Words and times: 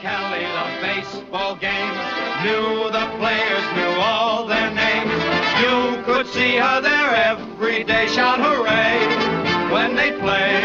Kelly 0.00 0.40
the 0.40 0.80
baseball 0.80 1.56
games. 1.56 1.98
Knew 2.42 2.90
the 2.90 3.06
players, 3.18 3.64
knew 3.76 4.00
all 4.00 4.46
their 4.46 4.70
names. 4.70 5.12
You 5.60 6.02
could 6.04 6.26
see 6.26 6.56
her 6.56 6.80
there 6.80 7.14
every 7.14 7.84
day, 7.84 8.06
shout 8.08 8.40
hooray 8.40 9.70
when 9.70 9.96
they 9.96 10.12
played. 10.12 10.64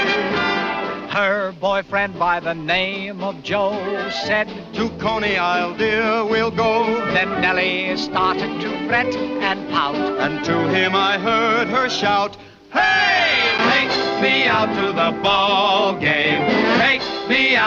Her 1.10 1.52
boyfriend 1.60 2.18
by 2.18 2.40
the 2.40 2.54
name 2.54 3.22
of 3.22 3.44
Joe 3.44 4.10
said, 4.10 4.48
To 4.76 4.90
Coney 5.00 5.36
Isle, 5.36 5.76
dear, 5.76 6.24
we'll 6.24 6.52
go. 6.52 6.86
Then 7.14 7.42
Nellie 7.42 7.98
started 7.98 8.62
to 8.62 8.88
fret 8.88 9.14
and 9.18 9.70
pout. 9.70 9.96
And 9.96 10.46
to 10.46 10.70
him 10.70 10.96
I 10.96 11.18
heard 11.18 11.68
her 11.68 11.90
shout, 11.90 12.38
Hey, 12.72 13.58
take 13.70 14.22
me 14.22 14.46
out 14.46 14.74
to 14.76 14.94
the 14.94 15.22
ball 15.22 16.00
game. 16.00 16.65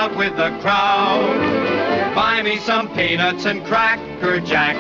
Out 0.01 0.17
with 0.17 0.37
the 0.37 0.51
crowd. 0.63 1.39
Buy 2.15 2.37
me 2.49 2.57
some 2.59 2.87
peanuts 2.95 3.45
and 3.51 3.59
cracker 3.71 4.39
jack. 4.53 4.77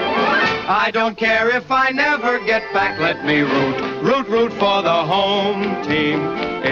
I 0.84 0.92
don't 0.98 1.16
care 1.26 1.46
if 1.60 1.66
I 1.84 1.86
never 1.90 2.32
get 2.52 2.62
back. 2.72 2.94
Let 3.00 3.18
me 3.24 3.38
root, 3.40 3.78
root, 4.08 4.26
root 4.28 4.52
for 4.62 4.78
the 4.90 5.00
home 5.14 5.62
team. 5.88 6.18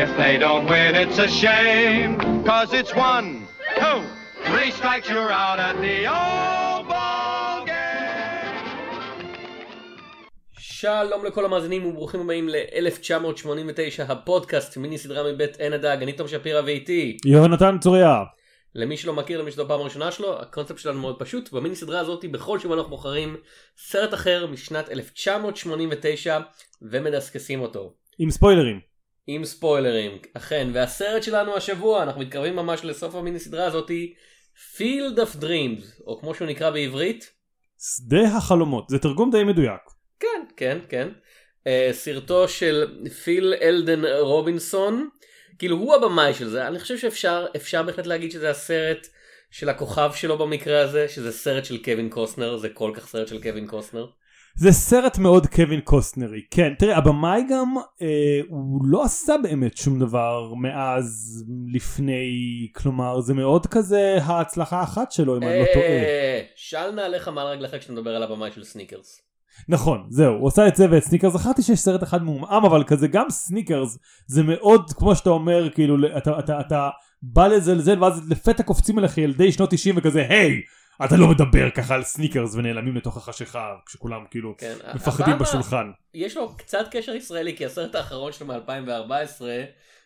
If 0.02 0.10
they 0.16 0.34
don't 0.38 0.66
win, 0.72 0.94
it's 0.94 1.18
a 1.18 1.30
shame. 1.42 2.10
Cause 2.44 2.72
it's 2.72 2.94
one, 2.94 3.28
two, 3.80 4.00
three 4.48 4.70
strikes, 4.70 5.08
you're 5.08 5.32
out 5.44 5.58
at 5.68 5.76
the 5.86 5.96
old 6.06 6.82
ball 6.90 7.64
game. 7.66 7.76
שלום 10.58 11.24
לכל 11.24 11.44
המאזינים 11.44 11.86
וברוכים 11.86 12.20
הבאים 12.20 12.48
ל-1989 12.48 14.02
הפודקאסט 14.08 14.76
מיני 14.76 14.98
סדרה 14.98 15.32
מבית 15.32 15.56
עין 15.60 15.72
הדג 15.72 15.96
אני 16.02 16.12
תום 16.12 16.28
שפירא 16.28 16.60
ואיתי 16.64 17.16
יונתן 17.24 17.78
צוריה. 17.80 18.24
למי 18.76 18.96
שלא 18.96 19.12
מכיר 19.12 19.40
למי 19.40 19.50
שזו 19.50 19.62
הפעם 19.62 19.80
הראשונה 19.80 20.12
שלו 20.12 20.40
הקונספט 20.40 20.78
שלנו 20.78 21.00
מאוד 21.00 21.18
פשוט 21.18 21.52
במיני 21.52 21.76
סדרה 21.76 22.00
הזאת 22.00 22.24
בכל 22.24 22.58
שבוע 22.58 22.76
אנחנו 22.76 22.90
בוחרים 22.90 23.36
סרט 23.76 24.14
אחר 24.14 24.46
משנת 24.46 24.90
1989 24.90 26.38
ומדסקסים 26.82 27.60
אותו 27.60 27.94
עם 28.18 28.30
ספוילרים. 28.30 28.80
עם 29.26 29.44
ספוילרים 29.44 30.18
אכן 30.34 30.70
והסרט 30.72 31.22
שלנו 31.22 31.56
השבוע 31.56 32.02
אנחנו 32.02 32.20
מתקרבים 32.20 32.56
ממש 32.56 32.84
לסוף 32.84 33.14
המיני 33.14 33.38
סדרה 33.38 33.66
הזאתי 33.66 34.14
Field 34.76 35.16
of 35.16 35.42
Dreams 35.42 36.02
או 36.06 36.20
כמו 36.20 36.34
שהוא 36.34 36.48
נקרא 36.48 36.70
בעברית 36.70 37.32
שדה 37.80 38.36
החלומות 38.36 38.88
זה 38.88 38.98
תרגום 38.98 39.30
די 39.30 39.44
מדויק. 39.44 39.80
כן, 40.20 40.44
כן, 40.56 40.78
כן. 40.88 41.08
Uh, 41.64 41.68
סרטו 41.92 42.48
של 42.48 43.08
פיל 43.24 43.54
אלדן 43.62 44.04
רובינסון, 44.20 45.08
כאילו 45.58 45.76
הוא 45.76 45.94
הבמאי 45.94 46.34
של 46.34 46.48
זה, 46.48 46.66
אני 46.68 46.78
חושב 46.78 46.98
שאפשר 46.98 47.46
אפשר 47.56 47.82
בהחלט 47.82 48.06
להגיד 48.06 48.30
שזה 48.30 48.50
הסרט 48.50 49.06
של 49.50 49.68
הכוכב 49.68 50.10
שלו 50.14 50.38
במקרה 50.38 50.80
הזה, 50.80 51.08
שזה 51.08 51.32
סרט 51.32 51.64
של 51.64 51.82
קווין 51.82 52.10
קוסטנר, 52.10 52.56
זה 52.56 52.68
כל 52.68 52.90
כך 52.94 53.06
סרט 53.06 53.28
של 53.28 53.42
קווין 53.42 53.66
קוסטנר. 53.66 54.06
זה 54.58 54.72
סרט 54.72 55.18
מאוד 55.18 55.46
קווין 55.46 55.80
קוסטנרי 55.80 56.40
כן 56.50 56.74
תראה 56.78 56.96
הבמאי 56.96 57.42
גם 57.50 57.74
אה, 58.02 58.40
הוא 58.48 58.80
לא 58.86 59.04
עשה 59.04 59.34
באמת 59.42 59.76
שום 59.76 59.98
דבר 59.98 60.54
מאז 60.54 61.44
לפני 61.72 62.68
כלומר 62.74 63.20
זה 63.20 63.34
מאוד 63.34 63.66
כזה 63.66 64.18
ההצלחה 64.22 64.80
האחת 64.80 65.12
שלו 65.12 65.36
אם 65.36 65.42
אני 65.42 65.60
לא 65.60 65.64
טועה. 65.74 65.86
אה, 65.86 66.42
של 66.56 66.90
נעליך 66.90 67.28
מעל 67.28 67.46
רגליך 67.46 67.76
כשאתה 67.78 67.92
מדבר 67.92 68.16
על 68.16 68.22
הבמאי 68.22 68.52
של 68.52 68.64
סניקרס. 68.64 69.22
נכון 69.68 70.06
זהו 70.10 70.34
הוא 70.34 70.48
עשה 70.48 70.68
את 70.68 70.76
זה 70.76 70.86
ואת 70.90 71.02
סניקרס 71.02 71.32
זכרתי 71.32 71.62
שיש 71.62 71.80
סרט 71.80 72.02
אחד 72.02 72.22
מעומעם 72.22 72.64
אבל 72.64 72.84
כזה 72.84 73.08
גם 73.08 73.30
סניקרס 73.30 73.98
זה 74.26 74.42
מאוד 74.42 74.90
כמו 74.96 75.16
שאתה 75.16 75.30
אומר 75.30 75.70
כאילו 75.70 75.96
אתה, 76.16 76.38
אתה, 76.38 76.60
אתה 76.60 76.88
בא 77.22 77.46
לזלזל 77.46 78.02
ואז 78.02 78.30
לפתע 78.30 78.62
קופצים 78.62 78.98
אליך 78.98 79.18
ילדי 79.18 79.52
שנות 79.52 79.70
90 79.70 79.94
וכזה 79.98 80.26
היי 80.28 80.62
אתה 81.04 81.16
לא 81.16 81.28
מדבר 81.28 81.70
ככה 81.70 81.94
על 81.94 82.02
סניקרס 82.02 82.54
ונעלמים 82.54 82.96
לתוך 82.96 83.16
החשיכה 83.16 83.74
כשכולם 83.86 84.24
כאילו 84.30 84.54
כן, 84.58 84.74
מפחדים 84.94 85.38
בשולחן. 85.38 85.90
יש 86.14 86.36
לו 86.36 86.56
קצת 86.56 86.86
קשר 86.90 87.14
ישראלי 87.14 87.56
כי 87.56 87.66
הסרט 87.66 87.94
האחרון 87.94 88.32
שלו 88.32 88.46
מ-2014 88.46 89.42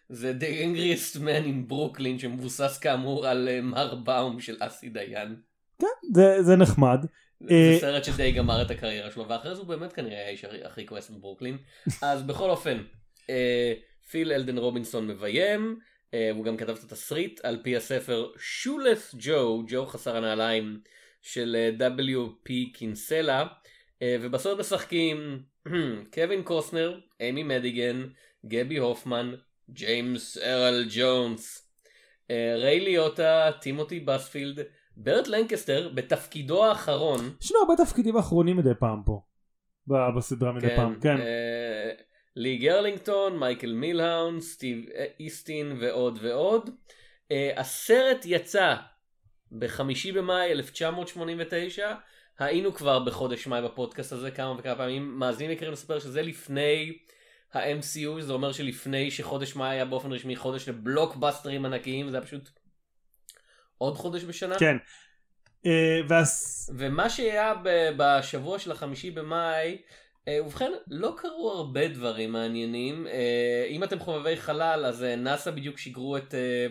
זה 0.08 0.32
The 0.41 0.42
Angriest 0.42 1.16
Man 1.16 1.47
in 1.47 1.72
Brooklyn 1.72 2.19
שמבוסס 2.19 2.78
כאמור 2.78 3.26
על 3.26 3.48
אה, 3.48 3.60
מר 3.62 3.94
באום 3.94 4.41
של 4.41 4.56
אסי 4.60 4.88
דיין. 4.88 5.36
כן 5.78 5.86
זה, 6.14 6.42
זה 6.42 6.56
נחמד. 6.56 7.04
אה, 7.42 7.72
זה 7.72 7.80
סרט 7.80 8.04
שדי 8.04 8.32
גמר 8.32 8.62
את 8.62 8.70
הקריירה 8.70 9.10
שלו 9.10 9.28
ואחרי 9.28 9.54
זה 9.54 9.60
הוא 9.60 9.68
באמת 9.68 9.92
כנראה 9.92 10.26
האיש 10.26 10.44
הכי 10.44 10.86
כועס 10.86 11.10
בברוקלין. 11.10 11.58
אז 12.02 12.22
בכל 12.22 12.50
אופן 12.50 12.82
אה, 13.30 13.74
פיל 14.10 14.32
אלדן 14.32 14.58
רובינסון 14.58 15.06
מביים 15.06 15.78
אה, 16.14 16.30
הוא 16.34 16.44
גם 16.44 16.56
כתב 16.56 16.76
את 16.78 16.92
התסריט 16.92 17.40
על 17.42 17.58
פי 17.62 17.76
הספר 17.76 18.30
שולף 18.38 19.14
ג'ו 19.18 19.62
ג'ו 19.68 19.86
חסר 19.86 20.16
הנעליים 20.16 20.80
של 21.22 21.76
W.P. 21.98 22.52
קינסלה 22.74 23.46
ובסרט 24.04 24.58
משחקים 24.58 25.42
קווין 26.14 26.42
קוסנר 26.42 27.00
איימי 27.20 27.42
מדיגן 27.42 28.06
גבי 28.46 28.76
הופמן 28.76 29.34
ג'יימס 29.70 30.38
ארל 30.38 30.86
ג'ונס 30.90 31.68
ריי 32.30 32.80
ליוטה 32.80 33.50
טימותי 33.60 34.00
בוספילד 34.00 34.58
ברט 35.02 35.28
לנקסטר 35.28 35.90
בתפקידו 35.94 36.64
האחרון 36.64 37.20
יש 37.40 37.52
לו 37.52 37.60
הרבה 37.60 37.84
תפקידים 37.84 38.16
אחרונים 38.16 38.56
מדי 38.56 38.74
פעם 38.78 39.02
פה. 39.06 39.22
בסדרה 40.16 40.52
מדי 40.52 40.76
פעם 40.76 41.00
כן. 41.00 41.16
אה, 41.20 41.90
לי 42.36 42.56
גרלינגטון, 42.56 43.38
מייקל 43.38 43.72
מילהאון, 43.72 44.40
סטיב 44.40 44.84
איסטין 45.20 45.76
ועוד 45.80 46.18
ועוד. 46.22 46.70
אה, 47.30 47.52
הסרט 47.56 48.24
יצא 48.24 48.76
בחמישי 49.52 50.12
במאי 50.12 50.52
1989. 50.52 51.94
היינו 52.38 52.74
כבר 52.74 52.98
בחודש 52.98 53.46
מאי 53.46 53.62
בפודקאסט 53.62 54.12
הזה 54.12 54.30
כמה 54.30 54.54
וכמה 54.58 54.74
פעמים. 54.74 55.18
מאזינים 55.18 55.52
יקרים 55.52 55.72
לספר 55.72 55.98
שזה 55.98 56.22
לפני 56.22 56.98
ה-MCU, 57.52 58.20
זה 58.20 58.32
אומר 58.32 58.52
שלפני 58.52 59.10
שחודש 59.10 59.56
מאי 59.56 59.68
היה 59.68 59.84
באופן 59.84 60.12
רשמי 60.12 60.36
חודש 60.36 60.68
לבלוקבאסטרים 60.68 61.64
ענקיים, 61.64 62.10
זה 62.10 62.16
היה 62.16 62.26
פשוט 62.26 62.50
עוד 63.80 63.96
חודש 63.96 64.24
בשנה. 64.24 64.58
כן. 64.58 64.76
אה, 65.66 66.00
והס... 66.08 66.70
ומה 66.74 67.10
שהיה 67.10 67.54
בשבוע 67.96 68.58
של 68.58 68.72
החמישי 68.72 69.10
במאי, 69.10 69.78
אה, 70.28 70.38
ובכן, 70.46 70.72
לא 70.88 71.14
קרו 71.16 71.50
הרבה 71.50 71.88
דברים 71.88 72.32
מעניינים. 72.32 73.06
אה, 73.06 73.66
אם 73.68 73.84
אתם 73.84 73.98
חובבי 73.98 74.36
חלל, 74.36 74.84
אז 74.86 75.04
אה, 75.04 75.16
נאסא 75.16 75.50
בדיוק 75.50 75.78
שיגרו 75.78 76.16
את 76.16 76.34
אה, 76.34 76.66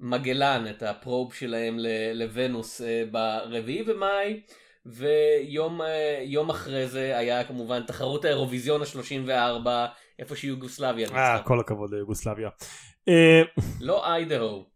מגלן, 0.00 0.64
את 0.70 0.82
הפרוב 0.82 1.34
שלהם 1.34 1.78
לוונוס 2.14 2.80
אה, 2.80 3.02
ברביעי 3.10 3.82
במאי, 3.82 4.40
ויום 4.86 5.80
יום 6.22 6.50
אחרי 6.50 6.86
זה 6.86 7.18
היה 7.18 7.44
כמובן 7.44 7.82
תחרות 7.82 8.24
האירוויזיון 8.24 8.82
ה-34, 8.82 9.68
איפה 10.18 10.36
שיוגוסלביה 10.36 11.08
אה. 11.14 11.42
כל 11.44 11.60
הכבוד 11.60 11.94
ליוגוסלביה. 11.94 12.48
לא 13.80 14.06
איידהו, 14.06 14.66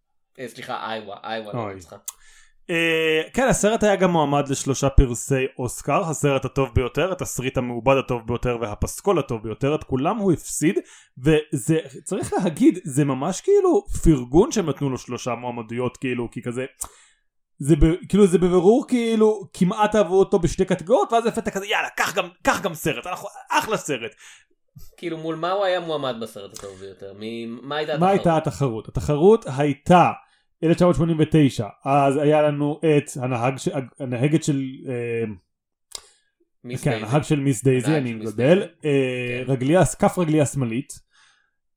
סליחה, 0.46 0.94
איווה, 0.94 1.16
איווה 1.24 1.52
לא. 1.52 1.70
אה, 2.70 3.22
כן 3.34 3.48
הסרט 3.48 3.82
היה 3.82 3.96
גם 3.96 4.10
מועמד 4.10 4.48
לשלושה 4.48 4.90
פרסי 4.90 5.44
אוסקר 5.58 6.04
הסרט 6.04 6.44
הטוב 6.44 6.68
ביותר 6.74 7.12
התסריט 7.12 7.58
המעובד 7.58 7.96
הטוב 7.96 8.26
ביותר 8.26 8.58
והפסקול 8.60 9.18
הטוב 9.18 9.42
ביותר 9.42 9.74
את 9.74 9.84
כולם 9.84 10.16
הוא 10.16 10.32
הפסיד 10.32 10.78
וזה 11.18 11.78
צריך 12.04 12.32
להגיד 12.32 12.78
זה 12.84 13.04
ממש 13.04 13.40
כאילו 13.40 13.84
פרגון 14.02 14.52
שהם 14.52 14.68
נתנו 14.68 14.90
לו 14.90 14.98
שלושה 14.98 15.34
מועמדויות 15.34 15.96
כאילו 15.96 16.30
כי 16.30 16.42
כזה 16.42 16.64
זה 17.58 17.76
ב, 17.76 17.84
כאילו 18.08 18.26
זה 18.26 18.38
בבירור 18.38 18.84
כאילו 18.88 19.48
כמעט 19.52 19.96
אהבו 19.96 20.18
אותו 20.18 20.38
בשתי 20.38 20.64
קטגוריות 20.64 21.12
ואז 21.12 21.26
לפתע 21.26 21.50
כזה 21.50 21.66
יאללה 21.66 21.88
קח 21.96 22.14
גם 22.14 22.28
קח 22.42 22.60
גם 22.60 22.74
סרט 22.74 23.06
אנחנו 23.06 23.28
אחלה 23.50 23.76
סרט 23.76 24.14
כאילו 24.96 25.18
מול 25.18 25.36
מה 25.36 25.50
הוא 25.50 25.64
היה 25.64 25.80
מועמד 25.80 26.16
בסרט 26.20 26.58
הטוב 26.58 26.78
ביותר? 26.80 27.12
מה 27.62 27.76
הייתה 27.76 27.98
מה 27.98 28.10
התחרות? 28.10 28.10
הייתה 28.10 28.36
התחרות 28.36 28.88
התחרות 28.88 29.44
הייתה 29.56 30.12
1989 30.64 31.66
אז 31.84 32.16
היה 32.16 32.42
לנו 32.42 32.80
את 32.80 33.10
הנהג 33.22 33.58
ש... 33.58 33.68
הנהגת 34.00 34.44
של 34.44 34.62
אה, 34.88 35.24
מיס 36.64 36.84
כן, 36.84 36.90
דייזי. 36.90 37.06
הנהג 37.06 37.22
של 37.22 37.40
מיס 37.40 37.64
דייזי, 37.64 37.96
אני 37.96 38.14
מגדל. 38.14 38.62
אה, 38.84 39.42
כן. 39.46 39.52
רגליה, 39.52 39.84
כף 39.98 40.18
רגליה 40.18 40.46
שמאלית, 40.46 40.92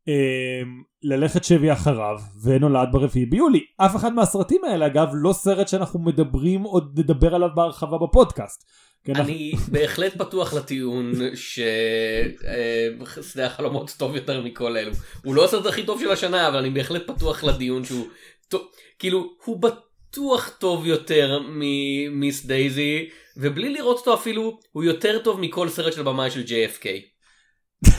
אה, 0.07 0.61
ללכת 1.03 1.43
שבי 1.43 1.71
אחריו, 1.71 2.19
ונולד 2.43 2.89
ברביעי 2.91 3.25
ביולי. 3.25 3.65
אף 3.77 3.95
אחד 3.95 4.13
מהסרטים 4.13 4.63
האלה, 4.63 4.85
אגב, 4.85 5.07
לא 5.13 5.33
סרט 5.33 5.67
שאנחנו 5.67 5.99
מדברים, 5.99 6.63
עוד 6.63 6.99
נדבר 6.99 7.35
עליו 7.35 7.49
בהרחבה 7.55 7.97
בפודקאסט. 7.97 8.63
כן, 9.07 9.15
אני 9.15 9.51
בהחלט 9.71 10.17
פתוח 10.17 10.53
לטיעון 10.53 11.11
ששדה 11.35 13.45
החלומות 13.45 13.95
טוב 13.97 14.15
יותר 14.15 14.41
מכל 14.41 14.77
אלו. 14.77 14.91
הוא 15.23 15.35
לא 15.35 15.45
הסרט 15.45 15.65
הכי 15.65 15.85
טוב 15.85 16.01
של 16.01 16.11
השנה, 16.11 16.47
אבל 16.47 16.57
אני 16.57 16.69
בהחלט 16.69 17.07
פתוח 17.07 17.43
לדיון 17.43 17.85
שהוא... 17.85 18.07
כאילו, 18.99 19.35
הוא 19.43 19.61
בטוח 19.61 20.49
טוב 20.59 20.85
יותר 20.85 21.39
ממיס 21.49 22.45
דייזי, 22.45 23.09
ובלי 23.37 23.69
לראות 23.69 23.97
אותו 23.97 24.13
אפילו, 24.13 24.59
הוא 24.71 24.83
יותר 24.83 25.19
טוב 25.23 25.39
מכל 25.39 25.69
סרט 25.69 25.93
של 25.93 26.03
במאי 26.03 26.31
של 26.31 26.43
JFK. 26.43 26.85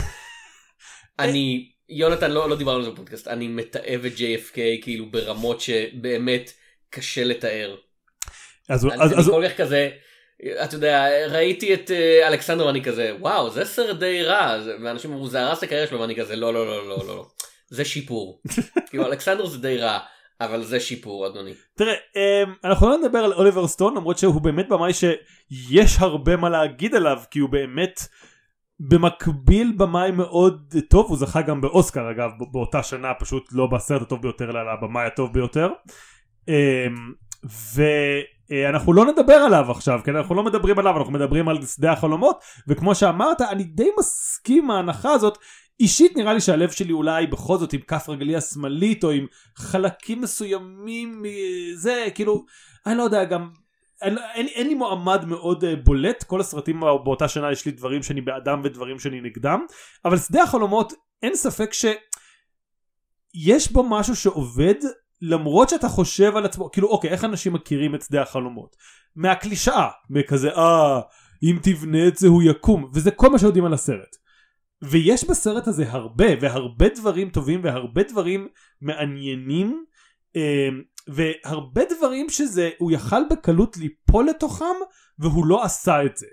אני, 1.19 1.71
יונתן 1.89 2.31
לא, 2.31 2.49
לא 2.49 2.55
דיברנו 2.55 2.77
על 2.77 2.83
זה 2.83 2.91
בפודקאסט, 2.91 3.27
אני 3.27 3.47
מתעב 3.47 4.05
את 4.05 4.11
JFK 4.17 4.57
כאילו 4.81 5.11
ברמות 5.11 5.61
שבאמת 5.61 6.51
קשה 6.89 7.23
לתאר. 7.23 7.75
אז, 8.69 8.85
אני 8.85 8.93
אז, 8.93 9.11
אני 9.11 9.19
אז, 9.19 9.29
כל 9.29 9.43
כך 9.49 9.57
כזה, 9.57 9.89
אתה 10.63 10.75
יודע, 10.75 11.07
ראיתי 11.29 11.73
את 11.73 11.91
אה, 11.91 12.27
אלכסנדר 12.27 12.65
ואני 12.65 12.83
כזה, 12.83 13.15
וואו, 13.19 13.49
זה 13.49 13.65
סרט 13.65 13.99
די 13.99 14.23
רע, 14.23 14.57
ואנשים 14.83 15.11
אמרו, 15.11 15.27
זה 15.27 15.41
הרס 15.41 15.57
את 15.57 15.63
הקריירה 15.63 15.87
שלו, 15.87 15.99
ואני 15.99 16.15
כזה, 16.15 16.35
לא, 16.35 16.53
לא, 16.53 16.65
לא, 16.67 16.87
לא, 16.89 16.97
לא, 16.97 17.15
לא, 17.15 17.25
זה 17.69 17.85
שיפור. 17.85 18.41
כאילו, 18.89 19.05
אלכסנדר 19.05 19.45
זה 19.45 19.57
די 19.57 19.77
רע, 19.77 19.99
אבל 20.41 20.63
זה 20.63 20.79
שיפור, 20.79 21.27
אדוני. 21.27 21.53
תראה, 21.77 21.93
אמ, 21.93 22.53
אנחנו 22.63 22.89
לא 22.89 22.97
נדבר 22.97 23.19
על 23.19 23.33
אוליבר 23.33 23.67
סטון 23.67 23.97
למרות 23.97 24.17
שהוא 24.17 24.41
באמת 24.41 24.69
במאי 24.69 24.91
שיש 24.93 25.97
הרבה 25.99 26.35
מה 26.35 26.49
להגיד 26.49 26.95
עליו 26.95 27.17
כי 27.31 27.39
הוא 27.39 27.49
באמת 27.49 27.99
במקביל 28.79 29.73
במאי 29.77 30.11
מאוד 30.11 30.75
טוב 30.89 31.05
הוא 31.09 31.17
זכה 31.17 31.41
גם 31.41 31.61
באוסקר 31.61 32.11
אגב 32.11 32.29
באותה 32.51 32.83
שנה 32.83 33.13
פשוט 33.19 33.49
לא 33.51 33.67
בסרט 33.67 34.01
הטוב 34.01 34.21
ביותר 34.21 34.49
אלא 34.49 34.75
במאי 34.81 35.05
הטוב 35.05 35.33
ביותר. 35.33 35.69
אמ, 36.47 37.13
ואנחנו 38.49 38.93
לא 38.93 39.05
נדבר 39.05 39.33
עליו 39.33 39.71
עכשיו 39.71 39.99
כן? 40.03 40.15
אנחנו 40.15 40.35
לא 40.35 40.43
מדברים 40.43 40.79
עליו 40.79 40.97
אנחנו 40.97 41.13
מדברים 41.13 41.49
על 41.49 41.65
שדה 41.65 41.91
החלומות 41.91 42.39
וכמו 42.67 42.95
שאמרת 42.95 43.41
אני 43.41 43.63
די 43.63 43.89
מסכים 43.99 44.71
ההנחה 44.71 45.11
הזאת. 45.11 45.37
אישית 45.79 46.17
נראה 46.17 46.33
לי 46.33 46.41
שהלב 46.41 46.71
שלי 46.71 46.93
אולי 46.93 47.27
בכל 47.27 47.57
זאת 47.57 47.73
עם 47.73 47.79
כף 47.81 48.09
רגלי 48.09 48.35
השמאלית 48.35 49.03
או 49.03 49.11
עם 49.11 49.25
חלקים 49.57 50.21
מסוימים 50.21 51.23
זה 51.75 52.07
כאילו 52.15 52.45
אני 52.85 52.97
לא 52.97 53.03
יודע 53.03 53.23
גם 53.23 53.49
אין, 54.01 54.17
אין, 54.33 54.47
אין 54.47 54.67
לי 54.67 54.73
מועמד 54.73 55.25
מאוד 55.25 55.63
uh, 55.63 55.67
בולט. 55.83 56.23
כל 56.23 56.41
הסרטים 56.41 56.79
באותה 56.79 57.27
שנה 57.27 57.51
יש 57.51 57.65
לי 57.65 57.71
דברים 57.71 58.03
שאני 58.03 58.21
בעדם 58.21 58.61
ודברים 58.63 58.99
שאני 58.99 59.21
נגדם. 59.21 59.65
אבל 60.05 60.17
שדה 60.17 60.43
החלומות 60.43 60.93
אין 61.23 61.35
ספק 61.35 61.71
שיש 61.73 63.71
בו 63.71 63.83
משהו 63.89 64.15
שעובד 64.15 64.75
למרות 65.21 65.69
שאתה 65.69 65.89
חושב 65.89 66.35
על 66.35 66.45
עצמו 66.45 66.71
כאילו 66.71 66.87
אוקיי 66.87 67.09
איך 67.09 67.23
אנשים 67.23 67.53
מכירים 67.53 67.95
את 67.95 68.01
שדה 68.01 68.21
החלומות 68.21 68.75
מהקלישאה 69.15 69.89
מכזה 70.09 70.49
אה 70.51 71.01
אם 71.43 71.57
תבנה 71.61 72.07
את 72.07 72.17
זה 72.17 72.27
הוא 72.27 72.43
יקום 72.43 72.91
וזה 72.93 73.11
כל 73.11 73.29
מה 73.29 73.39
שיודעים 73.39 73.65
על 73.65 73.73
הסרט 73.73 74.15
ויש 74.81 75.29
בסרט 75.29 75.67
הזה 75.67 75.91
הרבה 75.91 76.25
והרבה 76.41 76.89
דברים 76.89 77.29
טובים 77.29 77.63
והרבה 77.63 78.03
דברים 78.03 78.47
מעניינים 78.81 79.85
אה, 80.35 80.69
והרבה 81.07 81.81
דברים 81.97 82.29
שזה 82.29 82.69
הוא 82.77 82.91
יכל 82.91 83.21
בקלות 83.29 83.77
ליפול 83.77 84.25
לתוכם 84.29 84.75
והוא 85.19 85.45
לא 85.45 85.63
עשה 85.63 86.03
את 86.05 86.17
זה. 86.17 86.27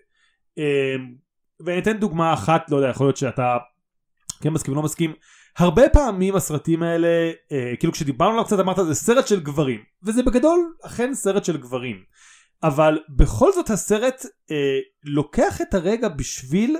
אה, 0.58 0.94
ואני 1.60 1.78
אתן 1.78 1.98
דוגמה 1.98 2.34
אחת 2.34 2.70
לא 2.70 2.76
יודע 2.76 2.88
יכול 2.88 3.06
להיות 3.06 3.16
שאתה 3.16 3.56
כן 4.42 4.48
מסכים 4.48 4.74
לא 4.74 4.82
מסכים 4.82 5.12
הרבה 5.56 5.88
פעמים 5.88 6.36
הסרטים 6.36 6.82
האלה 6.82 7.32
אה, 7.52 7.72
כאילו 7.78 7.92
כשדיברנו 7.92 8.32
עליו 8.32 8.44
קצת 8.44 8.60
אמרת 8.60 8.76
זה 8.86 8.94
סרט 8.94 9.26
של 9.26 9.40
גברים. 9.40 9.80
וזה 10.02 10.22
בגדול 10.22 10.74
אכן 10.82 11.14
סרט 11.14 11.44
של 11.44 11.56
גברים. 11.56 12.02
אבל 12.62 12.98
בכל 13.08 13.52
זאת 13.52 13.70
הסרט 13.70 14.26
אה, 14.50 14.78
לוקח 15.04 15.60
את 15.60 15.74
הרגע 15.74 16.08
בשביל 16.08 16.76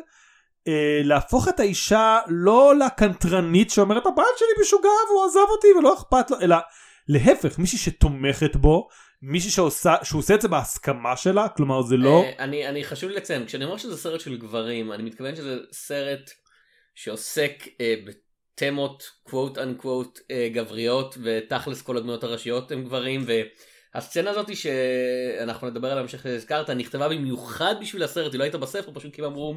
אה, 0.69 1.01
להפוך 1.05 1.49
את 1.49 1.61
האישה 1.61 2.19
לא 2.29 2.75
לקנטרנית 2.79 3.71
שאומרת 3.71 4.07
הבעל 4.07 4.27
שלי 4.37 4.63
משוגע 4.63 4.89
והוא 5.09 5.25
עזב 5.27 5.51
אותי 5.51 5.69
ולא 5.79 5.95
אכפת 5.95 6.31
לו 6.31 6.41
אלא 6.41 6.57
להפך 7.09 7.59
מישהי 7.59 7.79
שתומכת 7.79 8.57
בו 8.57 8.89
מישהי 9.23 9.51
שעושה 9.51 9.95
שהוא 10.03 10.19
עושה 10.19 10.35
את 10.35 10.41
זה 10.41 10.49
בהסכמה 10.49 11.17
שלה 11.17 11.49
כלומר 11.49 11.83
זה 11.83 11.97
לא 11.97 12.23
אה, 12.23 12.33
אני, 12.45 12.69
אני 12.69 12.85
חשוב 12.85 13.11
לציין, 13.11 13.47
כשאני 13.47 13.65
אומר 13.65 13.77
שזה 13.77 13.97
סרט 13.97 14.21
של 14.21 14.37
גברים, 14.37 14.93
אני 14.93 15.03
מתכוון 15.03 15.37
שזה 15.37 15.57
סרט 15.73 16.31
שעוסק 16.95 17.53
אה, 17.81 17.95
בתמות 18.57 19.11
קוואט 19.23 19.59
אנקוואט 19.59 20.19
אה, 20.31 20.49
גבריות, 20.53 21.19
ותכלס 21.23 21.83
כל 21.83 21.97
הדמויות 21.97 22.25
הראשיות 22.25 22.73
הם 22.73 22.85
גברים, 22.85 23.25
והסצנה 23.95 24.31
הזאת 24.31 24.57
שאנחנו 24.57 25.71
נדבר 25.71 25.89
עליה 25.89 26.03
בהמשך 26.03 26.23
שהזכרת, 26.23 26.71
נכתבה 26.71 27.09
במיוחד 27.09 27.75
בשביל 27.81 28.03
הסרט, 28.03 28.33
היא 28.33 28.39
לא 28.39 28.45
הייתה 28.45 28.59
בספר, 28.59 28.91
פשוט 28.95 29.15
כי 29.15 29.25
אמרו, 29.25 29.57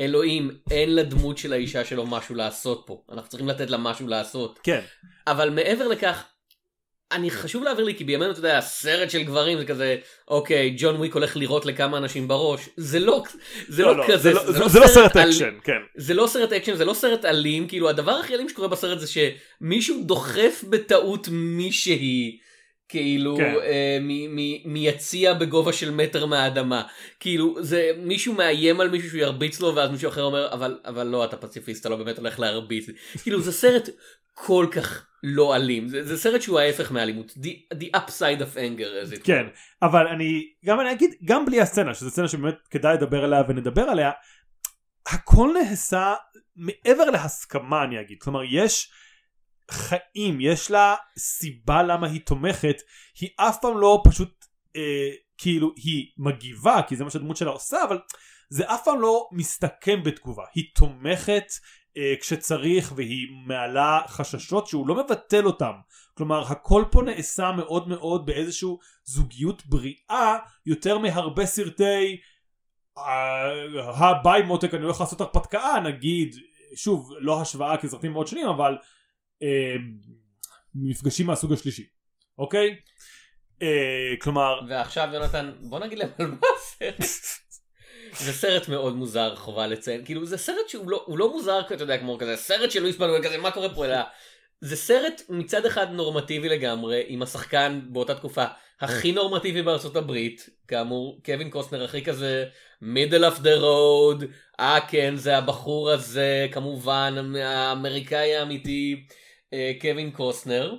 אלוהים, 0.00 0.50
אין 0.70 0.94
לדמות 0.94 1.38
של 1.38 1.52
האישה 1.52 1.84
שלו 1.84 2.06
משהו 2.06 2.34
לעשות 2.34 2.82
פה, 2.86 3.02
אנחנו 3.12 3.28
צריכים 3.28 3.48
לתת 3.48 3.70
לה 3.70 3.78
משהו 3.78 4.08
לעשות. 4.08 4.58
כן 4.62 4.80
אבל 5.26 5.50
מעבר 5.50 5.88
לכך, 5.88 6.24
אני 7.14 7.30
חשוב 7.30 7.62
להעביר 7.64 7.84
לי 7.84 7.94
כי 7.94 8.04
בימינו 8.04 8.30
אתה 8.30 8.38
יודע 8.38 8.60
סרט 8.60 9.10
של 9.10 9.22
גברים 9.22 9.58
זה 9.58 9.64
כזה 9.64 9.96
אוקיי 10.28 10.74
ג'ון 10.78 10.96
וויק 10.96 11.14
הולך 11.14 11.36
לירות 11.36 11.66
לכמה 11.66 11.98
אנשים 11.98 12.28
בראש. 12.28 12.68
זה 12.76 12.98
לא 12.98 13.22
זה 13.68 13.82
לא, 13.82 13.96
לא, 13.96 14.04
כזה 14.08 14.16
זה 14.18 14.32
לא- 14.32 14.52
זה- 14.52 14.68
זה 14.68 14.80
לא 14.80 14.86
סרט 14.86 15.16
אקשן 15.16 15.54
כן. 15.64 15.72
זה 15.96 16.14
לא 16.14 16.26
סרט 16.26 16.52
אקשן 16.52 16.74
זה 16.76 16.84
לא 16.84 16.94
סרט 16.94 17.24
אלים. 17.24 17.68
כאילו 17.68 17.88
הדבר 17.88 18.12
הכי 18.12 18.34
אלים 18.34 18.48
שקורה 18.48 18.68
בסרט 18.68 18.98
זה 19.00 19.06
שמישהו 19.06 20.02
דוחף 20.04 20.64
בטעות 20.70 21.28
מישהי 21.32 22.38
כאילו 22.88 23.36
כן. 23.36 23.54
אה, 23.62 23.98
מ- 24.00 24.36
מ- 24.36 24.72
מיציע 24.72 25.34
בגובה 25.34 25.72
של 25.72 25.90
מטר 25.90 26.26
מהאדמה. 26.26 26.82
כאילו 27.20 27.62
זה 27.62 27.90
מישהו 27.98 28.34
מאיים 28.34 28.80
על 28.80 28.90
מישהו 28.90 29.08
שהוא 29.08 29.20
ירביץ 29.20 29.60
לו 29.60 29.74
ואז 29.74 29.90
מישהו 29.90 30.08
אחר 30.08 30.22
אומר 30.22 30.52
אבל 30.52 30.78
אבל 30.84 31.06
לא 31.06 31.24
אתה 31.24 31.36
פציפיסט 31.36 31.80
אתה 31.80 31.88
לא 31.88 31.96
באמת 31.96 32.18
הולך 32.18 32.40
להרביץ 32.40 32.86
כאילו 33.22 33.40
זה 33.40 33.52
סרט 33.52 33.88
כל 34.34 34.66
כך 34.72 35.06
לא 35.22 35.56
אלים. 35.56 35.88
זה, 35.88 36.04
זה 36.04 36.16
סרט 36.18 36.42
שהוא 36.42 36.58
ההפך 36.58 36.90
מאלימות 36.90 37.30
the, 37.30 37.74
the 37.78 37.96
upside 37.96 38.40
of 38.40 38.56
anger 38.56 39.12
as 39.12 39.18
it 39.20 39.24
כן 39.24 39.46
אבל 39.82 40.06
אני 40.06 40.42
גם 40.64 40.80
אני 40.80 40.92
אגיד 40.92 41.10
גם 41.24 41.46
בלי 41.46 41.60
הסצנה 41.60 41.94
שזו 41.94 42.10
סצנה 42.10 42.28
שבאמת 42.28 42.54
כדאי 42.70 42.94
לדבר 42.94 43.24
עליה 43.24 43.42
ונדבר 43.48 43.82
עליה 43.82 44.10
הכל 45.06 45.50
נעשה 45.62 46.14
מעבר 46.56 47.10
להסכמה 47.10 47.84
אני 47.84 48.00
אגיד. 48.00 48.18
כלומר 48.20 48.40
יש 48.50 48.90
חיים 49.70 50.40
יש 50.40 50.70
לה 50.70 50.94
סיבה 51.18 51.82
למה 51.82 52.06
היא 52.06 52.20
תומכת 52.20 52.76
היא 53.20 53.28
אף 53.36 53.58
פעם 53.60 53.78
לא 53.78 54.02
פשוט 54.04 54.44
אה, 54.76 55.10
כאילו 55.38 55.72
היא 55.76 56.06
מגיבה 56.18 56.82
כי 56.88 56.96
זה 56.96 57.04
מה 57.04 57.10
שהדמות 57.10 57.36
שלה 57.36 57.50
עושה 57.50 57.84
אבל 57.84 57.98
זה 58.48 58.74
אף 58.74 58.84
פעם 58.84 59.00
לא 59.00 59.28
מסתכם 59.32 60.02
בתגובה. 60.02 60.44
היא 60.54 60.64
תומכת 60.74 61.44
אה, 61.96 62.14
כשצריך 62.20 62.92
והיא 62.96 63.26
מעלה 63.46 64.00
חששות 64.08 64.66
שהוא 64.66 64.88
לא 64.88 64.94
מבטל 64.94 65.46
אותם. 65.46 65.72
כלומר 66.14 66.52
הכל 66.52 66.84
פה 66.90 67.02
נעשה 67.02 67.52
מאוד 67.52 67.88
מאוד 67.88 68.26
באיזשהו 68.26 68.78
זוגיות 69.04 69.66
בריאה 69.66 70.38
יותר 70.66 70.98
מהרבה 70.98 71.46
סרטי 71.46 72.16
אה, 72.98 74.08
הביי 74.08 74.42
מותק 74.42 74.74
אני 74.74 74.82
הולך 74.82 75.00
לעשות 75.00 75.20
הרפתקה 75.20 75.74
נגיד. 75.84 76.36
שוב 76.76 77.12
לא 77.18 77.40
השוואה 77.40 77.76
כי 77.76 77.88
סרטים 77.88 78.12
מאוד 78.12 78.26
שונים 78.26 78.46
אבל 78.46 78.76
אה, 79.44 79.76
מפגשים 80.74 81.26
מהסוג 81.26 81.52
השלישי 81.52 81.86
אוקיי? 82.38 82.76
אה, 83.62 84.14
כלומר 84.20 84.60
ועכשיו 84.68 85.08
יונתן 85.12 85.52
בוא 85.60 85.78
נגיד 85.78 85.98
להם 85.98 86.08
על 86.18 86.26
מה 86.26 86.46
הסרט. 86.56 87.00
זה 88.18 88.32
סרט 88.32 88.68
מאוד 88.68 88.96
מוזר 88.96 89.36
חובה 89.36 89.66
לציין. 89.66 90.04
כאילו 90.04 90.26
זה 90.26 90.36
סרט 90.36 90.68
שהוא 90.68 90.90
לא, 90.90 91.06
לא 91.08 91.32
מוזר 91.32 91.60
אתה 91.60 91.74
יודע 91.74 91.98
כמו 91.98 92.18
כזה 92.18 92.36
סרט 92.36 92.70
של 92.70 92.80
לואיס 92.80 92.96
בנואל 92.96 93.24
כזה 93.24 93.38
מה 93.38 93.50
קורה 93.50 93.74
פה? 93.74 93.84
אלא 93.84 93.96
זה 94.60 94.76
סרט 94.76 95.22
מצד 95.28 95.66
אחד 95.66 95.90
נורמטיבי 95.90 96.48
לגמרי 96.48 97.02
עם 97.06 97.22
השחקן 97.22 97.80
באותה 97.88 98.14
תקופה 98.14 98.44
הכי 98.80 99.12
נורמטיבי 99.12 99.62
בארצות 99.62 99.96
הברית 99.96 100.48
כאמור 100.68 101.20
קווין 101.24 101.50
קוסטנר 101.50 101.84
הכי 101.84 102.04
כזה 102.04 102.44
middle 102.82 103.22
of 103.32 103.40
the 103.40 103.60
road 103.60 104.24
אה 104.60 104.78
כן 104.88 105.16
זה 105.16 105.38
הבחור 105.38 105.90
הזה 105.90 106.46
כמובן 106.52 107.34
האמריקאי 107.36 108.36
האמיתי 108.36 109.06
קווין 109.80 110.10
קוסטנר. 110.10 110.74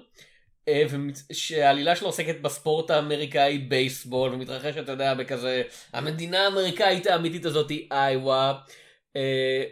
אה, 0.67 0.83
שהעלילה 1.31 1.95
שלו 1.95 2.07
עוסקת 2.07 2.41
בספורט 2.41 2.91
האמריקאי 2.91 3.57
בייסבול 3.57 4.33
ומתרחשת 4.33 4.77
אתה 4.79 4.91
יודע 4.91 5.13
בכזה 5.13 5.61
המדינה 5.93 6.43
האמריקאית 6.43 7.07
האמיתית 7.07 7.45
הזאת 7.45 7.69
היא 7.69 7.87
איווה. 7.91 8.53
אה, 9.15 9.63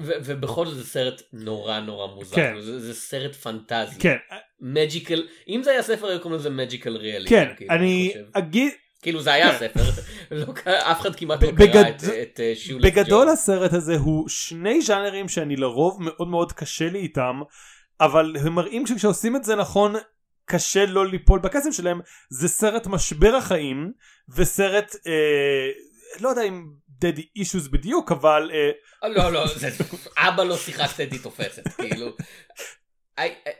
ו- 0.00 0.12
ובכל 0.24 0.66
זאת 0.66 0.74
זה 0.76 0.86
סרט 0.86 1.22
נורא 1.32 1.80
נורא 1.80 2.06
מוזר 2.14 2.36
כן. 2.36 2.46
כאילו, 2.46 2.62
זה, 2.62 2.80
זה 2.80 2.94
סרט 2.94 3.34
פנטזי 3.34 4.00
כן 4.00 4.16
מג'יקל 4.60 5.26
אם 5.48 5.62
זה 5.62 5.70
היה 5.70 5.82
ספר 5.82 6.06
היו 6.06 6.20
קוראים 6.20 6.40
לזה 6.40 6.50
מג'יקל 6.50 6.96
ריאלי 6.96 7.28
כן 7.28 7.48
אני 7.70 8.12
אגיד 8.32 8.72
כאילו 9.02 9.20
זה 9.22 9.32
היה 9.32 9.58
כן. 9.58 9.68
ספר 9.68 9.80
לא 10.30 10.44
אף 10.66 11.00
אחד 11.00 11.16
כמעט 11.16 11.42
לא 11.42 11.50
בגד- 11.50 11.72
קרא 11.72 11.88
את, 11.88 12.02
את 12.22 12.40
אה, 12.40 12.52
שיולס 12.56 12.84
בגדול 12.84 13.26
ג'ו. 13.26 13.32
הסרט 13.32 13.72
הזה 13.72 13.96
הוא 13.96 14.28
שני 14.28 14.82
ז'אנרים 14.82 15.28
שאני 15.28 15.56
לרוב 15.56 16.02
מאוד 16.02 16.28
מאוד 16.28 16.52
קשה 16.52 16.88
לי 16.88 16.98
איתם 16.98 17.40
אבל 18.00 18.36
הם 18.40 18.52
מראים 18.52 18.86
שכשעושים 18.86 19.36
את 19.36 19.44
זה 19.44 19.56
נכון 19.56 19.94
קשה 20.44 20.86
לא 20.86 21.06
ליפול 21.06 21.38
בקסם 21.38 21.72
שלהם 21.72 22.00
זה 22.30 22.48
סרט 22.48 22.86
משבר 22.86 23.34
החיים 23.34 23.92
וסרט 24.36 24.96
אה, 25.06 25.70
לא 26.20 26.28
יודע 26.28 26.42
אם 26.42 26.64
daddy 26.88 27.26
issues 27.36 27.68
בדיוק 27.68 28.12
אבל 28.12 28.50
אה, 28.54 29.08
לא 29.08 29.32
לא 29.32 29.46
זה 29.46 29.68
אבא 30.18 30.44
לא 30.44 30.56
שיחקת 30.56 31.00
איתי 31.00 31.18
תופסת 31.18 31.68
כאילו. 31.68 32.16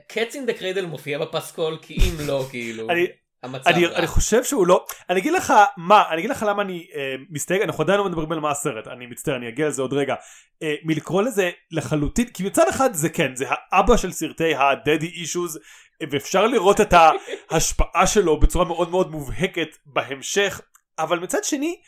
Cat's 0.09 0.35
in 0.35 0.47
the 0.47 0.53
Cradle 0.53 0.87
מופיע 0.87 1.19
בפסקול 1.19 1.79
כי 1.83 1.95
אם 1.95 2.27
לא 2.27 2.47
כאילו 2.51 2.91
אני, 2.91 3.07
המצב 3.43 3.69
אני, 3.69 3.87
רע. 3.87 3.97
אני 3.99 4.07
חושב 4.07 4.45
שהוא 4.45 4.67
לא 4.67 4.87
אני 5.11 5.21
אגיד 5.21 5.33
לך 5.33 5.53
מה 5.77 6.05
אני 6.11 6.19
אגיד 6.19 6.31
לך 6.31 6.45
למה 6.49 6.63
אני 6.63 6.87
אה, 6.95 7.15
מסתייג 7.31 7.63
אנחנו 7.63 7.85
עדיין 7.85 7.99
לא 7.99 8.05
מדברים 8.05 8.33
על 8.33 8.41
מה 8.41 8.51
הסרט 8.51 8.89
אני 8.89 9.07
מצטער 9.07 9.37
אני 9.37 9.49
אגיע 9.49 9.69
לזה 9.69 9.83
עוד 9.83 9.93
רגע 9.93 10.15
אה, 10.63 10.75
מלקרוא 10.85 11.23
לזה 11.23 11.51
לחלוטין 11.71 12.27
כי 12.27 12.43
מצד 12.43 12.69
אחד 12.69 12.95
זה 12.95 13.09
כן 13.09 13.37
זה 13.37 13.45
האבא 13.49 13.97
של 13.97 14.13
סרטי 14.13 14.55
ה 14.55 14.63
daddy 14.63 15.07
issues 15.07 15.59
ואפשר 16.11 16.47
לראות 16.47 16.81
את 16.81 16.95
ההשפעה 17.51 18.07
שלו 18.07 18.41
בצורה 18.41 18.65
מאוד 18.65 18.91
מאוד 18.91 19.11
מובהקת 19.11 19.69
בהמשך, 19.87 20.61
אבל 20.99 21.19
מצד 21.19 21.45
שני, 21.45 21.81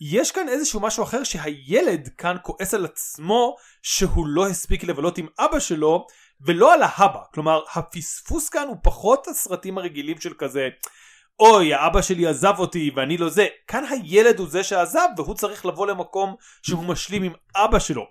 יש 0.00 0.32
כאן 0.32 0.48
איזשהו 0.48 0.80
משהו 0.80 1.04
אחר 1.04 1.24
שהילד 1.24 2.08
כאן 2.18 2.36
כועס 2.42 2.74
על 2.74 2.84
עצמו 2.84 3.56
שהוא 3.82 4.26
לא 4.26 4.46
הספיק 4.46 4.84
לבלות 4.84 5.18
עם 5.18 5.26
אבא 5.38 5.60
שלו 5.60 6.06
ולא 6.40 6.74
על 6.74 6.80
האבא. 6.82 7.20
כלומר, 7.34 7.62
הפספוס 7.74 8.48
כאן 8.48 8.68
הוא 8.68 8.76
פחות 8.82 9.28
הסרטים 9.28 9.78
הרגילים 9.78 10.20
של 10.20 10.34
כזה 10.38 10.68
אוי 11.40 11.74
האבא 11.74 12.02
שלי 12.02 12.26
עזב 12.26 12.54
אותי 12.58 12.90
ואני 12.96 13.18
לא 13.18 13.28
זה. 13.28 13.46
כאן 13.66 13.84
הילד 13.84 14.38
הוא 14.38 14.48
זה 14.48 14.64
שעזב 14.64 15.08
והוא 15.16 15.34
צריך 15.34 15.66
לבוא 15.66 15.86
למקום 15.86 16.36
שהוא 16.62 16.84
משלים 16.84 17.22
עם 17.22 17.32
אבא 17.56 17.78
שלו. 17.78 18.06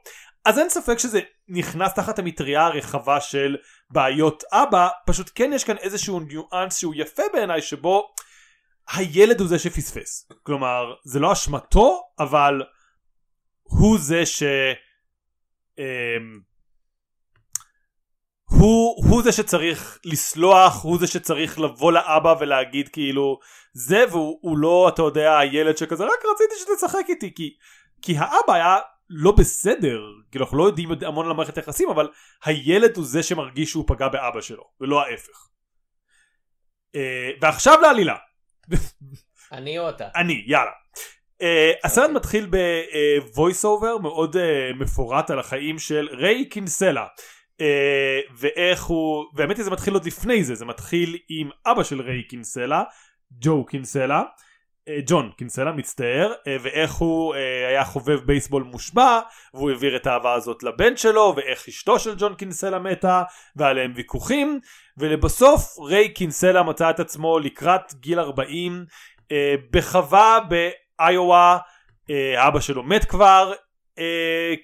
אז 0.45 0.59
אין 0.59 0.69
ספק 0.69 0.99
שזה 0.99 1.19
נכנס 1.47 1.93
תחת 1.93 2.19
המטריה 2.19 2.65
הרחבה 2.65 3.21
של 3.21 3.57
בעיות 3.89 4.43
אבא 4.51 4.87
פשוט 5.05 5.31
כן 5.35 5.51
יש 5.53 5.63
כאן 5.63 5.77
איזשהו 5.77 6.19
ניואנס 6.19 6.77
שהוא 6.77 6.93
יפה 6.97 7.23
בעיניי 7.33 7.61
שבו 7.61 8.07
הילד 8.93 9.39
הוא 9.39 9.47
זה 9.49 9.59
שפספס. 9.59 10.31
כלומר 10.43 10.93
זה 11.03 11.19
לא 11.19 11.33
אשמתו 11.33 12.03
אבל 12.19 12.61
הוא 13.63 13.97
זה 13.99 14.25
ש... 14.25 14.43
אמ, 15.79 16.48
הוא, 18.59 19.05
הוא 19.09 19.23
זה 19.23 19.31
שצריך 19.31 19.99
לסלוח, 20.05 20.83
הוא 20.83 20.99
זה 20.99 21.07
שצריך 21.07 21.59
לבוא 21.59 21.91
לאבא 21.91 22.35
ולהגיד 22.39 22.89
כאילו 22.89 23.39
זה 23.73 24.05
והוא 24.11 24.57
לא 24.57 24.89
אתה 24.93 25.01
יודע 25.01 25.37
הילד 25.37 25.77
שכזה 25.77 26.03
רק 26.03 26.19
רציתי 26.33 26.53
שתשחק 26.59 27.05
איתי 27.09 27.33
כי, 27.35 27.49
כי 28.01 28.17
האבא 28.17 28.53
היה 28.53 28.77
לא 29.09 29.31
בסדר 29.31 30.01
כאילו 30.31 30.45
אנחנו 30.45 30.57
לא 30.57 30.63
יודעים 30.63 30.89
המון 31.01 31.25
על 31.25 31.31
המערכת 31.31 31.57
היחסים 31.57 31.89
אבל 31.89 32.07
הילד 32.43 32.97
הוא 32.97 33.05
זה 33.05 33.23
שמרגיש 33.23 33.69
שהוא 33.69 33.83
פגע 33.87 34.07
באבא 34.07 34.41
שלו 34.41 34.63
ולא 34.81 35.01
ההפך. 35.01 35.47
Uh, 36.95 36.99
ועכשיו 37.41 37.81
לעלילה. 37.81 38.15
אני 39.51 39.79
או 39.79 39.89
אתה? 39.89 40.07
אני 40.15 40.43
יאללה. 40.47 40.71
Uh, 41.41 41.45
הסרט 41.83 42.09
okay. 42.09 42.13
מתחיל 42.13 42.49
בvoice 42.49 43.63
over 43.63 44.01
מאוד 44.01 44.35
uh, 44.35 44.39
מפורט 44.79 45.29
על 45.31 45.39
החיים 45.39 45.79
של 45.79 46.07
ריי 46.11 46.45
קינסלה. 46.45 47.05
Uh, 47.59 48.31
ואיך 48.37 48.83
הוא, 48.83 49.25
והאמת 49.33 49.57
היא 49.57 49.65
זה 49.65 49.71
מתחיל 49.71 49.93
עוד 49.93 50.05
לפני 50.05 50.43
זה, 50.43 50.55
זה 50.55 50.65
מתחיל 50.65 51.17
עם 51.29 51.49
אבא 51.65 51.83
של 51.83 52.01
ריי 52.01 52.23
קינסלה, 52.23 52.83
ג'ו 53.31 53.65
קינסלה, 53.65 54.21
uh, 54.21 54.91
ג'ון 55.05 55.31
קינסלה 55.37 55.71
מצטער, 55.71 56.33
uh, 56.33 56.61
ואיך 56.61 56.93
הוא 56.93 57.35
היה 57.67 57.85
חובב 57.85 58.19
בייסבול 58.25 58.63
מושבע, 58.63 59.19
והוא 59.53 59.69
העביר 59.69 59.95
את 59.95 60.07
האהבה 60.07 60.33
הזאת 60.33 60.63
לבן 60.63 60.97
שלו, 60.97 61.33
ואיך 61.37 61.67
אשתו 61.67 61.99
של 61.99 62.15
ג'ון 62.17 62.35
קינסלה 62.35 62.79
מתה, 62.79 63.23
ועליהם 63.55 63.93
ויכוחים, 63.95 64.59
ולבסוף 64.97 65.79
ריי 65.79 66.13
קינסלה 66.13 66.63
מצא 66.63 66.89
את 66.89 66.99
עצמו 66.99 67.39
לקראת 67.39 67.93
גיל 67.93 68.19
40 68.19 68.85
uh, 69.23 69.25
בחווה 69.71 70.39
באיואה, 70.49 71.57
אבא 72.37 72.59
שלו 72.59 72.83
מת 72.83 73.05
כבר, 73.05 73.51
אה, 73.51 73.68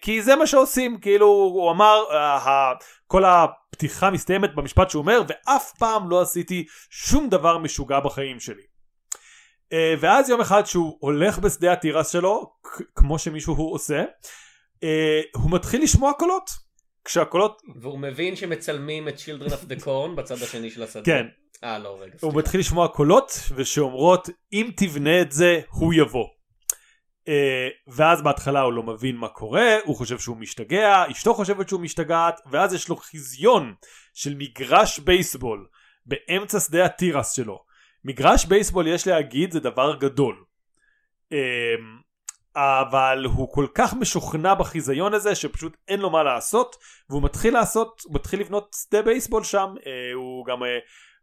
כי 0.01 0.22
זה 0.22 0.36
מה 0.36 0.48
שעושים 0.48 1.00
כאילו 1.00 1.27
הוא 1.27 1.72
אמר 1.72 2.04
אה, 2.12 2.74
כל 3.08 3.24
הפתיחה 3.25 4.10
מסתיימת 4.10 4.56
במשפט 4.56 4.89
שהוא 4.89 5.01
אומר 5.01 5.22
ואף 5.27 5.72
פעם 5.80 6.10
לא 6.10 6.22
עשיתי 6.22 6.65
שום 6.89 7.30
דבר 7.30 7.58
משוגע 7.58 8.00
בחיים 8.00 8.39
שלי. 8.39 8.63
אה, 9.74 9.94
ואז 10.00 10.30
יום 10.30 10.42
אחד 10.42 10.65
שהוא 10.65 10.98
הולך 11.00 11.39
בשדה 11.39 11.74
התירס 11.74 12.12
שלו 12.12 12.54
כמו 12.96 13.20
שמישהו 13.20 13.56
עושה 13.56 14.04
הוא 15.36 15.51
מתחיל 15.51 15.84
לשמוע 15.84 16.13
קולות 16.13 16.50
כשהקולות 17.06 17.62
והוא 17.82 18.00
מבין 18.00 18.36
שמצלמים 18.36 19.08
את 19.08 19.15
Children 19.15 19.50
of 19.50 19.72
the 19.72 19.84
Corn 19.84 20.15
בצד 20.15 20.42
השני 20.42 20.70
של 20.70 20.84
השדה. 20.84 21.04
כן. 21.04 21.25
אה 21.63 21.80
לא 21.80 21.98
רגע. 22.01 22.13
הוא 22.22 22.34
מתחיל 22.36 22.60
לשמוע 22.60 22.88
קולות 22.88 23.32
ושאומרות 23.56 24.30
אם 24.54 24.70
תבנה 24.75 25.22
את 25.22 25.32
זה 25.32 25.60
הוא 25.70 25.94
יבוא. 25.94 26.27
Uh, 27.25 27.27
ואז 27.88 28.22
בהתחלה 28.22 28.62
הוא 28.62 28.74
לא 28.74 28.84
מבין 28.84 29.15
מה 29.15 29.27
קורה, 29.27 29.77
הוא 29.84 29.96
חושב 29.96 30.20
שהוא 30.20 30.38
משתגע, 30.38 31.03
אשתו 31.12 31.34
חושבת 31.34 31.70
שהוא 31.70 31.82
משתגעת, 31.82 32.41
ואז 32.51 32.74
יש 32.74 32.89
לו 32.89 32.96
חזיון 32.96 33.74
של 34.13 34.36
מגרש 34.38 35.00
בייסבול 35.00 35.67
באמצע 36.05 36.60
שדה 36.60 36.86
התירס 36.86 37.32
שלו. 37.32 37.63
מגרש 38.03 38.46
בייסבול 38.46 38.88
יש 38.88 39.08
להגיד 39.08 39.51
זה 39.51 39.60
דבר 39.60 39.96
גדול. 39.96 40.44
Uh, 41.34 41.36
אבל 42.55 43.25
הוא 43.25 43.53
כל 43.53 43.67
כך 43.75 43.94
משוכנע 43.94 44.53
בחיזיון 44.53 45.13
הזה 45.13 45.36
שפשוט 45.36 45.77
אין 45.88 46.00
לו 46.00 46.10
מה 46.10 46.24
לעשות 46.24 46.75
והוא 47.10 47.24
מתחיל 47.24 47.53
לעשות, 47.53 48.01
הוא 48.05 48.15
מתחיל 48.15 48.39
לבנות 48.39 48.75
שדה 48.82 49.01
בייסבול 49.01 49.44
שם, 49.44 49.74
uh, 49.77 49.88
הוא 50.13 50.46
גם 50.46 50.63
uh, 50.63 50.65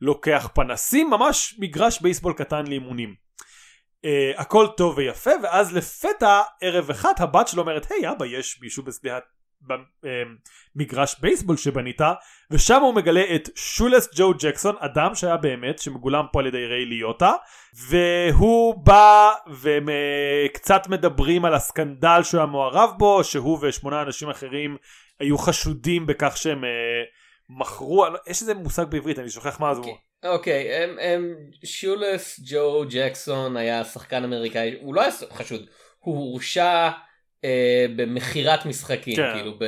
לוקח 0.00 0.49
פנסים, 0.54 1.11
ממש 1.11 1.56
מגרש 1.59 2.00
בייסבול 2.00 2.32
קטן 2.32 2.66
לאימונים. 2.66 3.14
Uh, 4.06 4.40
הכל 4.40 4.66
טוב 4.76 4.99
ויפה 4.99 5.30
ואז 5.42 5.76
לפתע 5.76 6.42
ערב 6.61 6.90
אחד 6.90 7.12
הבת 7.18 7.49
שלו 7.49 7.62
אומרת 7.62 7.90
היי 7.90 8.11
אבא 8.11 8.26
יש 8.26 8.59
מישהו 8.62 8.82
בשדה 8.82 9.18
במגרש 10.75 11.16
בייסבול 11.21 11.56
שבנית 11.56 12.00
ושם 12.50 12.80
הוא 12.80 12.94
מגלה 12.94 13.35
את 13.35 13.49
שולס 13.54 14.09
ג'ו 14.14 14.32
ג'קסון 14.38 14.75
אדם 14.78 15.14
שהיה 15.14 15.37
באמת 15.37 15.78
שמגולם 15.78 16.25
פה 16.32 16.40
על 16.40 16.47
ידי 16.47 16.66
ריי 16.66 16.85
ליוטה 16.85 17.32
והוא 17.75 18.75
בא 18.75 19.32
וקצת 19.61 20.88
מדברים 20.88 21.44
על 21.44 21.54
הסקנדל 21.54 22.21
שהוא 22.23 22.38
היה 22.38 22.47
מעורב 22.47 22.90
בו 22.99 23.25
שהוא 23.25 23.59
ושמונה 23.62 24.02
אנשים 24.02 24.30
אחרים 24.30 24.76
היו 25.21 25.38
חשודים 25.38 26.06
בכך 26.06 26.37
שהם 26.37 26.64
uh, 26.64 26.66
מכרו 27.49 28.06
יש 28.26 28.40
איזה 28.40 28.54
מושג 28.54 28.85
בעברית 28.85 29.18
אני 29.18 29.30
שוכח 29.30 29.61
מה 29.61 29.75
זה. 29.75 29.80
הוא 29.80 29.97
אוקיי, 30.25 30.87
שולס 31.64 32.41
ג'ו 32.45 32.85
ג'קסון 32.91 33.57
היה 33.57 33.85
שחקן 33.85 34.25
אמריקאי, 34.25 34.76
הוא 34.81 34.95
לא 34.95 35.00
היה 35.00 35.11
חשוד, 35.33 35.67
הוא 35.99 36.17
הורשע 36.17 36.91
אה, 37.45 37.87
במכירת 37.97 38.67
משחקים, 38.67 39.17
כן. 39.17 39.33
כאילו 39.35 39.55
ב... 39.59 39.64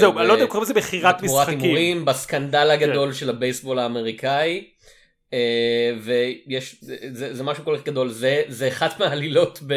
זהו, 0.00 0.18
אני 0.18 0.28
לא 0.28 0.32
יודע 0.32 0.44
אם 0.44 0.48
קוראים 0.48 0.62
לזה 0.62 0.74
מכירת 0.74 1.22
משחקים. 1.22 1.60
הימורים, 1.60 2.04
בסקנדל 2.04 2.70
הגדול 2.70 3.08
כן. 3.08 3.14
של 3.14 3.30
הבייסבול 3.30 3.78
האמריקאי. 3.78 4.70
אה, 5.32 5.92
ויש, 6.02 6.76
זה, 6.80 6.96
זה, 7.12 7.34
זה 7.34 7.42
משהו 7.44 7.64
כל 7.64 7.78
כך 7.78 7.84
גדול, 7.84 8.08
זה, 8.08 8.42
זה 8.48 8.68
אחת 8.68 8.94
מהעלילות 9.00 9.58
ב... 9.66 9.74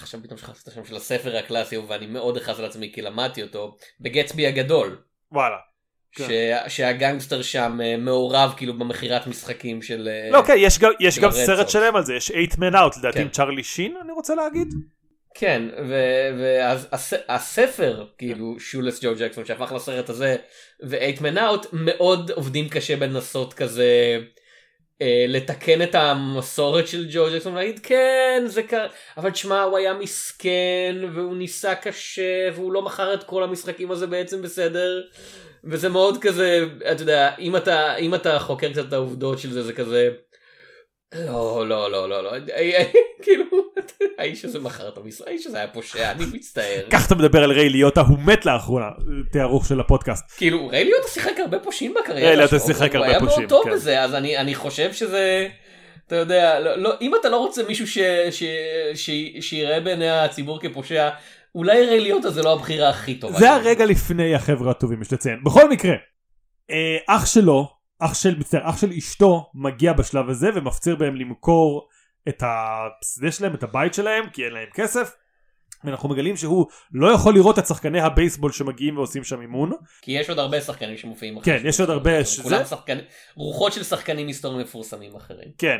עכשיו 0.00 0.22
פתאום 0.22 0.38
שכחתי 0.38 0.58
את 0.62 0.68
השם 0.68 0.84
של 0.84 0.96
הספר 0.96 1.36
הקלאסי 1.36 1.76
ואני 1.76 2.06
מאוד 2.06 2.36
אחז 2.36 2.58
על 2.58 2.64
עצמי 2.64 2.92
כי 2.94 3.02
למדתי 3.02 3.42
אותו, 3.42 3.76
בגצבי 4.00 4.46
הגדול. 4.46 5.02
וואלה. 5.32 5.56
כן. 6.14 6.24
ש... 6.68 6.74
שהגנגסטר 6.76 7.42
שם 7.42 7.78
אה, 7.82 7.96
מעורב 7.96 8.54
כאילו 8.56 8.78
במכירת 8.78 9.26
משחקים 9.26 9.82
של 9.82 10.08
אה, 10.08 10.30
לא 10.30 10.42
כן 10.42 10.54
יש 10.56 10.78
גם 10.78 10.90
יש 11.00 11.18
גם 11.18 11.30
סרט 11.30 11.68
שלם 11.68 11.96
על 11.96 12.04
זה 12.04 12.14
יש 12.14 12.26
8 12.26 12.46
man 12.54 12.74
out 12.74 12.98
לדעתי 12.98 13.18
עם 13.18 13.24
כן. 13.24 13.32
צ'רלי 13.32 13.62
שין 13.62 13.94
אני 14.02 14.12
רוצה 14.12 14.34
להגיד. 14.34 14.68
כן 15.34 15.62
והספר 17.28 18.06
כאילו 18.18 18.60
שולס 18.60 19.04
ג'ו 19.04 19.14
ג'קסון 19.18 19.44
שהפך 19.44 19.72
לסרט 19.72 20.08
הזה 20.08 20.36
ו-8 20.82 21.20
man 21.20 21.36
out 21.36 21.66
מאוד 21.72 22.30
עובדים 22.30 22.68
קשה 22.68 22.96
בנסות 22.96 23.54
כזה. 23.54 24.18
אה, 25.02 25.24
לתקן 25.28 25.82
את 25.82 25.94
המסורת 25.94 26.88
של 26.88 27.06
ג'ו 27.10 27.26
ג'קסון 27.34 27.52
ולהגיד 27.52 27.80
כן 27.82 28.42
זה 28.46 28.62
קרה 28.62 28.86
אבל 29.16 29.30
תשמע 29.30 29.62
הוא 29.62 29.78
היה 29.78 29.94
מסכן 29.94 30.96
והוא 31.14 31.36
ניסה 31.36 31.74
קשה 31.74 32.50
והוא 32.54 32.72
לא 32.72 32.82
מכר 32.82 33.14
את 33.14 33.22
כל 33.22 33.42
המשחקים 33.42 33.90
הזה 33.90 34.06
בעצם 34.06 34.42
בסדר 34.42 35.02
וזה 35.66 35.88
מאוד 35.88 36.18
כזה, 36.20 36.64
אתה 36.92 37.02
יודע, 37.02 37.30
אם 37.38 37.56
אתה, 37.56 37.96
אם 37.96 38.14
אתה 38.14 38.38
חוקר 38.38 38.72
קצת 38.72 38.88
את 38.88 38.92
העובדות 38.92 39.38
של 39.38 39.52
זה, 39.52 39.62
זה 39.62 39.72
כזה, 39.72 40.10
לא, 41.14 41.68
לא, 41.68 41.90
לא, 41.90 42.08
לא, 42.08 42.24
לא, 42.24 42.30
כאילו, 43.22 43.44
האיש 44.18 44.44
הזה 44.44 44.58
מכר 44.60 44.88
את 44.88 44.98
המשרה, 44.98 45.26
האיש 45.26 45.46
הזה 45.46 45.58
היה 45.58 45.68
פושע, 45.68 46.10
אני 46.10 46.24
מצטער. 46.32 46.82
כך 46.90 47.06
אתה 47.06 47.14
מדבר 47.14 47.44
על 47.44 47.52
ריי 47.52 47.68
ליוטה, 47.68 48.00
הוא 48.00 48.18
מת 48.18 48.46
לאחרונה, 48.46 48.88
תיארוך 49.32 49.66
של 49.66 49.80
הפודקאסט. 49.80 50.24
כאילו, 50.36 50.68
ריי 50.68 50.84
ליוטה 50.84 51.08
שיחק 51.08 51.40
הרבה 51.40 51.58
פושעים 51.58 51.94
בקריירה 51.94 52.20
שלו, 52.20 52.26
ריי 52.26 52.36
ליוטה 52.36 52.58
שיחק 52.58 52.94
הרבה 52.94 53.20
פושעים, 53.20 53.26
הוא 53.26 53.30
היה 53.30 53.38
מאוד 53.38 53.48
טוב 53.48 53.64
כן. 53.64 53.70
בזה, 53.70 54.02
אז 54.02 54.14
אני 54.14 54.54
חושב 54.54 54.92
שזה... 54.92 55.48
אתה 56.06 56.16
יודע, 56.16 56.60
לא, 56.60 56.76
לא, 56.76 56.94
אם 57.00 57.14
אתה 57.20 57.28
לא 57.28 57.36
רוצה 57.36 57.62
מישהו 57.62 57.86
שיראה 59.40 59.80
בעיני 59.80 60.10
הציבור 60.10 60.60
כפושע, 60.60 61.10
אולי 61.54 61.86
ריי 61.86 62.00
ליוטה 62.00 62.30
זה 62.30 62.42
לא 62.42 62.52
הבחירה 62.52 62.88
הכי 62.88 63.14
טובה. 63.14 63.38
זה 63.38 63.50
הרגע 63.50 63.84
לפני 63.84 64.34
החבר'ה 64.34 64.70
הטובים 64.70 65.02
יש 65.02 65.12
לציין. 65.12 65.44
בכל 65.44 65.70
מקרה, 65.70 65.94
אה, 66.70 66.96
אח 67.06 67.26
שלו, 67.26 67.68
אח 67.98 68.14
של, 68.14 68.38
מצטער, 68.38 68.70
אח 68.70 68.80
של 68.80 68.90
אשתו 68.90 69.50
מגיע 69.54 69.92
בשלב 69.92 70.28
הזה 70.30 70.50
ומפציר 70.54 70.96
בהם 70.96 71.16
למכור 71.16 71.88
את 72.28 72.42
השדה 72.42 73.32
שלהם, 73.32 73.54
את 73.54 73.62
הבית 73.62 73.94
שלהם, 73.94 74.24
כי 74.32 74.44
אין 74.44 74.52
להם 74.52 74.68
כסף. 74.74 75.10
ואנחנו 75.84 76.08
מגלים 76.08 76.36
שהוא 76.36 76.66
לא 76.92 77.12
יכול 77.12 77.34
לראות 77.34 77.58
את 77.58 77.66
שחקני 77.66 78.00
הבייסבול 78.00 78.52
שמגיעים 78.52 78.96
ועושים 78.96 79.24
שם 79.24 79.40
אימון. 79.40 79.72
כי 80.02 80.12
יש 80.12 80.28
עוד 80.28 80.38
הרבה 80.38 80.60
שחקנים 80.60 80.96
שמופיעים. 80.96 81.40
כן, 81.40 81.62
יש 81.64 81.80
עוד 81.80 81.90
הרבה. 81.90 82.24
שזה... 82.24 82.42
כולם 82.42 82.64
שחקנים, 82.64 83.04
רוחות 83.36 83.72
של 83.72 83.82
שחקנים 83.82 84.26
היסטוריים 84.26 84.60
מפורסמים 84.60 85.16
אחרים. 85.16 85.48
כן, 85.58 85.78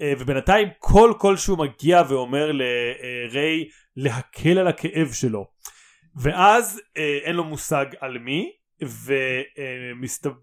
ובינתיים 0.00 0.68
כל 0.78 1.12
קול 1.18 1.36
שהוא 1.36 1.58
מגיע 1.58 2.02
ואומר 2.08 2.52
לריי 2.52 3.68
להקל 3.96 4.58
על 4.58 4.68
הכאב 4.68 5.12
שלו. 5.12 5.46
ואז 6.16 6.80
אה, 6.96 7.18
אין 7.22 7.36
לו 7.36 7.44
מושג 7.44 7.86
על 8.00 8.18
מי 8.18 8.52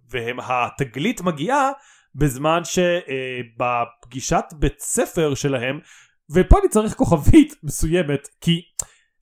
והתגלית 0.09 1.21
מגיעה 1.21 1.71
בזמן 2.15 2.61
שבפגישת 2.63 4.45
בית 4.53 4.79
ספר 4.79 5.35
שלהם 5.35 5.79
ופה 6.35 6.59
אני 6.59 6.69
צריך 6.69 6.93
כוכבית 6.93 7.55
מסוימת 7.63 8.27
כי 8.41 8.61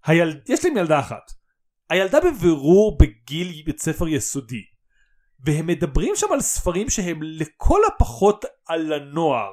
היל... 0.06 0.40
יש 0.50 0.66
להם 0.66 0.78
ילדה 0.78 1.00
אחת. 1.00 1.32
הילדה 1.90 2.20
בבירור 2.20 2.98
בגיל 2.98 3.62
בית 3.66 3.80
ספר 3.80 4.08
יסודי. 4.08 4.64
והם 5.46 5.68
מדברים 5.68 6.16
שם 6.16 6.28
על 6.32 6.42
ספרים 6.42 6.90
שהם 6.90 7.20
לכל 7.24 7.82
הפחות 7.88 8.46
על 8.68 8.94
הנוער 8.94 9.52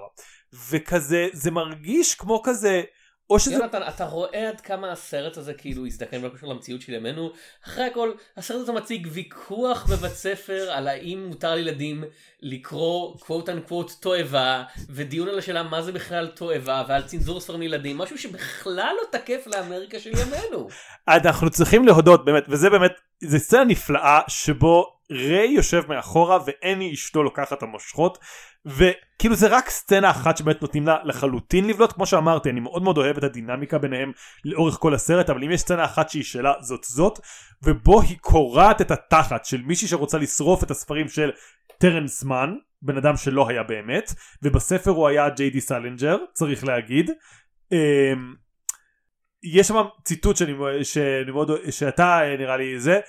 וכזה 0.70 1.28
זה 1.32 1.50
מרגיש 1.50 2.14
כמו 2.14 2.42
כזה 2.44 2.82
או 3.30 3.38
שזה... 3.38 3.54
יונתן, 3.54 3.82
אתה 3.88 4.04
רואה 4.04 4.49
עד 4.49 4.61
כמה 4.61 4.92
הסרט 4.92 5.37
הזה 5.37 5.54
כאילו 5.54 5.87
הזדקן 5.87 6.28
קשור 6.30 6.50
למציאות 6.50 6.80
של 6.80 6.92
ימינו? 6.92 7.30
אחרי 7.66 7.84
הכל, 7.84 8.12
הסרט 8.37 8.61
הזה 8.61 8.73
מציג 8.73 9.08
ויכוח 9.11 9.87
בבית 9.87 10.12
ספר 10.12 10.70
על 10.70 10.88
האם 10.88 11.25
מותר 11.28 11.54
לילדים 11.54 12.04
לקרוא 12.42 13.18
קוואט 13.18 13.49
אנקוואט 13.49 13.90
תועבה, 14.00 14.62
ודיון 14.90 15.28
על 15.28 15.38
השאלה 15.38 15.62
מה 15.62 15.82
זה 15.82 15.92
בכלל 15.92 16.26
תועבה, 16.26 16.84
ועל 16.88 17.02
צנזור 17.02 17.40
ספרים 17.40 17.61
לילדים, 17.61 17.99
משהו 17.99 18.18
שבכלל 18.18 18.94
לא 19.02 19.18
תקף 19.18 19.46
לאמריקה 19.46 20.00
של 20.00 20.11
ימינו. 20.11 20.68
אנחנו 21.08 21.50
צריכים 21.50 21.87
להודות 21.87 22.25
באמת, 22.25 22.44
וזה 22.49 22.70
באמת, 22.70 22.92
זה 23.23 23.38
סצנה 23.38 23.64
נפלאה 23.64 24.20
שבו 24.28 24.93
ריי 25.11 25.49
יושב 25.49 25.82
מאחורה 25.88 26.38
ואני 26.46 26.92
אשתו 26.92 27.23
לוקחת 27.23 27.52
את 27.52 27.62
המושכות 27.62 28.18
וכאילו 28.66 29.34
זה 29.34 29.46
רק 29.46 29.70
סצנה 29.70 30.11
אחת 30.11 30.37
שבאמת 30.37 30.62
נותנים 30.62 30.87
לה 30.87 30.96
לחלוטין 31.04 31.66
לבלוט 31.66 31.92
כמו 31.92 32.06
שאמרתי 32.06 32.50
אני 32.50 32.61
מאוד 32.61 32.82
מאוד 32.82 32.99
אוהב 32.99 33.16
את 33.16 33.25
הדינמיקה 33.25 33.78
ביניהם 33.78 34.12
לאורך 34.44 34.75
כל 34.75 34.94
הסרט 34.94 35.30
אבל 35.30 35.44
אם 35.44 35.50
יש 35.50 35.61
סצנה 35.61 35.84
אחת 35.84 36.11
שהיא 36.11 36.23
שאלה 36.23 36.52
זאת 36.61 36.84
זאת 36.84 37.18
ובו 37.62 38.00
היא 38.00 38.18
קורעת 38.20 38.80
את 38.80 38.90
התחת 38.90 39.44
של 39.44 39.62
מישהי 39.62 39.88
שרוצה 39.88 40.18
לשרוף 40.18 40.64
את 40.64 40.70
הספרים 40.70 41.08
של 41.08 41.30
טרנס 41.78 42.25
מן 42.25 42.54
בן 42.82 42.96
אדם 42.96 43.16
שלא 43.16 43.49
היה 43.49 43.62
באמת 43.62 44.12
ובספר 44.42 44.90
הוא 44.90 45.08
היה 45.08 45.28
ג'יי 45.28 45.50
די 45.50 45.61
סלינג'ר 45.61 46.16
צריך 46.32 46.64
להגיד. 46.64 47.11
אמ, 47.73 48.34
יש 49.42 49.68
שם 49.68 49.75
ציטוט 50.04 50.37
שאני, 50.37 50.52
שאני 50.84 51.30
מאוד, 51.30 51.50
שאתה 51.70 52.20
נראה 52.38 52.56
לי 52.56 52.80
זה 52.80 52.94
אה, 52.94 53.00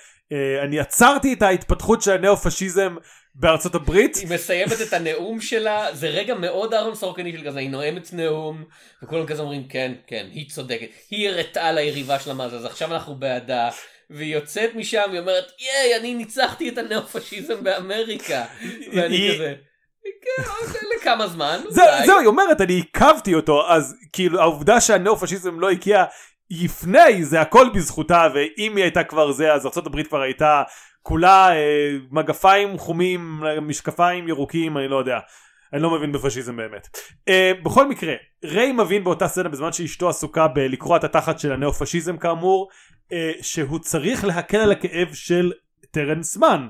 אני 0.62 0.80
עצרתי 0.80 1.32
את 1.32 1.42
ההתפתחות 1.42 2.02
של 2.02 2.12
הנאו-פשיזם 2.12 2.96
בארצות 3.34 3.74
הברית. 3.74 4.16
היא 4.16 4.30
מסיימת 4.30 4.80
את 4.88 4.92
הנאום 4.92 5.40
שלה, 5.40 5.94
זה 5.94 6.08
רגע 6.08 6.34
מאוד 6.34 6.74
אהרון 6.74 6.94
סורקני 6.94 7.32
של 7.32 7.46
כזה, 7.46 7.58
היא 7.58 7.70
נואמת 7.70 8.12
נאום, 8.12 8.64
וכולם 9.02 9.26
כזה 9.26 9.42
אומרים 9.42 9.68
כן, 9.68 9.92
כן, 10.06 10.26
היא 10.32 10.50
צודקת, 10.50 10.88
היא 11.10 11.28
הראתה 11.28 11.72
ליריבה 11.72 12.18
שלה 12.18 12.34
מה 12.34 12.48
זה, 12.48 12.56
אז 12.56 12.64
עכשיו 12.64 12.94
אנחנו 12.94 13.14
בעדה. 13.14 13.70
והיא 14.10 14.34
יוצאת 14.34 14.74
משם, 14.74 15.10
היא 15.12 15.20
אומרת, 15.20 15.44
ייי, 15.58 15.96
אני 16.00 16.14
ניצחתי 16.14 16.68
את 16.68 16.78
הנאו-פשיזם 16.78 17.64
באמריקה. 17.64 18.44
ואני 18.92 19.30
כזה... 19.34 19.54
כן, 20.22 20.42
אוקיי, 20.66 20.80
לכמה 20.96 21.26
זמן, 21.28 21.60
זהו, 22.06 22.18
היא 22.18 22.26
אומרת, 22.26 22.60
אני 22.60 22.72
עיכבתי 22.72 23.34
אותו, 23.34 23.68
אז 23.68 23.94
כאילו 24.12 24.40
העובדה 24.40 24.80
שהנאו-פשיזם 24.80 25.60
לא 25.60 25.70
הגיע 25.70 26.04
לפני 26.50 27.24
זה 27.24 27.40
הכל 27.40 27.66
בזכותה 27.74 28.28
ואם 28.34 28.76
היא 28.76 28.84
הייתה 28.84 29.04
כבר 29.04 29.32
זה 29.32 29.52
אז 29.52 29.66
ארה"ב 29.66 30.02
כבר 30.02 30.20
הייתה 30.20 30.62
כולה 31.02 31.56
אה, 31.56 31.96
מגפיים 32.10 32.78
חומים 32.78 33.42
משקפיים 33.62 34.28
ירוקים 34.28 34.78
אני 34.78 34.88
לא 34.88 34.96
יודע 34.96 35.18
אני 35.72 35.82
לא 35.82 35.90
מבין 35.90 36.12
בפשיזם 36.12 36.56
באמת. 36.56 36.98
אה, 37.28 37.52
בכל 37.62 37.88
מקרה 37.88 38.14
ריי 38.44 38.72
מבין 38.72 39.04
באותה 39.04 39.28
סצנה 39.28 39.48
בזמן 39.48 39.72
שאשתו 39.72 40.08
עסוקה 40.08 40.48
בלקרוע 40.48 40.96
את 40.96 41.04
התחת 41.04 41.38
של 41.38 41.52
הנאו 41.52 41.72
פשיזם 41.72 42.16
כאמור 42.16 42.68
אה, 43.12 43.32
שהוא 43.42 43.78
צריך 43.78 44.24
להקל 44.24 44.56
על 44.56 44.72
הכאב 44.72 45.14
של 45.14 45.52
טרנס 45.90 46.36
מן 46.36 46.68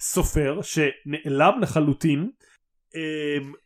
סופר 0.00 0.60
שנעלם 0.62 1.60
לחלוטין. 1.60 2.30
אה, 2.96 3.00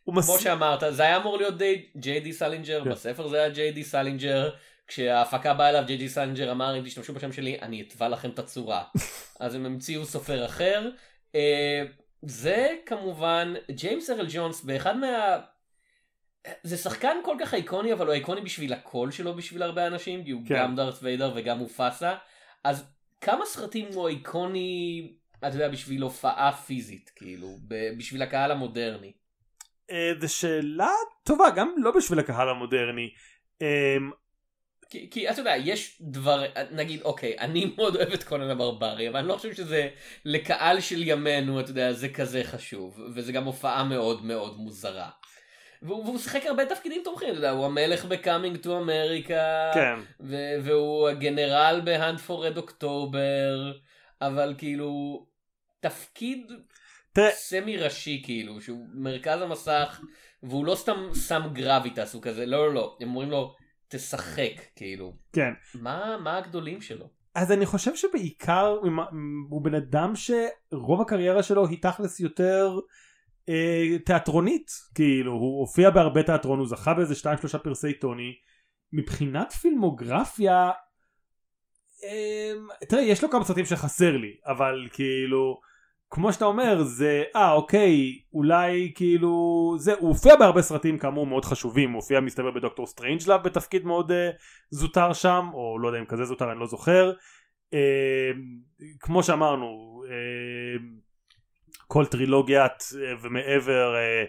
כמו 0.05 0.13
מס... 0.13 0.39
שאמרת 0.39 0.83
זה 0.89 1.03
היה 1.03 1.17
אמור 1.17 1.37
להיות 1.37 1.57
די 1.57 1.85
ג'יי 1.97 2.19
די 2.19 2.33
סלינג'ר 2.33 2.83
כן. 2.83 2.89
בספר 2.89 3.27
זה 3.27 3.37
היה 3.37 3.49
ג'יי 3.49 3.71
די 3.71 3.83
סלינג'ר 3.83 4.49
כשההפקה 4.91 5.53
באה 5.53 5.69
אליו, 5.69 5.83
ג'יי 5.87 5.97
די 5.97 6.09
סלינג'ר 6.09 6.51
אמר 6.51 6.77
אם 6.79 6.83
תשתמשו 6.83 7.13
בשם 7.13 7.31
שלי 7.31 7.57
אני 7.61 7.81
אתבע 7.81 8.09
לכם 8.09 8.29
את 8.29 8.39
הצורה. 8.39 8.83
אז 9.39 9.55
הם 9.55 9.65
המציאו 9.65 10.05
סופר 10.05 10.45
אחר. 10.45 10.89
אה, 11.35 11.83
זה 12.21 12.75
כמובן 12.85 13.53
ג'יימס 13.71 14.09
ארל 14.09 14.25
ג'ונס 14.29 14.63
באחד 14.63 14.97
מה... 14.97 15.39
זה 16.63 16.77
שחקן 16.77 17.17
כל 17.25 17.35
כך 17.39 17.53
איקוני 17.53 17.93
אבל 17.93 18.05
הוא 18.05 18.13
איקוני 18.13 18.41
בשביל 18.41 18.73
הקול 18.73 19.11
שלו 19.11 19.35
בשביל 19.35 19.63
הרבה 19.63 19.87
אנשים 19.87 20.23
כי 20.23 20.31
הוא 20.31 20.41
כן. 20.47 20.55
גם 20.59 20.75
דארת 20.75 20.93
ויידר 21.01 21.33
וגם 21.35 21.57
מופאסה 21.57 22.15
אז 22.63 22.91
כמה 23.21 23.45
סרטים 23.45 23.87
הוא 23.93 24.09
איקוני 24.09 25.07
אתה 25.39 25.47
יודע 25.47 25.69
בשביל 25.69 26.01
הופעה 26.01 26.51
פיזית 26.51 27.11
כאילו 27.15 27.57
בשביל 27.97 28.21
הקהל 28.21 28.51
המודרני. 28.51 29.11
אה, 29.91 30.11
זו 30.21 30.35
שאלה 30.35 30.91
טובה 31.23 31.49
גם 31.55 31.73
לא 31.77 31.91
בשביל 31.97 32.19
הקהל 32.19 32.49
המודרני. 32.49 33.09
אמ, 33.61 34.11
כי, 34.91 35.09
כי 35.09 35.29
אתה 35.29 35.41
יודע, 35.41 35.53
יש 35.57 35.97
דבר, 36.01 36.43
נגיד, 36.71 37.01
אוקיי, 37.01 37.35
אני 37.39 37.65
מאוד 37.77 37.95
אוהב 37.95 38.13
את 38.13 38.23
קונן 38.23 38.49
הברברי, 38.49 39.09
אבל 39.09 39.19
אני 39.19 39.27
לא 39.27 39.35
חושב 39.35 39.53
שזה 39.53 39.89
לקהל 40.25 40.79
של 40.79 41.07
ימינו, 41.07 41.59
אתה 41.59 41.71
יודע, 41.71 41.93
זה 41.93 42.09
כזה 42.09 42.43
חשוב, 42.43 42.99
וזה 43.15 43.31
גם 43.31 43.43
הופעה 43.43 43.83
מאוד 43.83 44.25
מאוד 44.25 44.57
מוזרה. 44.57 45.09
והוא, 45.81 46.05
והוא 46.05 46.19
שיחק 46.19 46.45
הרבה 46.45 46.65
תפקידים 46.65 47.01
תומכים, 47.03 47.29
אתה 47.29 47.37
יודע, 47.37 47.51
הוא 47.51 47.65
המלך 47.65 48.05
ב 48.05 48.12
Coming 48.12 48.57
to 48.57 48.77
America, 48.77 49.71
כן. 49.73 49.99
והוא 50.63 51.09
הגנרל 51.09 51.81
ב 51.83 51.90
Hunt 51.90 52.19
for 52.19 52.45
Red 52.45 52.57
October, 52.57 53.71
אבל 54.21 54.55
כאילו, 54.57 55.25
תפקיד 55.79 56.51
תראה... 57.13 57.31
סמי 57.31 57.77
ראשי 57.77 58.21
כאילו, 58.25 58.61
שהוא 58.61 58.87
מרכז 58.93 59.41
המסך, 59.41 60.01
והוא 60.43 60.65
לא 60.65 60.75
סתם 60.75 61.09
שם 61.27 61.41
גרביטס, 61.53 62.13
הוא 62.13 62.21
כזה, 62.21 62.45
לא 62.45 62.67
לא 62.67 62.73
לא, 62.73 62.97
הם 63.01 63.09
אומרים 63.09 63.31
לו, 63.31 63.55
תשחק 63.91 64.61
כאילו. 64.75 65.13
כן. 65.33 65.53
מה, 65.75 66.17
מה 66.23 66.37
הגדולים 66.37 66.81
שלו? 66.81 67.09
אז 67.35 67.51
אני 67.51 67.65
חושב 67.65 67.95
שבעיקר 67.95 68.77
הוא 69.49 69.61
בן 69.61 69.75
אדם 69.75 70.13
שרוב 70.15 71.01
הקריירה 71.01 71.43
שלו 71.43 71.67
היא 71.67 71.81
תכלס 71.81 72.19
יותר 72.19 72.79
אה, 73.49 73.99
תיאטרונית 74.05 74.71
כאילו 74.95 75.31
הוא 75.31 75.59
הופיע 75.59 75.89
בהרבה 75.89 76.23
תיאטרון 76.23 76.59
הוא 76.59 76.67
זכה 76.67 76.93
באיזה 76.93 77.13
2-3 77.13 77.57
פרסי 77.57 77.93
טוני 77.93 78.33
מבחינת 78.93 79.51
פילמוגרפיה 79.51 80.71
אה, 82.03 82.51
תראה 82.89 83.01
יש 83.01 83.23
לו 83.23 83.29
כמה 83.29 83.43
סרטים 83.43 83.65
שחסר 83.65 84.17
לי 84.17 84.37
אבל 84.45 84.87
כאילו 84.93 85.61
כמו 86.13 86.33
שאתה 86.33 86.45
אומר 86.45 86.83
זה 86.83 87.23
אה 87.35 87.51
אוקיי 87.51 88.19
אולי 88.33 88.91
כאילו 88.95 89.75
זה 89.77 89.93
הוא 89.93 90.09
הופיע 90.09 90.35
בהרבה 90.35 90.61
סרטים 90.61 90.97
כאמור 90.97 91.27
מאוד 91.27 91.45
חשובים. 91.45 91.89
הוא 91.91 91.95
הופיע 91.95 92.19
מסתבר 92.19 92.51
בדוקטור 92.51 92.87
סטרנג'לאב 92.87 93.43
בתפקיד 93.43 93.85
מאוד 93.85 94.11
אה, 94.11 94.29
זוטר 94.69 95.13
שם 95.13 95.45
או 95.53 95.79
לא 95.79 95.87
יודע 95.87 95.99
אם 95.99 96.05
כזה 96.05 96.25
זוטר 96.25 96.51
אני 96.51 96.59
לא 96.59 96.65
זוכר. 96.65 97.11
אה, 97.73 98.31
כמו 98.99 99.23
שאמרנו 99.23 100.01
אה, 100.09 100.77
כל 101.91 102.05
טרילוגיית 102.05 102.83
אה, 102.95 103.13
ומעבר 103.21 103.95
אה, 103.95 104.23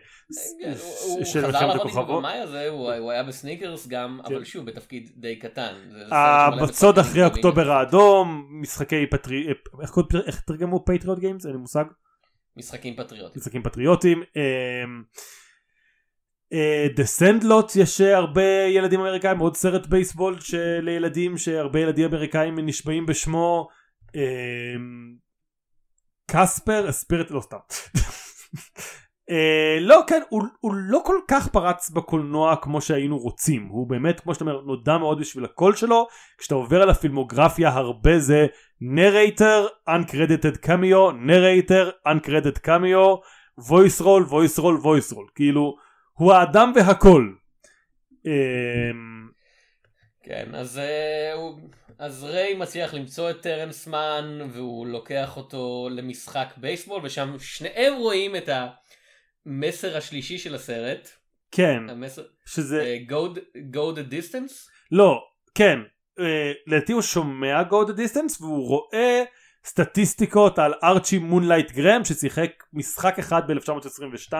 כן, 0.62 1.24
של 1.24 1.46
מלחמת 1.46 1.74
הכוכבות. 1.74 2.24
הוא 2.70 3.10
היה 3.10 3.22
בסניקרס 3.22 3.88
גם, 3.88 4.20
כן. 4.26 4.34
אבל 4.34 4.44
שוב 4.44 4.66
בתפקיד 4.66 5.10
די 5.16 5.38
קטן. 5.38 5.74
המצוד 6.10 6.98
אחרי 6.98 7.24
אוקטובר 7.24 7.70
האדום, 7.70 8.48
משחקי 8.60 9.06
פטרי... 9.06 9.46
איך 10.26 10.40
תרגמו 10.40 10.84
Patriot 10.84 11.18
Games? 11.18 11.46
אין 11.46 11.54
לי 11.54 11.60
מושג. 11.60 11.84
משחקים 12.56 12.96
פטריוטים. 12.96 13.40
משחקים 13.40 13.62
פטריוטים. 13.62 14.22
The 16.96 17.04
Sandlot 17.04 17.76
יש 17.76 18.00
הרבה 18.00 18.66
ילדים 18.68 19.00
אמריקאים 19.00 19.38
עוד 19.38 19.56
סרט 19.56 19.86
בייסבול 19.86 20.40
של 20.40 20.88
ילדים 20.88 21.38
שהרבה 21.38 21.80
ילדים 21.80 22.04
אמריקאים 22.08 22.58
נשבעים 22.58 23.06
בשמו 23.06 23.68
קספר 26.32 26.88
ה 26.88 26.94
spirit 26.94 27.30
לא 27.30 27.40
סתם. 27.40 27.56
אה, 29.30 29.80
לא 29.80 30.00
כן 30.06 30.22
הוא, 30.28 30.42
הוא 30.60 30.74
לא 30.74 31.00
כל 31.04 31.16
כך 31.28 31.48
פרץ 31.48 31.90
בקולנוע 31.90 32.56
כמו 32.56 32.80
שהיינו 32.80 33.18
רוצים 33.18 33.66
הוא 33.66 33.88
באמת 33.88 34.20
כמו 34.20 34.34
שאתה 34.34 34.44
אומר 34.44 34.60
נודע 34.60 34.98
מאוד 34.98 35.20
בשביל 35.20 35.44
הקול 35.44 35.76
שלו 35.76 36.06
כשאתה 36.38 36.54
עובר 36.54 36.82
על 36.82 36.90
הפילמוגרפיה 36.90 37.68
הרבה 37.68 38.18
זה 38.18 38.46
narrator 38.80 39.66
uncredited 39.90 40.66
cameo 40.66 41.12
narrator 41.14 41.90
uncredited 42.08 42.66
cameo 42.66 43.20
voice 43.60 44.00
role 44.00 44.30
voice 44.30 44.58
role 44.58 44.84
voice 44.84 45.14
role 45.14 45.30
כאילו 45.34 45.76
הוא 46.12 46.32
האדם 46.32 46.72
והקול. 46.74 47.36
אה, 48.12 48.28
כן 50.22 50.54
אז 50.54 50.80
אה, 50.80 51.36
הוא 51.36 51.58
אז 51.98 52.24
ריי 52.24 52.54
מצליח 52.54 52.94
למצוא 52.94 53.30
את 53.30 53.42
טרנס 53.42 53.86
מן 53.86 54.48
והוא 54.50 54.86
לוקח 54.86 55.36
אותו 55.36 55.88
למשחק 55.90 56.54
בייסבול 56.56 57.00
ושם 57.04 57.38
שניהם 57.38 57.94
רואים 57.94 58.36
את 58.36 58.48
המסר 59.46 59.96
השלישי 59.96 60.38
של 60.38 60.54
הסרט. 60.54 61.08
כן. 61.50 61.88
המסר, 61.88 62.22
שזה... 62.46 62.96
Uh, 63.08 63.10
go, 63.10 63.38
go 63.56 63.96
the 63.96 64.12
distance? 64.12 64.70
לא, 64.92 65.24
כן. 65.54 65.78
Uh, 66.18 66.22
לדעתי 66.66 66.92
הוא 66.92 67.02
שומע 67.02 67.62
go 67.62 67.88
the 67.88 67.96
distance 67.96 68.42
והוא 68.42 68.68
רואה 68.68 69.24
סטטיסטיקות 69.64 70.58
על 70.58 70.74
ארצ'י 70.84 71.18
מונלייט 71.18 71.72
גרם 71.72 72.04
ששיחק 72.04 72.50
משחק 72.72 73.18
אחד 73.18 73.42
ב-1922. 73.48 74.34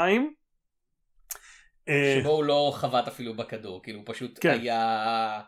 אה, 1.89 2.19
שבו 2.21 2.31
הוא 2.31 2.45
לא 2.45 2.73
חבט 2.75 3.09
אפילו 3.09 3.37
בכדור, 3.37 3.83
כאילו 3.83 3.99
הוא 3.99 4.07
פשוט 4.09 4.39
כן. 4.41 4.51
היה... 4.51 5.41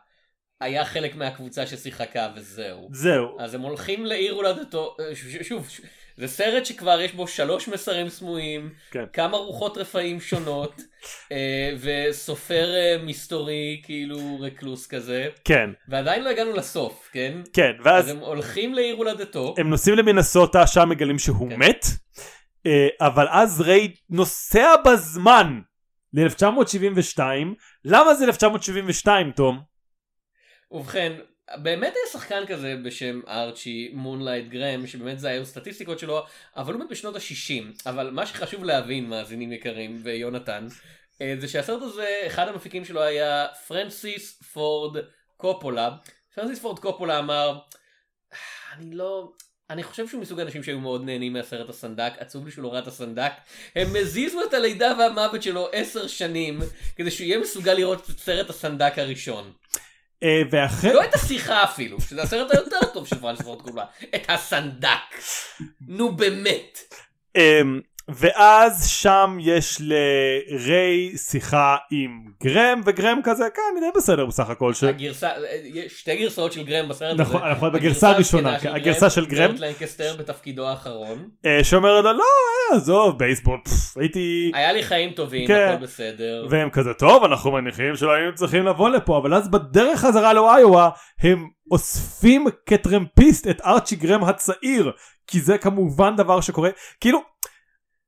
היה 0.60 0.84
חלק 0.84 1.16
מהקבוצה 1.16 1.66
ששיחקה 1.66 2.28
וזהו. 2.36 2.88
זהו. 2.92 3.36
אז 3.40 3.54
הם 3.54 3.60
הולכים 3.60 4.06
לעיר 4.06 4.34
הולדתו, 4.34 4.96
אה, 5.00 5.14
שוב, 5.42 5.68
זה 6.16 6.28
סרט 6.28 6.66
שכבר 6.66 7.00
יש 7.00 7.12
בו 7.12 7.26
שלוש 7.28 7.68
מסרים 7.68 8.08
סמויים, 8.08 8.70
כן. 8.90 9.04
כמה 9.12 9.36
רוחות 9.36 9.78
רפאים 9.78 10.20
שונות, 10.20 10.80
אה, 11.32 11.70
וסופר 11.80 12.74
אה, 12.74 12.96
מסתורי 13.04 13.80
כאילו 13.84 14.40
רקלוס 14.40 14.86
כזה, 14.86 15.28
כן, 15.44 15.70
ועדיין 15.88 16.24
לא 16.24 16.30
הגענו 16.30 16.52
לסוף, 16.52 17.08
כן? 17.12 17.38
כן, 17.52 17.72
אז 17.78 17.86
ואז 17.86 18.08
הם 18.08 18.18
הולכים 18.18 18.74
לעיר 18.74 18.96
הולדתו, 18.96 19.54
הם 19.58 19.70
נוסעים 19.70 19.96
למינסוטה, 19.96 20.66
שם 20.66 20.88
מגלים 20.88 21.18
שהוא 21.18 21.50
כן. 21.50 21.56
מת, 21.58 21.86
אבל 23.00 23.26
אז 23.30 23.60
ריי 23.60 23.94
נוסע 24.10 24.74
בזמן 24.86 25.60
ל-1972. 26.12 27.20
למה 27.84 28.14
זה 28.14 28.24
1972, 28.24 29.30
תום? 29.30 29.73
ובכן, 30.74 31.12
באמת 31.56 31.92
היה 31.94 32.12
שחקן 32.12 32.46
כזה 32.46 32.76
בשם 32.84 33.20
ארצ'י 33.28 33.90
מונלייט 33.92 34.48
גרם, 34.48 34.86
שבאמת 34.86 35.18
זה 35.18 35.28
היו 35.28 35.46
סטטיסטיקות 35.46 35.98
שלו, 35.98 36.22
אבל 36.56 36.74
הוא 36.74 36.82
מת 36.82 36.90
בשנות 36.90 37.16
ה-60. 37.16 37.88
אבל 37.90 38.10
מה 38.10 38.26
שחשוב 38.26 38.64
להבין, 38.64 39.08
מאזינים 39.08 39.52
יקרים 39.52 40.00
ויונתן, 40.02 40.66
אה, 41.20 41.34
זה 41.40 41.48
שהסרט 41.48 41.82
הזה, 41.82 42.22
אחד 42.26 42.48
המפיקים 42.48 42.84
שלו 42.84 43.02
היה 43.02 43.46
פרנסיס 43.66 44.42
פורד 44.42 45.04
קופולה. 45.36 45.90
פרנסיס 46.34 46.58
פורד 46.58 46.78
קופולה 46.78 47.18
אמר, 47.18 47.58
אני 48.72 48.94
לא... 48.94 49.32
אני 49.70 49.82
חושב 49.82 50.08
שהוא 50.08 50.20
מסוג 50.20 50.40
האנשים 50.40 50.62
שהיו 50.62 50.80
מאוד 50.80 51.04
נהנים 51.04 51.32
מהסרט 51.32 51.68
הסנדק, 51.68 52.12
עצוב 52.18 52.44
לי 52.44 52.50
שהוא 52.50 52.62
לא 52.62 52.72
ראה 52.72 52.78
את 52.78 52.86
הסנדק. 52.86 53.32
הם 53.74 53.88
הזיזו 53.96 54.44
את 54.48 54.54
הלידה 54.54 54.92
והמוות 54.98 55.42
שלו 55.42 55.68
עשר 55.72 56.06
שנים, 56.06 56.58
כדי 56.96 57.10
שהוא 57.10 57.24
יהיה 57.24 57.38
מסוגל 57.38 57.74
לראות 57.74 58.10
את 58.10 58.18
סרט 58.18 58.50
הסנדק 58.50 58.92
הראשון. 58.98 59.52
אה, 60.22 60.42
ואחרי... 60.50 60.92
לא 60.92 61.04
את 61.04 61.14
השיחה 61.14 61.64
אפילו, 61.64 62.00
שזה 62.00 62.22
הסרט 62.22 62.50
היותר 62.50 62.80
טוב 62.92 63.06
של 63.06 63.20
פרנסיס 63.20 63.42
פורד 63.42 63.62
קופולה, 63.62 63.84
את 64.14 64.22
הסנדק. 64.28 64.88
נו 65.88 66.16
באמת. 66.16 66.78
ואז 68.08 68.88
שם 68.88 69.36
יש 69.40 69.80
לריי 69.80 71.16
שיחה 71.16 71.76
עם 71.90 72.24
גרם, 72.42 72.80
וגרם 72.86 73.20
כזה, 73.24 73.44
כן, 73.54 73.62
אני 73.72 73.80
די 73.80 73.98
בסדר 73.98 74.26
בסך 74.26 74.50
הכל. 74.50 74.74
ש... 74.74 74.84
הגרסה, 74.84 75.28
יש 75.64 76.00
שתי 76.00 76.16
גרסאות 76.16 76.52
של 76.52 76.62
גרם 76.64 76.88
בסרט 76.88 77.20
נכון, 77.20 77.42
הזה. 77.42 77.50
נכון, 77.50 77.72
בגרסה 77.72 78.10
הראשונה, 78.10 78.58
כן, 78.58 78.74
הגרסה 78.74 79.10
של 79.10 79.26
גרם. 79.26 79.50
ברט 79.50 79.60
לנקסטר 79.60 80.16
בתפקידו 80.18 80.68
האחרון. 80.68 81.28
אה, 81.46 81.64
שאומר 81.64 82.00
לו, 82.00 82.12
לא, 82.12 82.24
אה, 82.72 82.76
עזוב, 82.76 83.18
בייסבול, 83.18 83.60
הייתי... 83.96 84.52
היה 84.54 84.72
לי 84.72 84.82
חיים 84.82 85.10
טובים, 85.10 85.46
כן. 85.46 85.74
הכל 85.74 85.84
בסדר. 85.84 86.46
והם 86.50 86.70
כזה, 86.70 86.94
טוב, 86.94 87.24
אנחנו 87.24 87.52
מניחים 87.52 87.96
שלא 87.96 88.12
היינו 88.12 88.34
צריכים 88.34 88.64
לבוא 88.64 88.90
לפה, 88.90 89.18
אבל 89.18 89.34
אז 89.34 89.48
בדרך 89.48 90.00
חזרה 90.00 90.32
לאיואה, 90.32 90.88
הם 91.20 91.48
אוספים 91.70 92.46
כטרמפיסט 92.66 93.46
את 93.48 93.60
ארצ'י 93.60 93.96
גרם 93.96 94.24
הצעיר, 94.24 94.92
כי 95.26 95.40
זה 95.40 95.58
כמובן 95.58 96.16
דבר 96.16 96.40
שקורה, 96.40 96.70
כאילו, 97.00 97.33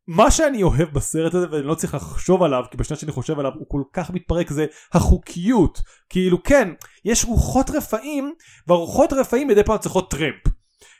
מה 0.08 0.30
שאני 0.30 0.62
אוהב 0.62 0.88
בסרט 0.92 1.34
הזה 1.34 1.46
ואני 1.50 1.62
לא 1.62 1.74
צריך 1.74 1.94
לחשוב 1.94 2.42
עליו 2.42 2.64
כי 2.70 2.76
בשנייה 2.76 3.00
שאני 3.00 3.12
חושב 3.12 3.38
עליו 3.38 3.52
הוא 3.54 3.66
כל 3.68 3.82
כך 3.92 4.10
מתפרק 4.10 4.50
זה 4.50 4.66
החוקיות 4.92 5.80
כאילו 6.08 6.42
כן 6.42 6.68
יש 7.04 7.24
רוחות 7.24 7.70
רפאים 7.70 8.34
והרוחות 8.66 9.12
רפאים 9.12 9.48
מדי 9.48 9.64
פעם 9.64 9.78
צריכות 9.78 10.10
טרמפ 10.10 10.42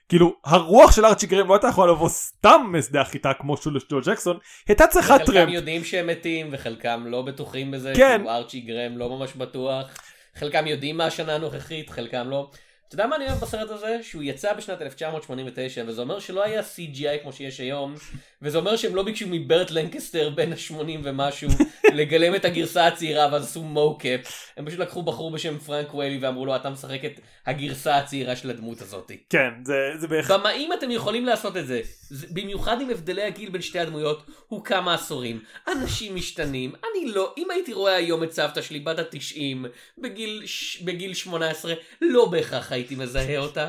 כאילו 0.08 0.34
הרוח 0.44 0.92
של 0.92 1.04
ארצ'י 1.04 1.26
גרם 1.26 1.48
לא 1.48 1.54
הייתה 1.54 1.68
יכולה 1.68 1.92
לבוא 1.92 2.08
סתם 2.08 2.60
משדה 2.78 3.00
החיטה 3.00 3.32
כמו 3.34 3.56
של 3.56 3.70
ג'ו 3.90 4.00
ג'קסון 4.06 4.38
הייתה 4.68 4.86
צריכה 4.86 5.18
חלקם 5.18 5.32
טרמפ 5.32 5.52
יודעים 5.52 5.84
שהם 5.84 6.06
מתים 6.06 6.48
וחלקם 6.52 7.04
לא 7.06 7.22
בטוחים 7.22 7.70
בזה, 7.70 7.92
כן. 7.96 8.16
כאילו 8.16 8.30
ארצ'י 8.30 8.60
גרם 8.60 8.98
לא 8.98 9.08
ממש 9.08 9.32
בטוח, 9.34 9.86
חלקם 10.34 10.66
יודעים 10.66 10.96
מה 10.96 11.06
השנה 11.06 11.34
הנוכחית, 11.34 11.90
חלקם 11.90 12.30
לא. 12.30 12.50
אתה 12.88 12.94
יודע 12.94 13.06
מה 13.06 13.16
אני 13.16 13.26
אוהב 13.26 13.38
בסרט 13.38 13.70
הזה? 13.70 13.98
שהוא 14.02 14.22
יצא 14.22 14.52
בשנת 14.52 14.82
1989 14.82 15.84
וזה 15.86 16.02
אומר 16.02 16.18
שלא 16.18 16.44
היה 16.44 16.60
CGI 16.60 17.22
כמו 17.22 17.32
שיש 17.32 17.60
היום 17.60 17.94
וזה 18.42 18.59
אומר 18.59 18.77
שהם 18.77 18.94
לא 18.94 19.03
ביקשו 19.03 19.27
מברט 19.31 19.70
לנקסטר 19.70 20.31
בן 20.31 20.53
ה-80 20.53 20.75
ומשהו 21.03 21.49
לגלם 21.94 22.35
את 22.35 22.44
הגרסה 22.44 22.87
הצעירה 22.87 23.29
ואז 23.33 23.44
עשו 23.44 23.62
מוקאפ 23.62 24.20
הם 24.57 24.66
פשוט 24.66 24.79
לקחו 24.79 25.03
בחור 25.03 25.31
בשם 25.31 25.59
פרנק 25.59 25.94
ווילי 25.94 26.18
ואמרו 26.18 26.46
לו 26.46 26.57
אתה 26.57 26.70
משחק 26.70 27.05
את 27.05 27.12
הגרסה 27.46 27.96
הצעירה 27.96 28.37
של 28.37 28.51
הדמות 28.51 28.81
הזאת. 28.83 29.12
כן 29.31 29.51
זה, 29.64 29.75
זה 30.01 30.09
בהחלט 30.09 30.40
במאים 30.40 30.72
אתם 30.72 30.90
יכולים 30.90 31.27
לעשות 31.27 31.57
את 31.57 31.66
זה, 31.66 31.81
זה- 32.11 32.27
במיוחד 32.31 32.81
עם 32.81 32.90
הבדלי 32.90 33.22
הגיל 33.22 33.51
בין 33.51 33.62
שתי 33.62 33.79
הדמויות 33.79 34.27
הוא 34.49 34.64
כמה 34.64 34.94
עשורים. 34.94 35.40
אנשים 35.72 36.14
משתנים, 36.14 36.72
אני 36.75 37.12
לא, 37.12 37.35
אם 37.38 37.51
הייתי 37.51 37.72
רואה 37.72 37.94
היום 37.94 38.22
את 38.22 38.33
סבתא 38.33 38.62
שלי 38.62 38.81
בת 38.81 38.99
התשעים 38.99 39.66
בגיל, 39.99 40.42
ש- 40.46 40.83
בגיל 40.83 41.14
18, 41.14 41.75
לא 42.01 42.25
בהכרח 42.25 42.72
הייתי 42.72 42.94
מזהה 42.94 43.38
אותה. 43.38 43.68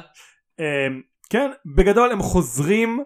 אמ, 0.60 0.66
כן, 1.30 1.52
בגדול 1.76 2.12
הם 2.12 2.22
חוזרים, 2.22 3.04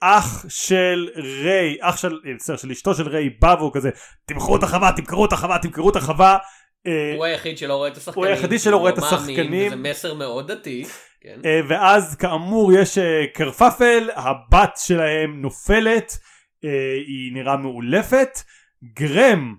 אח 0.00 0.44
של 0.48 1.08
ריי, 1.16 1.76
אח 1.80 1.96
של, 1.96 2.18
אה, 2.26 2.34
בסדר, 2.38 2.56
של 2.56 2.70
אשתו 2.70 2.94
של 2.94 3.08
ריי 3.08 3.30
בא 3.30 3.56
והוא 3.58 3.72
כזה, 3.74 3.90
תמכרו 4.24 4.56
את 4.56 4.62
החווה, 4.62 4.92
תמכרו 4.92 5.24
את 5.24 5.32
החווה, 5.32 5.58
תמכרו 5.58 5.90
את 5.90 5.96
החווה. 5.96 6.38
אה, 6.86 7.14
הוא 7.16 7.24
היחיד 7.24 7.58
שלא 7.58 7.74
רואה 7.74 7.88
את 7.88 7.96
השחקנים. 7.96 8.24
הוא 8.24 8.34
היחידי 8.34 8.58
שלא 8.58 8.76
רואה 8.76 8.90
את 8.90 8.98
מאמין, 8.98 9.14
השחקנים. 9.14 9.72
וזה 9.72 9.76
מסר 9.76 10.14
מאוד 10.14 10.52
דתי. 10.52 10.84
כן. 11.20 11.40
אה, 11.44 11.60
ואז 11.68 12.16
כאמור 12.16 12.72
יש 12.72 12.98
אה, 12.98 13.24
קרפפל, 13.34 14.10
הבת 14.14 14.76
שלהם 14.76 15.42
נופלת, 15.42 16.18
אה, 16.64 16.94
היא 17.06 17.32
נראה 17.32 17.56
מאולפת. 17.56 18.38
גרם, 18.84 19.54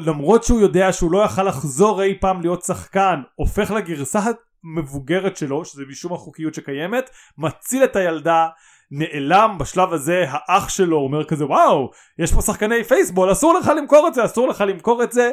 למרות 0.00 0.44
שהוא 0.44 0.60
יודע 0.60 0.92
שהוא 0.92 1.12
לא 1.12 1.24
יכל 1.24 1.42
לחזור 1.42 2.02
אי 2.02 2.18
פעם 2.20 2.40
להיות 2.40 2.62
שחקן, 2.62 3.22
הופך 3.34 3.70
לגרסה 3.70 4.20
המבוגרת 4.64 5.36
שלו, 5.36 5.64
שזה 5.64 5.82
משום 5.88 6.12
החוקיות 6.12 6.54
שקיימת, 6.54 7.10
מציל 7.38 7.84
את 7.84 7.96
הילדה. 7.96 8.48
נעלם 8.90 9.56
בשלב 9.58 9.92
הזה 9.92 10.24
האח 10.28 10.68
שלו 10.68 10.96
אומר 10.96 11.24
כזה 11.24 11.46
וואו 11.46 11.90
יש 12.18 12.32
פה 12.32 12.42
שחקני 12.42 12.84
פייסבול 12.84 13.32
אסור 13.32 13.54
לך 13.54 13.70
למכור 13.76 14.08
את 14.08 14.14
זה 14.14 14.24
אסור 14.24 14.48
לך 14.48 14.64
למכור 14.68 15.02
את 15.02 15.12
זה 15.12 15.30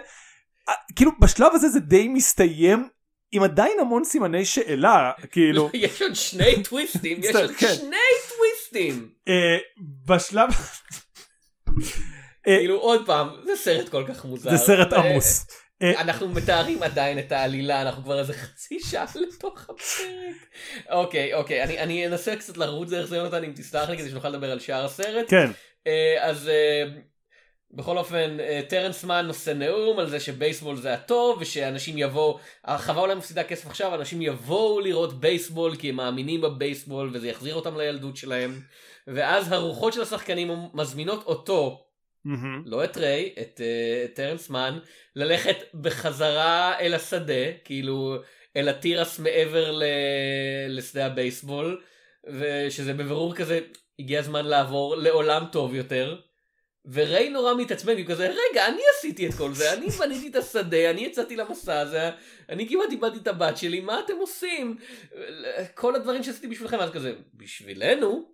אה, 0.70 0.74
כאילו 0.96 1.12
בשלב 1.20 1.52
הזה 1.54 1.70
זה 1.70 1.80
די 1.80 2.08
מסתיים 2.08 2.88
עם 3.32 3.44
עדיין 3.44 3.80
המון 3.80 4.04
סימני 4.04 4.46
שאלה 4.46 5.12
כאילו 5.32 5.70
יש 5.74 6.02
עוד 6.02 6.16
שני 6.16 6.64
טוויסטים, 6.64 7.18
יש 7.24 7.36
עוד 7.36 7.52
כן. 7.52 7.74
שני 7.76 7.98
טוויסטים. 8.30 9.10
אה, 9.28 9.58
בשלב 10.06 10.50
כאילו 12.44 12.76
עוד 12.76 13.06
פעם, 13.06 13.28
זה 13.46 13.56
סרט 13.56 13.90
כל 13.90 14.04
כך 14.08 14.26
מוזר. 14.26 14.50
זה 14.50 14.58
סרט 14.58 14.94
עמוס 14.94 15.46
אנחנו 15.84 16.30
מתארים 16.30 16.84
עדיין 16.84 17.20
את 17.20 17.32
העלילה, 17.32 17.82
אנחנו 17.82 18.04
כבר 18.04 18.20
איזה 18.20 18.34
חצי 18.34 18.80
שעה 18.80 19.06
לתוך 19.16 19.70
הפרק. 19.70 20.50
אוקיי, 20.90 21.34
אוקיי, 21.34 21.64
אני, 21.64 21.80
אני 21.80 22.08
אנסה 22.08 22.36
קצת 22.36 22.58
לרוץ 22.58 22.90
דרך 22.90 23.06
זה 23.06 23.18
יונתן, 23.18 23.44
אם 23.44 23.52
תסלח 23.56 23.90
לי 23.90 23.98
כדי 23.98 24.10
שנוכל 24.10 24.30
לדבר 24.30 24.52
על 24.52 24.60
שאר 24.60 24.86
הסרט. 24.86 25.30
כן 25.30 25.52
אה, 25.88 26.18
אז 26.22 26.50
אה, 26.50 26.84
בכל 27.72 27.98
אופן, 27.98 28.38
אה, 28.40 28.62
טרנס 28.70 29.04
מן 29.04 29.26
עושה 29.28 29.54
נאום 29.54 30.00
על 30.00 30.10
זה 30.10 30.20
שבייסבול 30.20 30.76
זה 30.76 30.94
הטוב, 30.94 31.38
ושאנשים 31.42 31.98
יבואו, 31.98 32.40
החווה 32.66 33.02
אולי 33.02 33.16
מפסידה 33.16 33.44
כסף 33.44 33.68
עכשיו, 33.68 33.96
אנשים 33.96 34.22
יבואו 34.22 34.80
לראות 34.80 35.20
בייסבול 35.20 35.76
כי 35.76 35.90
הם 35.90 35.96
מאמינים 35.96 36.42
בבייסבול, 36.42 37.10
וזה 37.14 37.28
יחזיר 37.28 37.56
אותם 37.56 37.78
לילדות 37.78 38.18
שלהם. 38.18 38.62
ואז 39.08 39.52
הרוחות 39.52 39.94
של 39.94 40.02
השחקנים 40.02 40.52
מזמינות 40.74 41.24
אותו 41.26 41.85
מהמם. 42.26 42.64
לא 42.66 42.84
את 42.84 42.98
ריי, 42.98 43.34
את, 43.42 43.62
uh, 43.62 44.06
את 44.06 44.16
טרנס 44.16 44.50
מן, 44.50 44.80
ללכת 45.16 45.58
בחזרה 45.74 46.80
אל 46.80 46.94
השדה, 46.94 47.52
כאילו 47.64 48.16
אל 48.58 48.70
התירס 48.70 49.20
מעבר 49.20 49.72
ל... 49.72 49.84
לשדה 50.70 51.06
הבייסבול, 51.06 51.82
ושזה 52.28 52.94
בבירור 52.94 53.36
כזה, 53.36 53.60
הגיע 54.00 54.20
הזמן 54.20 54.46
לעבור 54.46 54.96
לעולם 54.96 55.44
טוב 55.52 55.76
יותר. 55.76 56.22
וריי 56.92 57.30
נורא 57.30 57.54
מתעצבן, 57.54 57.98
הוא 57.98 58.06
כזה, 58.08 58.28
רגע, 58.28 58.68
אני 58.68 58.82
עשיתי 58.98 59.28
את 59.28 59.34
כל 59.34 59.54
זה, 59.54 59.74
אני 59.74 59.90
בניתי 59.90 60.28
את 60.28 60.36
השדה, 60.36 60.90
אני 60.90 61.02
יצאתי 61.02 61.36
למסע 61.36 61.80
הזה, 61.80 62.10
אני 62.50 62.70
כמעט 62.70 62.92
איבדתי 62.92 63.18
את 63.18 63.28
הבת 63.28 63.58
שלי, 63.58 63.82
מה 63.82 64.00
אתם 64.06 64.14
עושים? 64.20 64.78
כל 65.74 65.96
הדברים 65.96 66.24
שעשיתי 66.24 66.48
בשבילכם, 66.48 66.80
אז 66.80 66.92
כזה, 66.92 67.14
בשבילנו? 67.34 68.32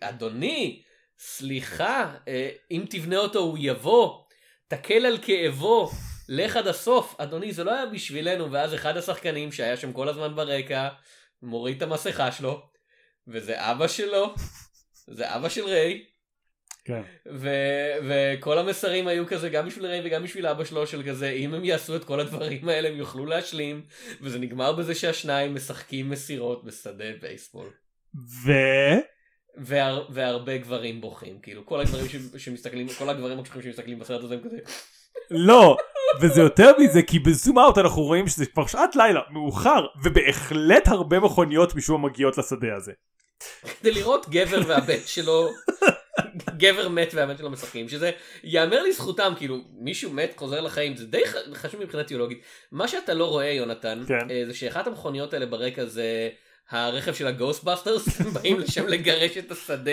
אדוני, 0.00 0.82
סליחה, 1.24 2.14
אה, 2.28 2.50
אם 2.70 2.84
תבנה 2.90 3.18
אותו 3.18 3.38
הוא 3.38 3.58
יבוא, 3.60 4.22
תקל 4.68 5.06
על 5.06 5.18
כאבו, 5.22 5.90
לך 6.28 6.56
עד 6.56 6.66
הסוף. 6.66 7.14
אדוני, 7.18 7.52
זה 7.52 7.64
לא 7.64 7.74
היה 7.74 7.86
בשבילנו, 7.86 8.52
ואז 8.52 8.74
אחד 8.74 8.96
השחקנים 8.96 9.52
שהיה 9.52 9.76
שם 9.76 9.92
כל 9.92 10.08
הזמן 10.08 10.36
ברקע, 10.36 10.88
מוריד 11.42 11.76
את 11.76 11.82
המסכה 11.82 12.32
שלו, 12.32 12.62
וזה 13.28 13.70
אבא 13.70 13.88
שלו, 13.88 14.34
זה 15.06 15.36
אבא 15.36 15.48
של 15.48 15.64
ריי, 15.64 16.04
כן. 16.84 17.02
ו- 17.32 17.94
וכל 18.08 18.58
המסרים 18.58 19.08
היו 19.08 19.26
כזה 19.26 19.48
גם 19.48 19.66
בשביל 19.66 19.86
ריי 19.86 20.00
וגם 20.04 20.22
בשביל 20.22 20.46
אבא 20.46 20.64
שלו 20.64 20.86
של 20.86 21.02
כזה 21.08 21.30
אם 21.30 21.54
הם 21.54 21.64
יעשו 21.64 21.96
את 21.96 22.04
כל 22.04 22.20
הדברים 22.20 22.68
האלה 22.68 22.88
הם 22.88 22.96
יוכלו 22.96 23.26
להשלים 23.26 23.82
וזה 24.20 24.38
נגמר 24.38 24.72
בזה 24.72 24.94
שהשניים 24.94 25.54
משחקים 25.54 26.10
מסירות 26.10 26.64
בשדה 26.64 27.04
בייסבול. 27.20 27.70
והר- 29.56 30.06
והרבה 30.10 30.56
גברים 30.58 31.00
בוכים 31.00 31.38
כאילו 31.42 31.66
כל 31.66 31.80
הגברים 31.80 32.08
ש- 32.08 32.44
שמסתכלים 32.44 32.86
כל 32.98 33.08
הגברים 33.08 33.38
הקשוחים 33.38 33.62
שמסתכלים 33.62 33.98
בסרט 33.98 34.24
הזה 34.24 34.34
הם 34.34 34.40
כזה 34.44 34.58
לא, 35.30 35.76
וזה 36.20 36.40
יותר 36.40 36.70
מזה 36.78 37.02
כי 37.02 37.18
בזום 37.18 37.58
אאוט 37.58 37.78
אנחנו 37.78 38.02
רואים 38.02 38.28
שזה 38.28 38.46
כבר 38.46 38.66
שעת 38.66 38.96
לילה, 38.96 39.20
מאוחר, 39.30 39.86
ובהחלט 40.04 40.88
הרבה 40.88 41.20
מכוניות 41.20 41.74
משום 41.74 42.04
מגיעות 42.04 42.38
לשדה 42.38 42.76
הזה. 42.76 42.92
כדי 43.80 43.90
לראות 43.92 44.28
גבר 44.28 44.60
והבן 44.66 44.98
שלו 45.06 45.48
גבר 46.56 46.88
מת 46.88 47.10
והבן 47.14 47.36
שלו 47.36 47.50
משחקים 47.50 47.88
שזה 47.88 48.10
יאמר 48.44 48.82
לזכותם 48.82 49.32
כאילו 49.36 49.58
מישהו 49.78 50.12
מת 50.12 50.34
חוזר 50.36 50.60
לחיים 50.60 50.96
זה 50.96 51.06
די 51.06 51.22
חשוב 51.54 51.80
מבחינה 51.80 52.04
תיאולוגית 52.04 52.42
מה 52.72 52.88
שאתה 52.88 53.14
לא 53.14 53.24
רואה 53.24 53.50
יונתן 53.50 54.04
כן. 54.08 54.30
אה, 54.30 54.42
זה 54.46 54.54
שאחת 54.54 54.86
המכוניות 54.86 55.34
האלה 55.34 55.46
ברקע 55.46 55.84
זה 55.84 56.28
הרכב 56.70 57.14
של 57.14 57.26
ה 57.26 57.33
Ghostbusters 57.33 58.20
באים 58.34 58.60
לשם 58.60 58.86
לגרש 58.86 59.38
את 59.38 59.50
השדה 59.50 59.92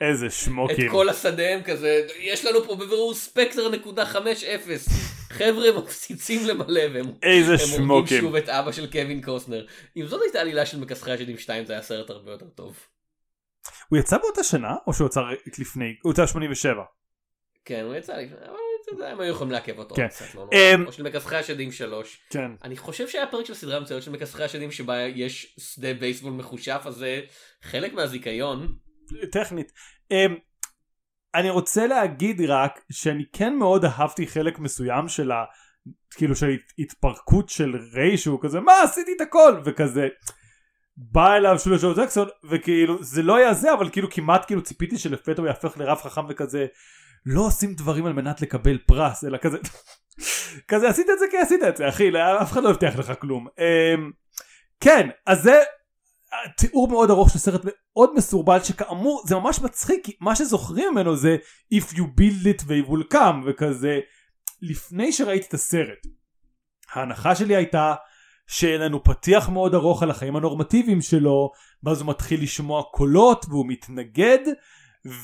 איזה 0.00 0.26
את 0.26 0.32
שמוקים. 0.32 0.90
כל 0.90 1.08
השדה 1.08 1.48
הם 1.48 1.62
כזה 1.62 2.06
יש 2.18 2.44
לנו 2.44 2.64
פה 2.64 2.74
בבירור 2.74 3.14
specter 3.14 3.68
נקודה 3.68 4.06
חמש 4.06 4.44
אפס 4.44 4.88
חבר'ה 5.30 5.72
מפציצים 5.78 6.46
למלא 6.46 6.82
והם 6.94 7.06
איזה 7.22 7.54
הם 7.76 7.90
הורגים. 7.90 8.20
שוב 8.20 8.36
את 8.36 8.48
אבא 8.48 8.72
של 8.72 8.92
קווין 8.92 9.22
קוסטנר 9.22 9.66
אם 9.96 10.06
זאת 10.06 10.22
הייתה 10.22 10.40
עלילה 10.40 10.66
של 10.66 10.80
מכסחי 10.80 11.12
השדים 11.12 11.38
2 11.38 11.64
זה 11.64 11.72
היה 11.72 11.82
סרט 11.82 12.10
הרבה 12.10 12.32
יותר 12.32 12.48
טוב. 12.48 12.78
הוא 13.88 13.98
יצא 13.98 14.18
באותה 14.18 14.44
שנה 14.44 14.74
או 14.86 14.94
שהוא 14.94 15.06
יצא 15.06 15.20
לפני? 15.58 15.94
הוא 16.02 16.12
יצא 16.12 16.26
87. 16.26 16.82
כן 17.64 17.84
הוא 17.84 17.94
יצא 17.94 18.12
לפני 18.12 18.36
אבל 18.36 18.56
אתה 18.86 18.94
יודע, 18.94 19.10
הם 19.10 19.20
היו 19.20 19.30
יכולים 19.30 19.52
לעכב 19.52 19.78
אותו 19.78 19.94
כן. 19.94 20.08
קצת, 20.08 20.34
לא 20.34 20.48
אמ, 20.52 20.76
נורא. 20.76 20.86
או 20.86 20.92
של 20.92 21.02
מכסחי 21.02 21.36
השדים 21.36 21.72
3 21.72 22.20
כן. 22.30 22.50
אני 22.64 22.76
חושב 22.76 23.08
שהיה 23.08 23.26
פרק 23.26 23.46
של 23.46 23.54
סדרה 23.54 23.80
מצוינת 23.80 24.02
של 24.02 24.10
מכסחי 24.10 24.44
השדים 24.44 24.70
שבה 24.70 25.00
יש 25.00 25.56
שדה 25.58 25.94
בייסבול 25.94 26.32
מחושף 26.32 26.82
אז 26.84 26.94
זה 26.94 27.20
חלק 27.62 27.92
מהזיכיון 27.92 28.76
טכנית. 29.32 29.72
Um, 30.12 30.32
אני 31.34 31.50
רוצה 31.50 31.86
להגיד 31.86 32.40
רק 32.40 32.80
שאני 32.92 33.24
כן 33.32 33.54
מאוד 33.54 33.84
אהבתי 33.84 34.26
חלק 34.26 34.58
מסוים 34.58 35.08
של 35.08 35.30
ה... 35.30 35.44
כאילו 36.10 36.36
של 36.36 36.56
התפרקות 36.78 37.48
של 37.48 37.76
ריי 37.92 38.18
שהוא 38.18 38.38
כזה 38.42 38.60
מה 38.60 38.72
עשיתי 38.82 39.12
את 39.16 39.20
הכל 39.20 39.60
וכזה 39.64 40.08
בא 40.96 41.34
אליו 41.34 41.58
שולו 41.58 41.76
ג'ו 41.80 41.94
ג'קסון 41.94 42.28
וכאילו 42.50 43.02
זה 43.02 43.22
לא 43.22 43.36
היה 43.36 43.54
זה 43.54 43.72
אבל 43.72 43.90
כאילו 43.90 44.10
כמעט 44.10 44.46
כאילו 44.46 44.62
ציפיתי 44.62 44.98
שלפתע 44.98 45.42
הוא 45.42 45.46
יהפך 45.46 45.78
לרב 45.78 45.98
חכם 45.98 46.26
וכזה 46.28 46.66
לא 47.26 47.40
עושים 47.40 47.74
דברים 47.74 48.06
על 48.06 48.12
מנת 48.12 48.42
לקבל 48.42 48.78
פרס 48.78 49.24
אלא 49.24 49.38
כזה 49.38 49.58
כזה 50.68 50.88
עשית 50.88 51.06
את 51.10 51.18
זה? 51.18 51.24
כי 51.30 51.36
עשית 51.36 51.60
את 51.68 51.76
זה 51.76 51.88
אחי 51.88 52.10
לא- 52.10 52.42
אף 52.42 52.52
אחד 52.52 52.62
לא 52.62 52.70
הבטיח 52.70 52.96
לך 52.96 53.12
כלום. 53.20 53.46
um, 53.46 54.00
כן 54.80 55.08
אז 55.26 55.42
זה 55.42 55.62
תיאור 56.56 56.88
מאוד 56.88 57.10
ארוך 57.10 57.30
של 57.30 57.38
סרט 57.38 57.60
מאוד 57.64 58.14
מסורבל 58.14 58.62
שכאמור 58.62 59.22
זה 59.26 59.34
ממש 59.34 59.60
מצחיק 59.60 60.04
כי 60.04 60.16
מה 60.20 60.36
שזוכרים 60.36 60.92
ממנו 60.92 61.16
זה 61.16 61.36
If 61.74 61.92
you 61.92 62.02
build 62.02 62.46
it 62.46 62.62
they 62.62 62.90
will 62.90 63.14
come 63.14 63.46
וכזה 63.46 64.00
לפני 64.62 65.12
שראיתי 65.12 65.46
את 65.48 65.54
הסרט 65.54 66.06
ההנחה 66.92 67.34
שלי 67.34 67.56
הייתה 67.56 67.94
שאין 68.46 68.80
לנו 68.80 69.04
פתיח 69.04 69.48
מאוד 69.48 69.74
ארוך 69.74 70.02
על 70.02 70.10
החיים 70.10 70.36
הנורמטיביים 70.36 71.02
שלו 71.02 71.50
ואז 71.82 72.00
הוא 72.00 72.08
מתחיל 72.08 72.42
לשמוע 72.42 72.82
קולות 72.82 73.46
והוא 73.48 73.66
מתנגד 73.68 74.38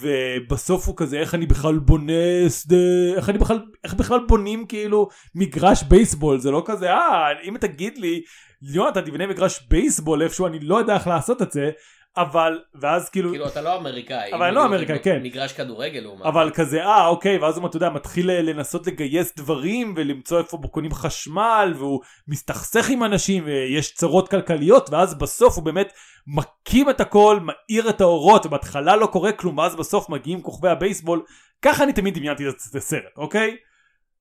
ובסוף 0.00 0.88
הוא 0.88 0.96
כזה 0.96 1.18
איך 1.18 1.34
אני 1.34 1.46
בכלל 1.46 1.78
בונה 1.78 2.48
שדה 2.48 2.76
איך 3.16 3.28
אני 3.28 3.38
בכלל 3.38 3.60
איך 3.84 3.94
בכלל 3.94 4.20
בונים 4.28 4.66
כאילו 4.66 5.08
מגרש 5.34 5.82
בייסבול? 5.82 6.38
זה 6.38 6.50
לא 6.50 6.62
כזה 6.66 6.90
אה 6.90 7.28
אם 7.44 7.56
תגיד 7.60 7.98
לי 7.98 8.22
יונתן 8.62 9.00
תבנה 9.00 9.26
מגרש 9.26 9.66
בייסבול 9.70 10.22
איפשהו 10.22 10.46
אני 10.46 10.60
לא 10.60 10.78
יודע 10.78 10.94
איך 10.94 11.06
לעשות 11.06 11.42
את 11.42 11.52
זה 11.52 11.70
אבל 12.16 12.60
ואז 12.74 13.08
כאילו 13.08 13.30
כאילו 13.30 13.46
אתה 13.46 13.60
לא 13.60 13.76
אמריקאי 13.76 14.32
אבל 14.32 14.46
אני 14.46 14.54
לא 14.54 14.64
אמריקאי, 14.64 14.98
כן. 15.02 15.22
מגרש 15.22 15.52
כדורגל 15.52 16.00
לעומת 16.00 16.26
אבל 16.26 16.50
כזה 16.54 16.84
אה 16.84 17.06
אוקיי 17.06 17.38
ואז 17.38 17.58
הוא 17.58 17.68
אתה 17.68 17.76
יודע 17.76 17.90
מתחיל 17.90 18.30
אה, 18.30 18.42
לנסות 18.42 18.86
לגייס 18.86 19.36
דברים 19.36 19.94
ולמצוא 19.96 20.38
איפה 20.38 20.58
קונים 20.70 20.92
חשמל 20.92 21.74
והוא 21.76 22.00
מסתכסך 22.28 22.90
עם 22.90 23.04
אנשים 23.04 23.44
ויש 23.46 23.94
צרות 23.94 24.28
כלכליות 24.28 24.90
ואז 24.90 25.14
בסוף 25.14 25.56
הוא 25.56 25.64
באמת 25.64 25.92
מקים 26.26 26.90
את 26.90 27.00
הכל 27.00 27.40
מאיר 27.42 27.90
את 27.90 28.00
האורות 28.00 28.46
ובהתחלה 28.46 28.96
לא 28.96 29.06
קורה 29.06 29.32
כלום 29.32 29.58
ואז 29.58 29.76
בסוף 29.76 30.08
מגיעים 30.08 30.42
כוכבי 30.42 30.68
הבייסבול 30.68 31.22
ככה 31.62 31.84
אני 31.84 31.92
תמיד 31.92 32.14
דמיינתי 32.14 32.48
את 32.48 32.76
הסרט 32.76 33.16
אוקיי? 33.16 33.56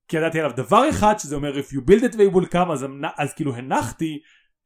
כי 0.07 0.17
ידעתי 0.17 0.39
עליו 0.39 0.51
דבר 0.55 0.89
אחד 0.89 1.19
שזה 1.19 1.35
אומר 1.35 1.59
if 1.59 1.73
you 1.73 1.79
build 1.89 2.03
it 2.03 2.13
they 2.13 2.35
will 2.35 2.53
come 2.53 2.71
אז, 2.71 2.85
אז 3.17 3.33
כאילו 3.33 3.55
הנחתי 3.55 4.19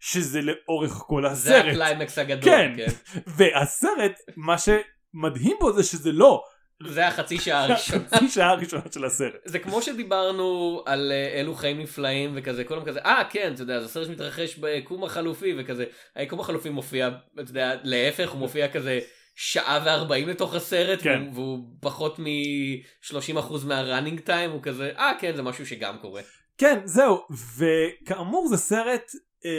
שזה 0.06 0.41
לאורך 0.41 0.91
כל 0.91 1.22
זה 1.22 1.58
הסרט 1.58 1.65
הקליימקס 1.72 2.18
הגדול 2.18 2.52
כן. 2.52 2.74
כן. 2.78 3.20
והסרט 3.28 4.20
מה 4.36 4.56
שמדהים 4.58 5.58
בו 5.60 5.74
זה 5.74 5.84
שזה 5.84 6.12
לא 6.12 6.44
זה 6.88 7.08
החצי 7.08 7.38
שעה 7.38 7.63
הראשונה 7.65 8.04
חצי 8.10 8.30
שעה 8.30 8.50
הראשונה 8.50 8.84
של 8.94 9.06
הסרט. 9.06 9.34
זה 9.46 9.60
כמו 9.60 9.82
שדיברנו 9.82 10.82
על 10.86 11.12
אה, 11.12 11.39
אלו 11.39 11.54
חיים 11.54 11.80
נפלאים 11.80 12.32
וכזה 12.36 12.63
הזמן 12.70 12.86
כזה 12.86 13.00
אה 13.00 13.24
כן 13.30 13.52
אתה 13.54 13.62
יודע 13.62 13.80
זה 13.80 13.88
סרט 13.88 14.08
שמתרחש 14.08 14.58
ביקום 14.58 15.04
החלופי 15.04 15.54
וכזה 15.58 15.86
היקום 16.15 16.39
החלופי 16.39 16.70
מופיע 16.70 17.10
אתה 17.39 17.52
יודע 17.52 17.76
להפך 17.84 18.30
הוא 18.30 18.39
מופיע 18.39 18.68
כזה 18.68 19.00
שעה 19.36 19.84
וארבעים 19.86 20.30
לתוך 20.30 20.56
הסרט 20.56 21.02
כן. 21.02 21.22
והוא, 21.22 21.34
והוא 21.34 21.60
פחות 21.82 22.20
מ-30% 22.20 23.65
מהראנינג 23.65 24.20
טיים 24.20 24.52
הוא 24.52 24.62
כזה 24.63 24.91
אה 24.98 25.12
כן 25.20 25.36
זה 25.36 25.41
משהו 25.41 25.65
שגם 25.65 25.98
קורה. 25.98 26.22
כן 26.58 26.80
זהו 26.86 27.22
וכאמור 27.58 28.48
זה 28.48 28.58
סרט 28.58 29.12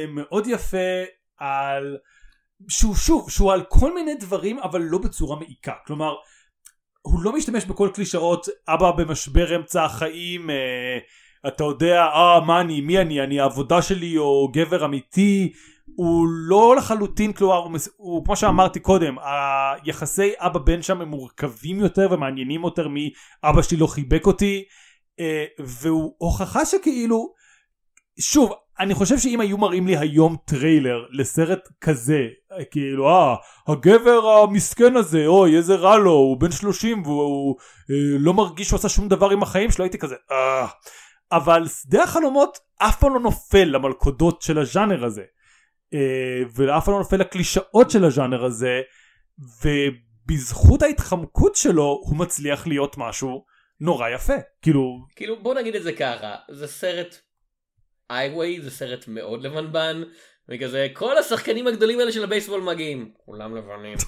מאוד 0.08 0.46
יפה 0.46 1.02
על 1.38 1.96
שהוא 2.68 2.94
שוב 2.94 3.30
שהוא 3.30 3.52
על 3.52 3.64
כל 3.68 3.94
מיני 3.94 4.14
דברים 4.14 4.58
אבל 4.58 4.80
לא 4.82 4.98
בצורה 4.98 5.38
מעיקה. 5.38 5.72
כלומר 5.86 6.14
הוא 7.02 7.20
לא 7.22 7.32
משתמש 7.32 7.64
בכל 7.64 7.90
קלישאות 7.94 8.46
אבא 8.68 8.90
במשבר 8.90 9.56
אמצע 9.56 9.84
החיים 9.84 10.50
אה, 10.50 10.98
אתה 11.48 11.64
יודע 11.64 12.02
אה 12.02 12.40
מה 12.40 12.60
אני 12.60 12.80
מי 12.80 12.98
אני 12.98 13.20
אני 13.20 13.40
העבודה 13.40 13.82
שלי 13.82 14.18
או 14.18 14.48
גבר 14.52 14.84
אמיתי 14.84 15.52
הוא 15.96 16.26
לא 16.28 16.76
לחלוטין 16.76 17.32
כלומר 17.32 17.56
הוא, 17.56 17.78
הוא 17.96 18.24
כמו 18.24 18.36
שאמרתי 18.36 18.80
קודם 18.80 19.16
היחסי 19.18 20.32
אבא 20.38 20.58
בן 20.58 20.82
שם 20.82 21.00
הם 21.00 21.08
מורכבים 21.08 21.78
יותר 21.78 22.08
ומעניינים 22.10 22.64
יותר 22.64 22.88
מאבא 22.88 23.62
שלי 23.62 23.76
לא 23.76 23.86
חיבק 23.86 24.26
אותי 24.26 24.64
אה, 25.20 25.44
והוא 25.58 26.14
הוכחה 26.18 26.64
שכאילו 26.64 27.34
שוב 28.20 28.52
אני 28.80 28.94
חושב 28.94 29.18
שאם 29.18 29.40
היו 29.40 29.58
מראים 29.58 29.86
לי 29.86 29.96
היום 29.96 30.36
טריילר 30.44 31.06
לסרט 31.10 31.68
כזה 31.80 32.26
כאילו 32.70 33.08
אה 33.08 33.34
הגבר 33.68 34.28
המסכן 34.28 34.96
הזה 34.96 35.26
אוי 35.26 35.56
איזה 35.56 35.74
רע 35.74 35.96
לו 35.96 36.12
הוא 36.12 36.40
בן 36.40 36.50
30 36.50 37.02
והוא 37.02 37.56
אה, 37.90 38.18
לא 38.18 38.34
מרגיש 38.34 38.68
שהוא 38.68 38.78
עשה 38.78 38.88
שום 38.88 39.08
דבר 39.08 39.30
עם 39.30 39.42
החיים 39.42 39.70
שלו 39.70 39.84
הייתי 39.84 39.98
כזה 39.98 40.14
אה. 40.30 40.66
אבל 41.32 41.68
שדה 41.68 42.02
החלומות 42.02 42.58
אף 42.78 43.00
פעם 43.00 43.14
לא 43.14 43.20
נופל 43.20 43.64
למלכודות 43.64 44.42
של 44.42 44.58
הז'אנר 44.58 45.04
הזה 45.04 45.24
אה, 45.94 46.42
ואף 46.54 46.84
פעם 46.84 46.94
לא 46.94 47.00
נופל 47.00 47.16
לקלישאות 47.16 47.90
של 47.90 48.04
הז'אנר 48.04 48.44
הזה 48.44 48.80
ובזכות 49.64 50.82
ההתחמקות 50.82 51.56
שלו 51.56 52.00
הוא 52.02 52.16
מצליח 52.16 52.66
להיות 52.66 52.98
משהו 52.98 53.44
נורא 53.80 54.08
יפה. 54.08 54.34
כאילו 54.62 54.98
כאילו 55.16 55.42
בוא 55.42 55.54
נגיד 55.54 55.74
את 55.74 55.82
זה 55.82 55.92
ככה 55.92 56.34
זה 56.50 56.66
סרט 56.66 57.16
איי-ווי 58.10 58.60
זה 58.60 58.70
סרט 58.70 59.04
מאוד 59.08 59.42
לבנבן 59.42 60.02
וכזה 60.48 60.86
כל 60.92 61.18
השחקנים 61.18 61.66
הגדולים 61.66 62.00
האלה 62.00 62.12
של 62.12 62.24
הבייסבול 62.24 62.60
מגיעים 62.60 63.10
כולם 63.16 63.56
לבנים. 63.56 63.96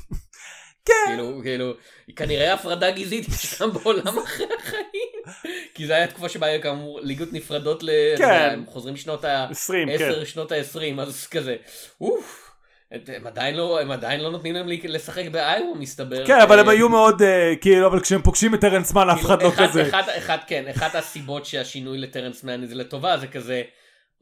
כן 0.88 0.94
כאילו 1.06 1.40
כאילו 1.42 1.72
כנראה 2.16 2.52
הפרדה 2.52 2.90
גזעית 2.90 3.28
יש 3.44 3.62
גם 3.62 3.72
בעולם 3.72 4.18
אחרי 4.18 4.46
החיים 4.58 5.34
כי 5.74 5.87
זה 5.87 5.94
היה 5.94 6.06
תקופה 6.06 6.28
שבה 6.28 6.46
היו 6.46 6.62
כאמור 6.62 7.00
ליגות 7.00 7.32
נפרדות 7.32 7.82
ל... 7.82 7.90
כן. 8.18 8.50
הם 8.52 8.66
חוזרים 8.66 8.96
שנות 8.96 9.24
ה... 9.24 9.46
20 9.50 9.88
כן 9.98 10.24
שנות 10.24 10.52
ה-20 10.52 11.00
אז 11.00 11.26
כזה 11.26 11.56
אוף. 12.00 12.44
הם 12.90 13.26
עדיין 13.26 13.56
לא 13.56 13.80
הם 13.80 13.90
עדיין 13.90 14.20
לא 14.20 14.30
נותנים 14.30 14.54
להם 14.54 14.68
לשחק 14.68 15.24
באיווה 15.30 15.74
מסתבר. 15.74 16.26
כן 16.26 16.40
אבל 16.40 16.58
הם 16.58 16.68
היו 16.68 16.88
מאוד 16.88 17.22
אה, 17.22 17.54
כאילו 17.61 17.87
אבל 17.87 18.00
כשהם 18.00 18.22
פוגשים 18.22 18.54
את 18.54 18.61
טרנס 18.61 18.92
מן 18.92 19.11
אף 19.11 19.18
כאילו, 19.18 19.34
אחד 19.34 19.42
לא 19.42 19.50
כזה 19.50 19.88
אחד, 19.88 20.02
אחד 20.18 20.38
כן 20.46 20.64
אחת 20.68 20.94
הסיבות 20.94 21.46
שהשינוי 21.46 21.98
לטרנס 21.98 22.44
מן 22.44 22.66
זה 22.66 22.74
לטובה 22.74 23.18
זה 23.18 23.26
כזה 23.26 23.62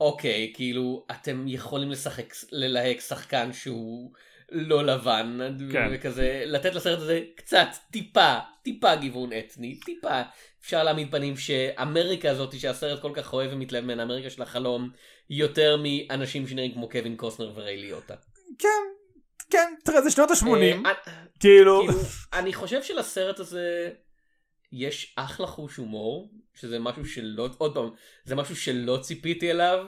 אוקיי 0.01 0.53
כאילו 0.55 1.07
אתם 1.11 1.45
יכולים 1.49 1.91
לשחק 1.91 2.35
ללהק 2.53 3.01
שחקן 3.01 3.53
שהוא 3.53 4.13
לא 4.49 4.85
לבן 4.85 5.39
כן. 5.73 5.89
וכזה 5.93 6.43
לתת 6.47 6.75
לסרט 6.75 6.99
הזה 6.99 7.21
קצת 7.37 7.69
טיפה 7.91 8.35
טיפה 8.63 8.97
גיוון 8.97 9.31
אתני 9.39 9.81
טיפה 9.81 10.23
אפשר 10.61 10.83
להעמיד 10.83 11.11
פנים 11.11 11.37
שאמריקה 11.37 12.31
הזאת 12.31 12.61
שהסרט 12.61 13.03
כל 13.03 13.11
כך 13.15 13.33
אוהב 13.33 13.51
ומתלהב 13.53 13.85
ממנה 13.85 14.03
אמריקה 14.03 14.31
של 14.31 14.43
החלום 14.43 14.91
יותר 15.31 15.77
מאנשים 15.83 16.49
שנראים 16.49 16.73
כמו 16.73 16.89
קווין 16.89 17.17
קוסנר 17.17 17.53
וריי 17.55 17.77
ליוטה. 17.77 18.15
כן 18.59 18.69
כן 19.51 19.75
תראה 19.85 20.03
זה 20.03 20.11
שנות 20.11 20.31
ה-80 20.31 20.47
אה, 20.47 20.93
כאילו 21.41 21.81
כאילו, 21.87 21.93
אני 22.33 22.53
חושב 22.53 22.83
שלסרט 22.83 23.41
הזה 23.41 23.91
יש 24.77 25.15
אחלה 25.17 25.47
חוש 25.47 25.77
הומור, 25.77 26.31
שזה 26.55 26.79
משהו 26.79 27.07
שלא, 27.07 27.49
עוד 27.59 27.75
פעם, 27.75 27.91
זה 28.25 28.35
משהו 28.35 28.57
שלא 28.57 28.99
ציפיתי 29.03 29.51
אליו. 29.51 29.85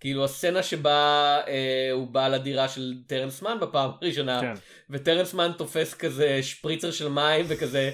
כאילו 0.00 0.24
הסצנה 0.24 0.62
שבה 0.62 1.40
אה, 1.48 1.90
הוא 1.92 2.06
בא 2.06 2.28
לדירה 2.28 2.68
של 2.68 2.94
טרנס 3.06 3.42
מן 3.42 3.58
בפעם 3.60 3.90
הראשונה, 4.00 4.40
כן. 4.40 4.54
וטרנס 4.90 5.34
מן 5.34 5.50
תופס 5.58 5.94
כזה 5.94 6.42
שפריצר 6.42 6.90
של 6.90 7.08
מים 7.08 7.44
וכזה 7.48 7.90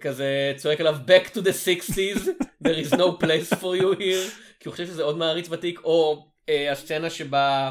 כזה 0.00 0.52
צועק 0.56 0.80
עליו 0.80 0.96
back 1.06 1.28
to 1.34 1.38
the 1.38 1.52
60's 1.66 2.28
there 2.64 2.86
is 2.86 2.92
no 2.92 3.22
place 3.22 3.54
for 3.60 3.80
you 3.80 3.98
here 3.98 4.30
כי 4.60 4.68
הוא 4.68 4.72
חושב 4.72 4.86
שזה 4.86 5.02
עוד 5.02 5.18
מעריץ 5.18 5.48
ותיק 5.50 5.80
או 5.84 6.28
אה, 6.48 6.72
הסצנה 6.72 7.10
שבה 7.10 7.70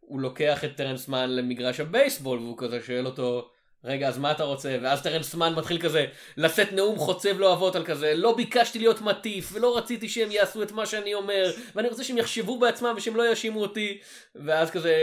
הוא 0.00 0.20
לוקח 0.20 0.64
את 0.64 0.76
טרנס 0.76 1.08
מן 1.08 1.30
למגרש 1.30 1.80
הבייסבול 1.80 2.38
והוא 2.38 2.58
כזה 2.58 2.80
שואל 2.86 3.06
אותו 3.06 3.50
רגע 3.86 4.08
אז 4.08 4.18
מה 4.18 4.30
אתה 4.30 4.44
רוצה? 4.44 4.76
ואז 4.82 5.02
טרנס 5.02 5.34
מן 5.34 5.54
מתחיל 5.54 5.78
כזה 5.78 6.06
לשאת 6.36 6.72
נאום 6.72 6.98
חוצב 6.98 7.40
להבות 7.40 7.76
על 7.76 7.84
כזה 7.84 8.12
לא 8.14 8.36
ביקשתי 8.36 8.78
להיות 8.78 9.00
מטיף 9.00 9.50
ולא 9.52 9.76
רציתי 9.78 10.08
שהם 10.08 10.30
יעשו 10.30 10.62
את 10.62 10.72
מה 10.72 10.86
שאני 10.86 11.14
אומר 11.14 11.50
ואני 11.74 11.88
רוצה 11.88 12.04
שהם 12.04 12.18
יחשבו 12.18 12.58
בעצמם 12.58 12.94
ושהם 12.96 13.16
לא 13.16 13.30
יאשימו 13.30 13.60
אותי. 13.60 13.98
ואז 14.34 14.70
כזה 14.70 14.94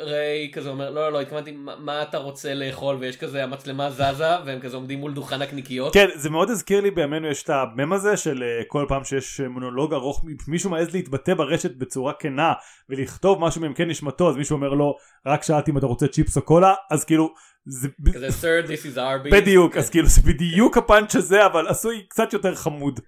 ריי 0.00 0.50
כזה 0.52 0.68
אומר 0.68 0.90
לא 0.90 1.00
לא 1.00 1.12
לא 1.12 1.20
התכוונתי 1.20 1.52
מה, 1.52 1.76
מה 1.76 2.02
אתה 2.02 2.18
רוצה 2.18 2.54
לאכול? 2.54 2.96
ויש 3.00 3.16
כזה 3.16 3.44
המצלמה 3.44 3.90
זזה 3.90 4.44
והם 4.44 4.60
כזה 4.60 4.76
עומדים 4.76 4.98
מול 4.98 5.14
דוכן 5.14 5.42
הקניקיות. 5.42 5.92
כן 5.92 6.08
זה 6.14 6.30
מאוד 6.30 6.50
הזכיר 6.50 6.80
לי 6.80 6.90
בימינו 6.90 7.28
יש 7.28 7.42
את 7.42 7.50
המם 7.50 7.92
הזה 7.92 8.16
של 8.16 8.42
אה, 8.42 8.62
כל 8.68 8.86
פעם 8.88 9.04
שיש 9.04 9.40
אה, 9.40 9.48
מונולוג 9.48 9.94
ארוך 9.94 10.24
מישהו 10.48 10.70
מעז 10.70 10.94
להתבטא 10.94 11.34
ברשת 11.34 11.76
בצורה 11.76 12.12
כנה 12.18 12.52
ולכתוב 12.88 13.40
משהו 13.40 13.60
מעמקי 13.60 13.84
נשמתו 13.84 14.28
אז 14.28 14.36
מישהו 14.36 14.56
אומר 14.56 14.68
לו 14.68 14.96
רק 15.26 15.42
שאלתי 15.42 15.70
אם 15.70 15.78
אתה 15.78 15.86
רוצה 15.86 16.08
צ'יפס 16.08 16.36
או 16.36 16.42
קולה? 16.42 16.74
אז 16.90 17.04
כאילו 17.04 17.34
זה 17.66 17.88
כזה 18.14 18.28
sir 18.28 18.66
this 18.66 18.94
is 18.94 18.96
our 18.96 19.30
בדיוק 19.32 19.72
כן. 19.72 19.78
אז 19.78 19.90
כאילו 19.90 20.06
זה 20.06 20.20
בדיוק 20.22 20.76
הפאנץ' 20.76 21.16
הזה 21.16 21.46
אבל 21.46 21.68
עשוי 21.68 22.06
קצת 22.08 22.32
יותר 22.32 22.54
חמוד. 22.54 23.00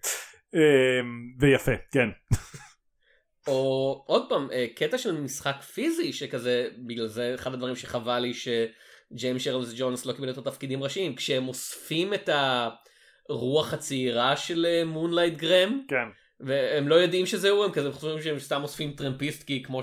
אמ, 0.55 0.61
ויפה 1.40 1.73
כן. 1.92 2.09
או 3.47 4.05
עוד 4.07 4.29
פעם 4.29 4.49
אה, 4.53 4.66
קטע 4.77 4.99
של 4.99 5.21
משחק 5.21 5.62
פיזי 5.62 6.12
שכזה 6.12 6.69
בגלל 6.87 7.07
זה 7.07 7.33
אחד 7.35 7.55
הדברים 7.55 7.77
שחבל 7.77 8.19
לי 8.19 8.33
שג'יימס 8.35 9.42
ארל 9.42 9.72
ג'ונס 9.77 10.07
לא 10.07 10.12
קיבל 10.12 10.29
יותר 10.29 10.40
תפקידים 10.40 10.83
ראשיים 10.83 11.14
כשהם 11.16 11.49
אוספים 11.49 12.14
את 12.14 12.31
הרוח 13.29 13.75
הצעירה 13.75 14.37
של 14.37 14.83
מונלייט 14.87 15.35
גרם 15.35 15.81
כן. 15.88 16.09
והם 16.40 16.88
לא 16.88 16.95
יודעים 16.95 17.27
שזה 17.27 17.51
הוא 17.51 17.64
הם 17.64 17.73
כזה 17.73 17.92
חושבים 17.92 18.23
שהם 18.23 18.38
סתם 18.38 18.62
אוספים 18.62 18.92
טרמפיסט 18.92 19.42
כי 19.42 19.62
כמו 19.62 19.83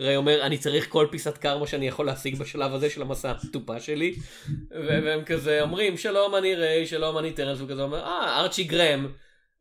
שריי 0.00 0.16
אומר 0.16 0.46
אני 0.46 0.58
צריך 0.58 0.88
כל 0.88 1.06
פיסת 1.10 1.38
קארמה 1.38 1.66
שאני 1.66 1.88
יכול 1.88 2.06
להשיג 2.06 2.36
בשלב 2.36 2.74
הזה 2.74 2.90
של 2.90 3.02
המסע 3.02 3.30
הטופה 3.30 3.80
שלי. 3.80 4.14
והם 4.70 5.24
כזה 5.24 5.62
אומרים 5.62 5.96
שלום 5.96 6.34
אני 6.34 6.54
ריי 6.54 6.86
שלום 6.86 7.18
אני 7.18 7.32
טרנס 7.32 7.58
וכזה 7.60 7.82
אומר 7.82 8.04
אה 8.04 8.40
ארצ'י 8.40 8.64
גרם. 8.64 9.08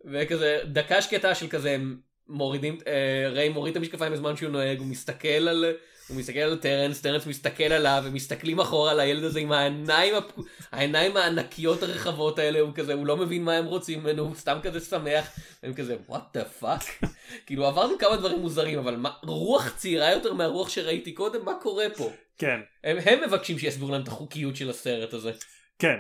וכזה 0.06 0.60
דקה 0.66 1.02
שקטה 1.02 1.36
של 1.36 1.48
כזה 1.48 1.72
הם 1.72 1.98
מורידים 2.28 2.78
אה, 2.88 3.30
ריי 3.30 3.50
מוריד 3.50 3.72
את 3.72 3.78
המשקפיים 3.78 4.14
בזמן 4.14 4.36
שהוא 4.36 4.50
נוהג 4.50 4.80
הוא 4.80 4.88
מסתכל 4.88 5.28
על 5.28 5.66
הוא 6.08 6.18
מסתכל 6.18 6.40
על 6.40 6.58
טרנס 6.58 7.02
טרנס 7.02 7.28
מסתכל 7.28 7.64
עליו 7.64 8.04
ומסתכלים 8.06 8.60
אחורה 8.60 8.92
על 8.92 9.00
הילד 9.00 9.24
הזה 9.24 9.40
עם 9.40 9.52
העיניים 9.52 10.16
הפ... 10.16 10.32
העיניים 10.72 11.18
הענקיות 11.18 11.84
הרחבות 11.84 12.40
האלה 12.40 12.60
הוא 12.60 12.74
כזה 12.76 12.94
הוא 12.94 13.06
לא 13.06 13.18
מבין 13.18 13.44
מה 13.44 13.54
הם 13.54 13.66
רוצים 13.66 14.00
ממנו 14.00 14.24
הוא 14.24 14.36
סתם 14.36 14.58
כזה 14.64 14.80
שמח 14.80 15.40
הם 15.64 15.74
כזה 15.74 15.98
what 16.10 16.38
the 16.38 16.64
fuck? 16.64 17.06
כאילו 17.46 17.66
עברנו 17.66 17.98
כמה 18.00 18.18
דברים 18.18 18.40
מוזרים 18.40 18.80
אבל 18.80 18.96
מה 18.96 19.10
רוח 19.24 19.76
צעירה 19.76 20.12
יותר 20.12 20.34
מהרוח 20.34 20.70
שראיתי 20.70 21.14
קודם 21.14 21.46
מה 21.46 21.54
קורה 21.62 21.86
פה? 21.98 22.12
כן. 22.38 22.60
הם, 22.84 22.98
הם 23.06 23.24
מבקשים 23.28 23.60
שיסבירו 23.60 23.92
להם 23.92 24.04
את 24.04 24.08
החוקיות 24.08 24.56
של 24.56 24.70
הסרט 24.70 25.14
הזה. 25.14 25.32
כן. 25.80 25.98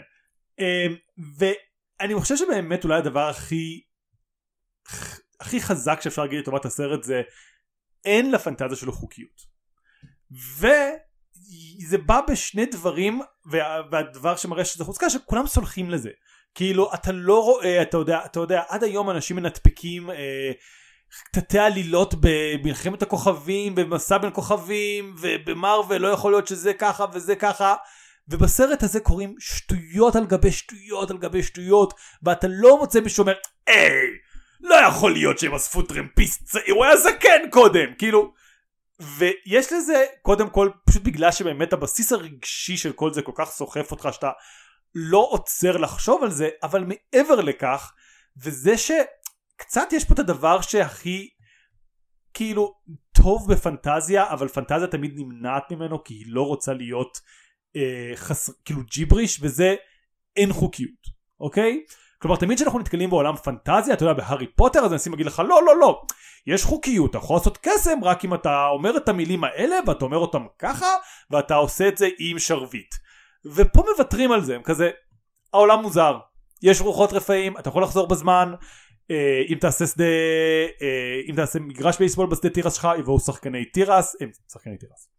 אמ, 0.59 0.95
ואני 1.37 2.15
חושב 2.15 2.35
שבאמת 2.35 2.83
אולי 2.83 2.97
הדבר 2.97 3.29
הכי 3.29 3.81
הכי 5.39 5.61
חזק 5.61 6.01
שאפשר 6.01 6.21
להגיד 6.21 6.39
לטובת 6.39 6.65
הסרט 6.65 7.03
זה 7.03 7.21
אין 8.05 8.31
לפנטזיה 8.31 8.77
שלו 8.77 8.91
חוקיות 8.91 9.56
וזה 10.31 11.97
בא 12.05 12.21
בשני 12.29 12.65
דברים 12.65 13.21
וה, 13.51 13.81
והדבר 13.91 14.35
שמראה 14.35 14.65
שזה 14.65 14.83
חוצקה 14.83 15.09
שכולם 15.09 15.47
סולחים 15.47 15.89
לזה. 15.89 16.09
כאילו 16.55 16.93
אתה 16.93 17.11
לא 17.11 17.43
רואה 17.43 17.81
אתה 17.81 17.97
יודע 17.97 18.19
אתה 18.25 18.39
יודע 18.39 18.61
עד 18.67 18.83
היום 18.83 19.09
אנשים 19.09 19.35
מנתפקים 19.35 20.09
אה, 20.09 20.51
קטעי 21.35 21.59
עלילות 21.59 22.13
במלחמת 22.19 23.01
הכוכבים 23.01 23.75
במסע 23.75 24.17
בין 24.17 24.29
כוכבים 24.33 25.15
ובמרוויל 25.19 26.01
לא 26.01 26.07
יכול 26.07 26.31
להיות 26.31 26.47
שזה 26.47 26.73
ככה 26.73 27.05
וזה 27.13 27.35
ככה. 27.35 27.75
ובסרט 28.29 28.83
הזה 28.83 28.99
קורים 28.99 29.35
שטויות 29.39 30.15
על 30.15 30.25
גבי 30.25 30.51
שטויות 30.51 31.11
על 31.11 31.17
גבי 31.17 31.43
שטויות 31.43 31.93
ואתה 32.23 32.47
לא 32.49 32.77
מוצא 32.77 32.99
מישהו 32.99 33.21
אומר 33.21 33.33
היי 33.67 34.07
לא 34.61 34.75
יכול 34.75 35.13
להיות 35.13 35.39
שהם 35.39 35.55
אספו 35.55 35.81
טרמפיסט 35.81 36.43
צעיר. 36.43 36.75
הוא 36.75 36.85
היה 36.85 36.97
זקן 36.97 37.49
קודם 37.51 37.93
כאילו 37.97 38.33
ויש 38.99 39.73
לזה 39.73 40.05
קודם 40.21 40.49
כל 40.49 40.69
פשוט 40.85 41.03
בגלל 41.03 41.31
שבאמת 41.31 41.73
הבסיס 41.73 42.11
הרגשי 42.11 42.77
של 42.77 42.93
כל 42.93 43.13
זה 43.13 43.21
כל 43.21 43.31
כך 43.35 43.49
סוחף 43.49 43.91
אותך 43.91 44.09
שאתה 44.11 44.31
לא 44.95 45.27
עוצר 45.29 45.77
לחשוב 45.77 46.23
על 46.23 46.31
זה 46.31 46.49
אבל 46.63 46.83
מעבר 46.83 47.41
לכך 47.41 47.93
וזה 48.43 48.73
שקצת 48.77 49.87
יש 49.91 50.05
פה 50.05 50.13
את 50.13 50.19
הדבר 50.19 50.61
שהכי 50.61 51.29
כאילו 52.33 52.73
טוב 53.11 53.53
בפנטזיה 53.53 54.33
אבל 54.33 54.47
פנטזיה 54.47 54.87
תמיד 54.87 55.13
נמנעת 55.15 55.71
ממנו 55.71 56.03
כי 56.03 56.13
היא 56.13 56.25
לא 56.27 56.41
רוצה 56.41 56.73
להיות 56.73 57.17
אה, 57.75 58.11
חס... 58.15 58.49
כאילו 58.65 58.81
ג'יבריש 58.83 59.39
וזה 59.41 59.75
אין 60.35 60.53
חוקיות 60.53 61.07
אוקיי? 61.39 61.83
כלומר 62.21 62.37
תמיד 62.37 62.57
כשאנחנו 62.57 62.79
נתקלים 62.79 63.09
בעולם 63.09 63.35
פנטזיה 63.35 63.93
אתה 63.93 64.03
יודע 64.03 64.13
בהארי 64.13 64.47
פוטר 64.47 64.79
אז 64.79 64.91
מנסים 64.91 65.11
להגיד 65.11 65.25
לך 65.25 65.41
לא 65.47 65.65
לא 65.65 65.79
לא 65.79 66.01
יש 66.47 66.63
חוקיות 66.63 67.09
אתה 67.09 67.17
יכול 67.17 67.35
לעשות 67.35 67.57
קסם 67.61 68.03
רק 68.03 68.25
אם 68.25 68.33
אתה 68.33 68.67
אומר 68.67 68.97
את 68.97 69.09
המילים 69.09 69.43
האלה 69.43 69.75
ואתה 69.87 70.05
אומר 70.05 70.17
אותם 70.17 70.45
ככה 70.59 70.87
ואתה 71.31 71.55
עושה 71.55 71.87
את 71.87 71.97
זה 71.97 72.07
עם 72.19 72.39
שרביט. 72.39 72.95
ופה 73.45 73.83
מוותרים 73.91 74.31
על 74.31 74.41
זה 74.41 74.55
הם 74.55 74.63
כזה 74.63 74.89
העולם 75.53 75.81
מוזר 75.81 76.17
יש 76.63 76.81
רוחות 76.81 77.13
רפאים 77.13 77.57
אתה 77.57 77.69
יכול 77.69 77.83
לחזור 77.83 78.07
בזמן 78.07 78.53
אה, 79.11 79.41
אם 79.49 79.57
תעשה 79.59 79.87
שדה 79.87 80.03
אה, 80.81 81.21
אם 81.29 81.35
תעשה 81.35 81.59
מגרש 81.59 81.97
בייסבול 81.97 82.27
בשדה 82.27 82.49
תירס 82.49 82.75
שלך 82.75 82.87
יבואו 82.99 83.19
שחקני 83.19 83.65
תירס 83.65 84.15
הם 84.21 84.29
שחקני 84.53 84.77
תירס. 84.77 85.09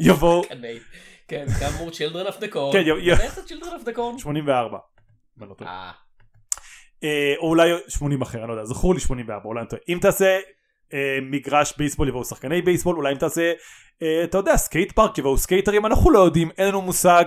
יבואו 0.00 0.42
כן 1.28 1.46
כאמור 1.60 1.90
children 1.90 2.28
of 2.28 2.36
the 2.36 2.54
corn. 2.54 2.72
כן, 2.72 2.82
the 3.88 3.96
corn? 3.96 4.18
84 4.18 4.78
אם 5.38 5.42
אני 5.42 5.50
לא 5.50 5.54
טועה. 5.54 5.70
אה, 5.70 5.76
אה, 5.86 5.92
או 7.38 7.48
אולי 7.48 7.70
80 7.88 8.22
אחר, 8.22 8.38
אני 8.38 8.48
לא 8.48 8.52
יודע, 8.52 8.64
זכור 8.64 8.94
לי 8.94 9.00
84, 9.00 9.44
אולי 9.44 9.60
אני 9.60 9.68
טועה. 9.68 9.82
אם 9.88 9.98
תעשה 10.00 10.38
אה, 10.92 11.18
מגרש 11.22 11.72
בייסבול 11.76 12.08
יבואו 12.08 12.24
שחקני 12.24 12.62
בייסבול, 12.62 12.96
אולי 12.96 13.12
אם 13.12 13.18
תעשה, 13.18 13.52
אה, 14.02 14.24
אתה 14.24 14.38
יודע, 14.38 14.56
סקייט 14.56 14.92
פארק 14.92 15.18
יבואו 15.18 15.38
סקייטרים, 15.38 15.86
אנחנו 15.86 16.10
לא 16.10 16.18
יודעים, 16.18 16.50
אין 16.58 16.68
לנו 16.68 16.82
מושג. 16.82 17.24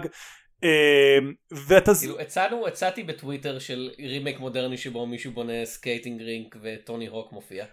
אה, 0.63 1.17
ואתה... 1.51 1.91
כאילו 1.99 2.19
הצענו 2.19 2.67
הצעתי 2.67 3.03
בטוויטר 3.03 3.59
של 3.59 3.89
רימייק 3.99 4.39
מודרני 4.39 4.77
שבו 4.77 5.05
מישהו 5.05 5.31
בונה 5.31 5.65
skating 5.65 6.21
rink 6.21 6.55
וטוני 6.61 7.07
הוק 7.07 7.33
מופיע. 7.33 7.65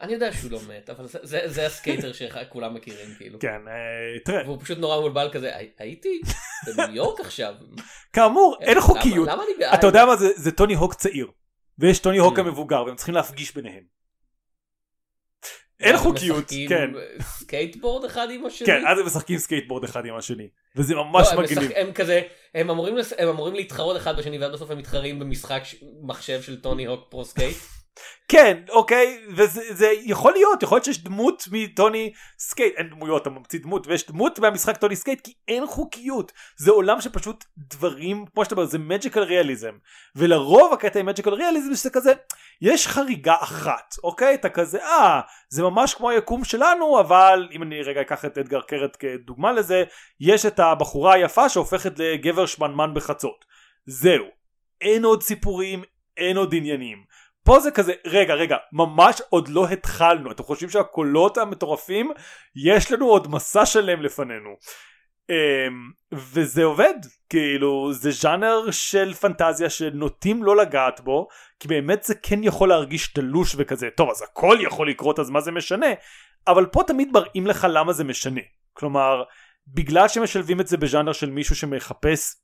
אני 0.00 0.12
יודע 0.12 0.32
שהוא 0.32 0.50
לא 0.50 0.58
מת 0.68 0.90
אבל 0.90 1.06
זה, 1.06 1.18
זה, 1.22 1.40
זה 1.46 1.66
הסקייטר 1.66 2.12
שכולם 2.12 2.74
מכירים 2.74 3.14
כאילו. 3.18 3.38
כן, 3.38 3.48
אה, 3.68 4.18
תראה, 4.24 4.42
והוא 4.44 4.58
פשוט 4.60 4.78
נורא 4.78 4.98
מבולבל 4.98 5.28
כזה 5.32 5.56
"הי- 5.56 5.70
הייתי 5.78 6.20
בניו 6.76 6.94
יורק 6.94 7.20
עכשיו. 7.20 7.54
כאמור, 8.12 8.56
אין 8.60 8.72
למה- 8.72 8.80
חוקיות. 8.80 9.28
למה 9.28 9.42
אני 9.42 9.52
בעד? 9.58 9.78
אתה 9.78 9.86
יודע 9.86 10.04
מה 10.06 10.16
זה, 10.16 10.28
זה 10.36 10.52
טוני 10.52 10.74
הוק 10.74 10.94
צעיר. 10.94 11.26
ויש 11.78 11.98
טוני 11.98 12.18
הוק 12.18 12.36
אממ. 12.38 12.40
המבוגר, 12.40 12.82
והם 12.86 12.96
צריכים 12.96 13.14
להפגיש 13.14 13.54
ביניהם. 13.54 13.82
אין 15.80 15.96
חוקיות, 15.96 16.44
כן. 16.68 16.90
סקייטבורד 17.20 18.04
אחד 18.04 18.28
עם 18.30 18.46
השני. 18.46 18.66
כן, 18.66 18.82
אז 18.86 18.98
הם 18.98 19.06
משחקים 19.06 19.38
סקייטבורד 19.38 19.84
אחד 19.84 20.06
עם 20.06 20.14
השני. 20.16 20.48
וזה 20.76 20.94
לא, 20.94 21.04
ממש 21.04 21.28
הם 21.32 21.42
מגניב. 21.42 21.70
הם 21.76 21.92
כזה 21.92 22.22
הם 22.54 22.70
אמורים 22.70 22.96
לס- 22.96 23.12
הם 23.18 23.28
אמורים 23.28 23.54
להתחרות 23.54 23.96
אחד 23.96 24.16
בשני 24.18 24.38
ועד 24.38 24.52
בסוף 24.52 24.70
הם 24.70 24.78
מתחרים 24.78 25.18
במשחק 25.18 25.62
מחשב 26.02 26.42
של 26.42 26.60
טוני 26.60 26.86
הוק 26.86 27.00
פרו 27.10 27.24
סקייט. 27.24 27.56
כן, 28.28 28.62
אוקיי, 28.68 29.20
וזה 29.36 29.62
זה 29.70 29.92
יכול 30.02 30.32
להיות, 30.32 30.62
יכול 30.62 30.76
להיות 30.76 30.84
שיש 30.84 31.04
דמות 31.04 31.44
מטוני 31.52 32.12
סקייט, 32.38 32.74
אין 32.76 32.90
דמויות, 32.90 33.22
אתה 33.22 33.30
ממציא 33.30 33.58
דמות, 33.60 33.86
ויש 33.86 34.06
דמות 34.06 34.38
מהמשחק 34.38 34.76
טוני 34.76 34.96
סקייט, 34.96 35.20
כי 35.20 35.32
אין 35.48 35.66
חוקיות. 35.66 36.32
זה 36.56 36.70
עולם 36.70 37.00
שפשוט 37.00 37.44
דברים, 37.58 38.24
כמו 38.34 38.44
שאתה 38.44 38.54
אומר, 38.54 38.66
זה 38.66 38.78
magical 38.78 39.22
realism. 39.22 39.72
ולרוב 40.16 40.72
הקטע 40.72 41.00
עם 41.00 41.06
magical 41.06 41.34
realism 41.34 41.74
שזה 41.74 41.90
כזה, 41.90 42.12
יש 42.60 42.88
חריגה 42.88 43.36
אחת, 43.40 43.94
אוקיי? 44.04 44.34
אתה 44.34 44.48
כזה, 44.48 44.84
אה, 44.84 45.20
זה 45.48 45.62
ממש 45.62 45.94
כמו 45.94 46.10
היקום 46.10 46.44
שלנו, 46.44 47.00
אבל 47.00 47.48
אם 47.52 47.62
אני 47.62 47.82
רגע 47.82 48.00
אקח 48.00 48.24
את 48.24 48.38
אדגר 48.38 48.60
קרת 48.60 48.96
כדוגמה 48.96 49.52
לזה, 49.52 49.84
יש 50.20 50.46
את 50.46 50.60
הבחורה 50.60 51.14
היפה 51.14 51.48
שהופכת 51.48 51.98
לגבר 51.98 52.46
שמנמן 52.46 52.94
בחצות. 52.94 53.44
זהו. 53.86 54.24
אין 54.80 55.04
עוד 55.04 55.22
סיפורים, 55.22 55.82
אין 56.16 56.36
עוד 56.36 56.54
עניינים. 56.54 57.04
פה 57.48 57.60
זה 57.60 57.70
כזה, 57.70 57.92
רגע, 58.06 58.34
רגע, 58.34 58.56
ממש 58.72 59.22
עוד 59.28 59.48
לא 59.48 59.68
התחלנו. 59.68 60.30
אתם 60.30 60.42
חושבים 60.42 60.70
שהקולות 60.70 61.38
המטורפים? 61.38 62.10
יש 62.56 62.92
לנו 62.92 63.06
עוד 63.06 63.28
מסע 63.30 63.66
שלם 63.66 64.02
לפנינו. 64.02 64.56
אמ, 65.30 65.90
וזה 66.12 66.64
עובד 66.64 66.94
כאילו 67.28 67.92
זה 67.92 68.10
ז'אנר 68.10 68.70
של 68.70 69.14
פנטזיה 69.14 69.70
שנוטים 69.70 70.42
לא 70.42 70.56
לגעת 70.56 71.00
בו 71.00 71.28
כי 71.60 71.68
באמת 71.68 72.02
זה 72.02 72.14
כן 72.14 72.44
יכול 72.44 72.68
להרגיש 72.68 73.12
תלוש 73.12 73.54
וכזה 73.58 73.88
טוב 73.96 74.10
אז 74.10 74.22
הכל 74.22 74.56
יכול 74.60 74.90
לקרות 74.90 75.18
אז 75.18 75.30
מה 75.30 75.40
זה 75.40 75.52
משנה 75.52 75.86
אבל 76.46 76.66
פה 76.66 76.82
תמיד 76.86 77.08
מראים 77.12 77.46
לך 77.46 77.66
למה 77.70 77.92
זה 77.92 78.04
משנה 78.04 78.40
כלומר 78.72 79.22
בגלל 79.66 80.08
שמשלבים 80.08 80.60
את 80.60 80.66
זה 80.66 80.76
בז'אנר 80.76 81.12
של 81.12 81.30
מישהו 81.30 81.56
שמחפש 81.56 82.34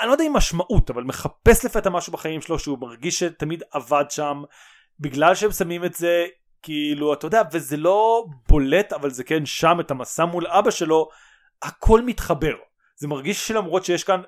אני 0.00 0.08
לא 0.08 0.12
יודע 0.12 0.24
אם 0.24 0.32
משמעות 0.32 0.90
אבל 0.90 1.02
מחפש 1.02 1.64
לפתע 1.64 1.90
משהו 1.90 2.12
בחיים 2.12 2.40
שלו 2.40 2.58
שהוא 2.58 2.78
מרגיש 2.78 3.18
שתמיד 3.18 3.62
עבד 3.70 4.04
שם 4.10 4.42
בגלל 5.00 5.34
שהם 5.34 5.52
שמים 5.52 5.84
את 5.84 5.94
זה 5.94 6.26
כאילו 6.62 7.12
אתה 7.12 7.26
יודע 7.26 7.42
וזה 7.52 7.76
לא 7.76 8.26
בולט 8.48 8.92
אבל 8.92 9.10
זה 9.10 9.24
כן 9.24 9.46
שם 9.46 9.76
את 9.80 9.90
המסע 9.90 10.24
מול 10.24 10.46
אבא 10.46 10.70
שלו 10.70 11.08
הכל 11.62 12.02
מתחבר. 12.02 12.54
זה 12.96 13.08
מרגיש 13.08 13.48
שלמרות 13.48 13.84
שיש 13.84 14.04
כאן 14.04 14.22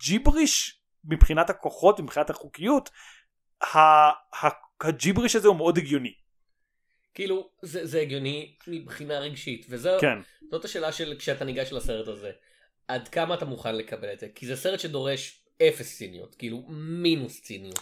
ג'יבריש 0.00 0.80
מבחינת 1.04 1.50
הכוחות 1.50 2.00
ומבחינת 2.00 2.30
החוקיות 2.30 2.90
הג'יבריש 4.80 5.36
הזה 5.36 5.48
הוא 5.48 5.56
מאוד 5.56 5.78
הגיוני. 5.78 6.12
כאילו 7.14 7.50
זה, 7.62 7.86
זה 7.86 8.00
הגיוני 8.00 8.56
מבחינה 8.66 9.18
רגשית 9.18 9.66
וזאת 9.68 10.00
כן. 10.00 10.18
השאלה 10.64 10.92
של 10.92 11.14
כשאתה 11.18 11.44
ניגש 11.44 11.72
לסרט 11.72 12.08
הזה 12.08 12.30
עד 12.88 13.08
כמה 13.08 13.34
אתה 13.34 13.44
מוכן 13.44 13.74
לקבל 13.76 14.12
את 14.12 14.20
זה? 14.20 14.26
כי 14.34 14.46
זה 14.46 14.56
סרט 14.56 14.80
שדורש 14.80 15.40
אפס 15.68 15.96
ציניות 15.96 16.34
כאילו 16.34 16.62
מינוס 16.68 17.42
ציניות. 17.42 17.80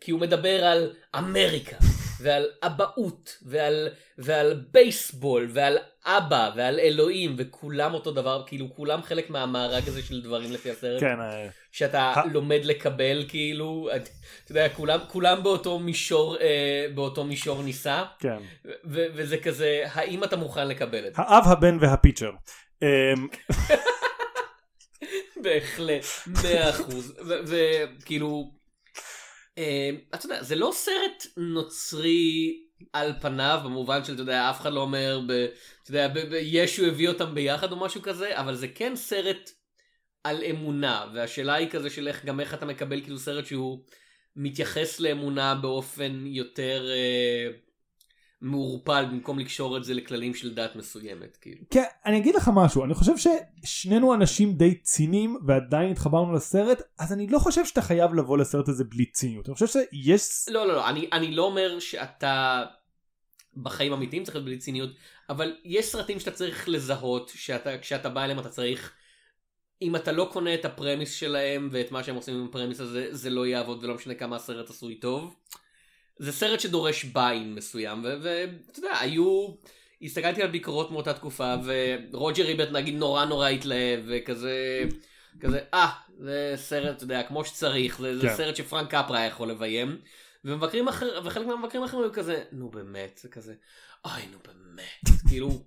כי 0.00 0.10
הוא 0.10 0.20
מדבר 0.20 0.64
על 0.64 0.92
אמריקה 1.18 1.76
ועל 2.20 2.46
אבהות 2.62 3.38
ועל, 3.42 3.88
ועל 4.18 4.64
בייסבול 4.72 5.48
ועל 5.52 5.78
אבא 6.06 6.50
ועל 6.56 6.80
אלוהים 6.80 7.34
וכולם 7.38 7.94
אותו 7.94 8.12
דבר 8.12 8.42
כאילו 8.46 8.74
כולם 8.76 9.02
חלק 9.02 9.30
מהמארג 9.30 9.88
הזה 9.88 10.02
של 10.02 10.22
דברים 10.22 10.52
לפי 10.52 10.70
הסרט 10.70 11.00
כן 11.00 11.20
אה, 11.20 11.48
שאתה 11.72 12.00
ה- 12.02 12.22
לומד 12.32 12.60
לקבל 12.64 13.24
כאילו 13.28 13.88
את- 13.96 14.08
אתה 14.44 14.52
יודע 14.52 14.68
כולם 14.68 14.98
כולם 15.08 15.42
באותו 15.42 15.78
מישור 15.78 16.36
אה, 16.40 16.86
באותו 16.94 17.24
מישור 17.24 17.62
נישא 17.62 18.02
כן. 18.18 18.38
ו- 18.84 19.06
וזה 19.14 19.38
כזה 19.38 19.82
האם 19.92 20.24
אתה 20.24 20.36
מוכן 20.36 20.68
לקבל 20.68 21.06
את 21.06 21.14
זה? 21.14 21.22
האב 21.22 21.44
הבן 21.48 21.78
והפיצ'ר. 21.80 22.30
אמ, 22.82 22.88
בהחלט 25.42 26.04
מאה 26.26 26.70
אחוז. 26.70 27.14
וכאילו 27.46 28.52
אה, 29.58 29.90
אתה 30.14 30.26
יודע 30.26 30.42
זה 30.42 30.56
לא 30.56 30.70
סרט 30.74 31.26
נוצרי 31.36 32.58
על 32.92 33.12
פניו 33.20 33.60
במובן 33.64 34.04
של 34.04 34.12
אתה 34.12 34.22
יודע 34.22 34.50
אף 34.50 34.60
אחד 34.60 34.72
לא 34.72 34.80
אומר 34.80 35.20
אתה 35.82 35.90
יודע 35.90 36.38
ישו 36.38 36.86
הביא 36.86 37.08
אותם 37.08 37.34
ביחד 37.34 37.72
או 37.72 37.76
משהו 37.76 38.02
כזה 38.02 38.40
אבל 38.40 38.54
זה 38.54 38.68
כן 38.68 38.96
סרט 38.96 39.50
על 40.24 40.44
אמונה 40.50 41.06
והשאלה 41.14 41.54
היא 41.54 41.70
כזה 41.70 41.90
של 41.90 42.08
איך 42.08 42.24
גם 42.24 42.40
איך 42.40 42.54
אתה 42.54 42.66
מקבל 42.66 43.00
כאילו 43.00 43.18
סרט 43.18 43.46
שהוא 43.46 43.84
מתייחס 44.36 45.00
לאמונה 45.00 45.54
באופן 45.54 46.26
יותר 46.26 46.86
אה, 46.90 47.50
מעורפל 48.42 49.04
במקום 49.04 49.38
לקשור 49.38 49.76
את 49.76 49.84
זה 49.84 49.94
לכללים 49.94 50.34
של 50.34 50.54
דת 50.54 50.76
מסוימת 50.76 51.36
כאילו. 51.40 51.64
כן, 51.70 51.84
אני 52.06 52.18
אגיד 52.18 52.34
לך 52.34 52.50
משהו, 52.54 52.84
אני 52.84 52.94
חושב 52.94 53.12
ששנינו 53.16 54.14
אנשים 54.14 54.52
די 54.52 54.74
ציניים 54.74 55.38
ועדיין 55.46 55.90
התחברנו 55.90 56.32
לסרט, 56.32 56.82
אז 56.98 57.12
אני 57.12 57.26
לא 57.26 57.38
חושב 57.38 57.64
שאתה 57.64 57.82
חייב 57.82 58.14
לבוא 58.14 58.38
לסרט 58.38 58.68
הזה 58.68 58.84
בלי 58.84 59.06
ציניות. 59.06 59.48
אני 59.48 59.54
חושב 59.54 59.66
שיש... 59.66 60.48
לא 60.48 60.66
לא 60.66 60.74
לא 60.74 60.88
אני 60.88 61.08
אני 61.12 61.34
לא 61.34 61.42
אומר 61.42 61.78
שאתה 61.78 62.64
בחיים 63.56 63.92
אמיתיים 63.92 64.24
צריך 64.24 64.34
להיות 64.36 64.44
בלי 64.44 64.58
ציניות 64.58 64.90
אבל 65.28 65.56
יש 65.64 65.86
סרטים 65.86 66.20
שאתה 66.20 66.30
צריך 66.30 66.68
לזהות 66.68 67.32
שאתה 67.34 67.78
כשאתה 67.78 68.08
בא 68.08 68.24
אליהם 68.24 68.38
אתה 68.38 68.48
צריך 68.48 68.92
אם 69.82 69.96
אתה 69.96 70.12
לא 70.12 70.28
קונה 70.32 70.54
את 70.54 70.64
הפרמיס 70.64 71.14
שלהם 71.14 71.68
ואת 71.72 71.92
מה 71.92 72.04
שהם 72.04 72.16
עושים 72.16 72.34
עם 72.34 72.46
הפרמיס 72.48 72.80
הזה 72.80 73.08
זה 73.10 73.30
לא 73.30 73.46
יעבוד 73.46 73.84
ולא 73.84 73.94
משנה 73.94 74.14
כמה 74.14 74.36
הסרט 74.36 74.70
עשוי 74.70 74.94
טוב. 74.94 75.34
זה 76.22 76.32
סרט 76.32 76.60
שדורש 76.60 77.04
ביין 77.04 77.54
מסוים 77.54 78.04
ואתה 78.04 78.78
יודע 78.78 78.98
היו 79.00 79.48
הסתכלתי 80.02 80.42
על 80.42 80.48
ביקורות 80.48 80.90
מאותה 80.90 81.14
תקופה 81.14 81.54
ורוג'ר 81.64 82.44
ריברט 82.44 82.68
נגיד 82.72 82.94
נורא 82.94 83.24
נורא 83.24 83.48
התלהב 83.48 84.00
וכזה 84.06 84.84
כזה 85.40 85.60
אה 85.74 85.90
זה 86.18 86.52
סרט 86.56 86.96
אתה 86.96 87.04
יודע 87.04 87.22
כמו 87.22 87.44
שצריך 87.44 88.00
זה, 88.00 88.18
זה 88.18 88.28
כן. 88.28 88.36
סרט 88.36 88.56
שפרנק 88.56 88.94
קפרה 88.94 89.18
היה 89.18 89.26
יכול 89.26 89.50
לביים 89.50 89.98
ומבקרים 90.44 90.88
אחר 90.88 91.20
וחלק 91.24 91.46
מהמבקרים 91.46 91.82
האחרים 91.82 92.02
היו 92.02 92.12
כזה 92.12 92.44
נו 92.52 92.70
באמת 92.70 93.20
זה 93.22 93.28
כזה 93.28 93.54
אוי 94.04 94.22
נו 94.32 94.38
באמת 94.46 95.18
כאילו 95.28 95.62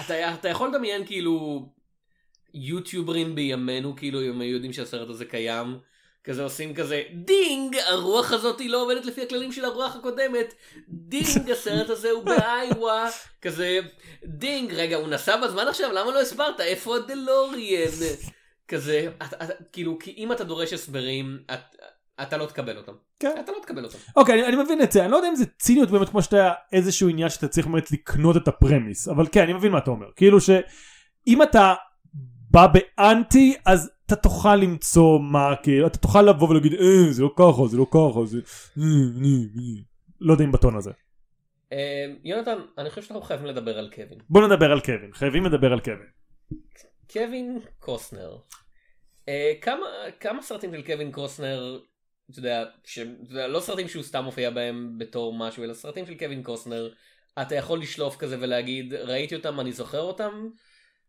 אתה, 0.00 0.34
אתה 0.34 0.48
יכול 0.48 0.68
לדמיין 0.68 1.06
כאילו 1.06 1.68
יוטיוברים 2.54 3.34
בימינו 3.34 3.96
כאילו 3.96 4.22
אם 4.22 4.40
היו 4.40 4.54
יודעים 4.54 4.72
שהסרט 4.72 5.08
הזה 5.08 5.24
קיים 5.24 5.78
כזה 6.24 6.42
עושים 6.42 6.74
כזה 6.74 7.02
דינג 7.12 7.76
הרוח 7.86 8.32
הזאת 8.32 8.60
היא 8.60 8.70
לא 8.70 8.82
עובדת 8.82 9.04
לפי 9.04 9.22
הכללים 9.22 9.52
של 9.52 9.64
הרוח 9.64 9.96
הקודמת. 9.96 10.54
דינג 10.88 11.50
הסרט 11.50 11.90
הזה 11.90 12.10
הוא 12.10 12.24
באיווה. 12.24 13.08
כזה 13.42 13.80
דינג 14.24 14.72
רגע 14.72 14.96
הוא 14.96 15.08
נסע 15.08 15.36
בזמן 15.36 15.68
עכשיו? 15.68 15.92
למה 15.92 16.10
לא 16.10 16.20
הסברת? 16.20 16.60
איפה 16.60 16.96
הדלוריאן? 16.96 17.90
כזה 18.68 19.08
את, 19.22 19.34
את, 19.34 19.50
כאילו 19.72 19.98
כי 19.98 20.14
אם 20.16 20.32
אתה 20.32 20.44
דורש 20.44 20.72
הסברים 20.72 21.38
את, 21.54 21.76
אתה 22.22 22.36
לא 22.36 22.46
תקבל 22.46 22.76
אותם. 22.76 22.92
כן. 23.18 23.34
אתה 23.40 23.52
לא 23.52 23.58
תקבל 23.62 23.84
אותם. 23.84 23.98
אוקיי, 24.16 24.34
אני, 24.34 24.46
אני 24.46 24.56
מבין 24.56 24.82
את 24.82 24.92
זה, 24.92 25.02
אני 25.04 25.12
לא 25.12 25.16
יודע 25.16 25.28
אם 25.28 25.36
זה 25.36 25.44
ציניות 25.58 25.90
באמת 25.90 26.08
כמו 26.08 26.22
שאתה 26.22 26.52
איזשהו 26.72 27.08
עניין 27.08 27.28
שאתה 27.28 27.48
צריך 27.48 27.66
באמת 27.66 27.90
לקנות 27.90 28.36
את 28.36 28.48
הפרמיס, 28.48 29.08
אבל 29.08 29.26
כן, 29.32 29.42
אני 29.42 29.52
מבין 29.52 29.72
מה 29.72 29.78
אתה 29.78 29.90
אומר. 29.90 30.06
כאילו 30.16 30.40
שאם 30.40 31.42
אתה 31.42 31.74
בא 32.54 32.66
באנטי, 32.66 33.56
אז 33.66 33.90
אתה 34.06 34.16
תוכל 34.16 34.56
למצוא 34.56 35.18
מה, 35.18 35.54
כאילו, 35.62 35.86
אתה 35.86 35.98
תוכל 35.98 36.22
לבוא 36.22 36.48
ולהגיד, 36.48 36.72
אה, 36.72 37.12
זה 37.12 37.22
לא 37.22 37.30
ככה, 37.36 37.66
זה 37.68 37.76
לא 37.76 37.86
ככה, 37.90 38.24
זה... 38.24 38.38
אה, 38.78 38.82
אה, 38.82 39.28
אה." 39.56 39.82
לא 40.20 40.32
יודע 40.32 40.44
אם 40.44 40.52
בטון 40.52 40.76
הזה. 40.76 40.90
אה, 41.72 42.06
יונתן 42.24 42.58
אני 42.78 42.90
חושב 42.90 43.02
שאנחנו 43.02 43.22
חייבים 43.22 43.46
לדבר 43.46 43.78
על 43.78 43.90
קווין 43.94 44.18
בוא 44.28 44.46
נדבר 44.46 44.72
על 44.72 44.80
קווין, 44.80 45.10
חייבים 45.12 45.44
לדבר 45.44 45.72
על 45.72 45.80
קווין. 45.80 46.08
קווין 47.12 47.58
קוסנר. 47.78 48.38
אה, 49.28 49.52
כמה, 49.60 49.86
כמה 50.20 50.42
סרטים 50.42 50.74
של 50.74 50.82
קווין 50.82 51.12
קוסנר, 51.12 51.80
אתה 52.30 52.38
יודע, 52.38 52.64
ש... 52.84 52.98
אתה 52.98 53.32
יודע, 53.32 53.48
לא 53.48 53.60
סרטים 53.60 53.88
שהוא 53.88 54.02
סתם 54.02 54.24
מופיע 54.24 54.50
בהם 54.50 54.98
בתור 54.98 55.38
משהו, 55.38 55.64
אלא 55.64 55.74
סרטים 55.74 56.06
של 56.06 56.14
קווין 56.14 56.42
קוסנר, 56.42 56.92
אתה 57.42 57.54
יכול 57.54 57.78
לשלוף 57.78 58.16
כזה 58.16 58.36
ולהגיד, 58.40 58.94
ראיתי 58.94 59.34
אותם, 59.34 59.60
אני 59.60 59.72
זוכר 59.72 60.00
אותם, 60.00 60.48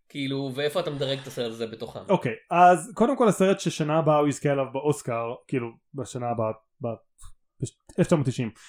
כאילו, 0.10 0.52
ואיפה 0.56 0.80
אתה 0.80 0.90
מדרג 0.90 1.20
את 1.20 1.28
הסרט 1.28 1.52
הזה 1.52 1.68
בתוכם? 1.68 2.00
אוקיי, 2.10 2.34
אז 2.52 2.92
קודם 2.94 3.18
כל 3.18 3.28
הסרט 3.28 3.60
ששנה 3.60 3.98
הבאה 3.98 4.18
הוא 4.18 4.28
יזכה 4.28 4.50
עליו 4.50 4.66
באוסקר, 4.74 5.34
כאילו, 5.48 5.68
בשנה 5.94 6.26
הבאה, 6.30 6.52
ב-1990. 6.82 8.60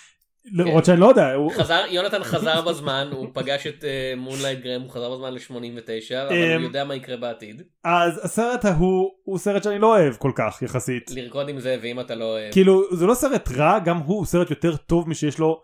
למרות 0.52 0.84
שאני 0.84 1.00
לא 1.00 1.06
יודע, 1.06 1.32
הוא... 1.32 1.52
חזר, 1.52 1.84
יונתן 1.88 2.24
חזר 2.24 2.62
בזמן, 2.62 3.08
הוא 3.12 3.28
פגש 3.32 3.66
את 3.66 3.84
מונלייט 4.16 4.60
גרם, 4.60 4.82
הוא 4.82 4.90
חזר 4.90 5.14
בזמן 5.14 5.34
ל-89, 5.34 6.26
אבל 6.26 6.32
אמ, 6.32 6.56
הוא 6.56 6.62
יודע 6.62 6.84
מה 6.84 6.94
יקרה 6.94 7.16
בעתיד. 7.16 7.62
אז 7.84 8.24
הסרט 8.24 8.64
ההוא 8.64 9.10
הוא 9.22 9.38
סרט 9.38 9.62
שאני 9.62 9.78
לא 9.78 9.86
אוהב 9.86 10.14
כל 10.16 10.32
כך 10.34 10.62
יחסית. 10.62 11.10
לרקוד 11.10 11.48
עם 11.48 11.60
זה, 11.60 11.76
ואם 11.82 12.00
אתה 12.00 12.14
לא 12.14 12.24
אוהב... 12.24 12.52
כאילו 12.52 12.96
זה 12.96 13.06
לא 13.06 13.14
סרט 13.14 13.48
רע 13.48 13.78
גם 13.78 13.98
הוא 13.98 14.26
סרט 14.26 14.50
יותר 14.50 14.76
טוב 14.76 15.08
משיש 15.08 15.38
לו 15.38 15.62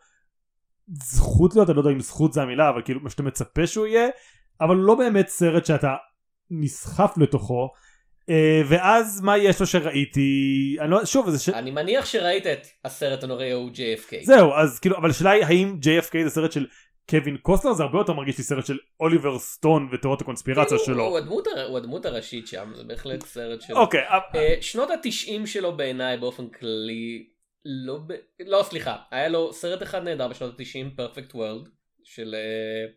זכות 0.89 1.55
להיות 1.55 1.69
אני 1.69 1.77
לא 1.77 1.81
יודע 1.81 1.91
אם 1.91 2.01
זכות 2.01 2.33
זה 2.33 2.43
המילה 2.43 2.69
אבל 2.69 2.83
כאילו 2.85 3.01
מה 3.01 3.11
שאתה 3.11 3.23
מצפה 3.23 3.67
שהוא 3.67 3.87
יהיה 3.87 4.09
אבל 4.65 4.77
הוא 4.77 4.85
לא 4.85 4.95
באמת 4.95 5.29
סרט 5.29 5.67
שאתה 5.67 5.95
נסחף 6.51 7.15
לתוכו 7.17 7.69
אה, 8.31 8.63
ואז 8.69 9.21
מה 9.21 9.39
יש 9.39 9.61
לו 9.61 9.67
שראיתי 9.67 10.31
אני 10.81 10.91
לא 10.91 11.05
שוב 11.05 11.31
זה 11.31 11.39
ש... 11.39 11.49
אני 11.49 11.71
מניח 11.71 12.07
שראית 12.07 12.47
את 12.47 12.67
הסרט 12.85 13.25
הנוראי 13.25 13.53
ההוא 13.53 13.71
JFK. 13.71 14.15
זהו 14.25 14.53
אז 14.55 14.79
כאילו 14.79 14.97
אבל 14.97 15.11
השאלה 15.11 15.31
היא 15.31 15.45
האם 15.45 15.77
JFK 15.83 16.25
זה 16.25 16.31
סרט 16.31 16.53
של 16.53 16.67
קווין 17.11 17.37
קוסטנר 17.37 17.73
זה 17.73 17.83
הרבה 17.83 17.99
יותר 17.99 18.13
מרגיש 18.13 18.39
לי 18.39 18.45
סרט 18.45 18.67
של 18.67 18.79
אוליבר 19.01 19.39
סטון 19.39 19.89
ותיאוריות 19.93 20.21
הקונספירציה 20.23 20.79
כאילו, 20.79 20.85
שלו. 20.85 21.05
הוא 21.05 21.19
הדמות 21.19 21.47
הר- 21.47 21.67
הוא 21.69 21.79
הדמות 21.79 22.07
הראשית 22.07 22.47
שם, 22.47 22.73
זה 22.77 22.85
בהחלט 22.85 23.23
סרט 23.27 23.61
שלו. 23.61 23.77
אוקיי 23.77 24.01
אבל- 24.09 24.41
אה, 24.41 24.55
שנות 24.61 24.91
התשעים 24.91 25.47
שלו 25.47 25.77
בעיניי 25.77 26.17
באופן 26.19 26.49
כללי, 26.49 27.27
לא, 27.65 27.99
ב... 28.07 28.13
לא 28.47 28.63
סליחה, 28.63 28.97
היה 29.11 29.29
לו 29.29 29.53
סרט 29.53 29.83
אחד 29.83 30.05
נהדר 30.05 30.29
בשנות 30.29 30.61
התשעים, 30.61 30.91
פרפקט 30.97 31.35
וורלד, 31.35 31.69
של, 32.05 32.35
אה, 32.35 32.93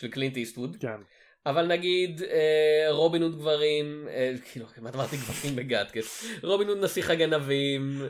של 0.00 0.08
קלינט 0.08 0.36
איסטווד, 0.36 0.76
כן. 0.80 1.00
אבל 1.46 1.66
נגיד 1.66 2.22
אה, 2.22 2.86
רובין 2.90 3.22
הוד 3.22 3.38
גברים, 3.38 4.08
אה, 4.10 4.32
כאילו 4.52 4.66
כמעט 4.66 4.94
אמרתי 4.94 5.16
גברים 5.16 5.56
בגטקס, 5.56 6.26
רובין 6.42 6.68
הוד 6.68 6.78
נסיך 6.78 7.10
הגנבים, 7.10 8.02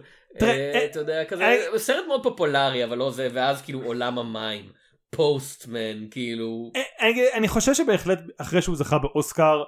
אה, 0.43 0.49
אה, 0.49 0.84
אתה 0.84 0.99
יודע, 0.99 1.24
כזה, 1.24 1.45
אה, 1.45 1.78
סרט 1.78 2.05
מאוד 2.09 2.22
פופולרי 2.22 2.84
אבל 2.84 2.99
לא 2.99 3.11
זה, 3.11 3.28
ואז 3.32 3.62
כאילו 3.62 3.82
עולם 3.82 4.18
המים, 4.18 4.64
פוסטמן, 5.11 6.11
כאילו, 6.11 6.70
אני, 7.01 7.32
אני 7.32 7.49
חושב 7.49 7.74
שבהחלט 7.74 8.18
אחרי 8.39 8.62
שהוא 8.62 8.76
זכה 8.76 8.99
באוסקר 8.99 9.62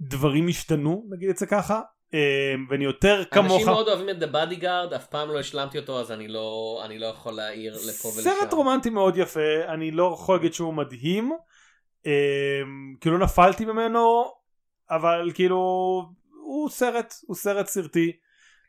דברים 0.00 0.48
השתנו 0.48 1.06
נגיד 1.10 1.28
את 1.28 1.36
זה 1.36 1.46
ככה 1.46 1.80
אה, 2.14 2.54
ואני 2.70 2.84
יותר 2.84 3.22
כמוך 3.30 3.52
אנשים 3.52 3.66
מאוד 3.66 3.88
אוהבים 3.88 4.10
את 4.10 4.22
The 4.22 4.26
Bodyguard, 4.34 4.96
אף 4.96 5.06
פעם 5.06 5.28
לא 5.28 5.38
השלמתי 5.38 5.78
אותו 5.78 6.00
אז 6.00 6.12
אני 6.12 6.28
לא, 6.28 6.80
אני 6.84 6.98
לא 6.98 7.06
יכול 7.06 7.32
להעיר 7.32 7.74
לפה 7.74 8.08
ולשם. 8.08 8.30
סרט 8.30 8.52
רומנטי 8.52 8.90
מאוד 8.90 9.16
יפה 9.16 9.64
אני 9.68 9.90
לא 9.90 10.10
יכול 10.14 10.36
להגיד 10.36 10.54
שהוא 10.54 10.74
מדהים 10.74 11.32
אה, 11.32 11.53
כאילו 13.00 13.18
לא 13.18 13.24
נפלתי 13.24 13.64
ממנו 13.64 14.32
אבל 14.90 15.30
כאילו 15.34 15.56
הוא 16.44 16.70
סרט 16.70 17.14
הוא 17.26 17.36
סרט 17.36 17.66
סרטי. 17.66 18.12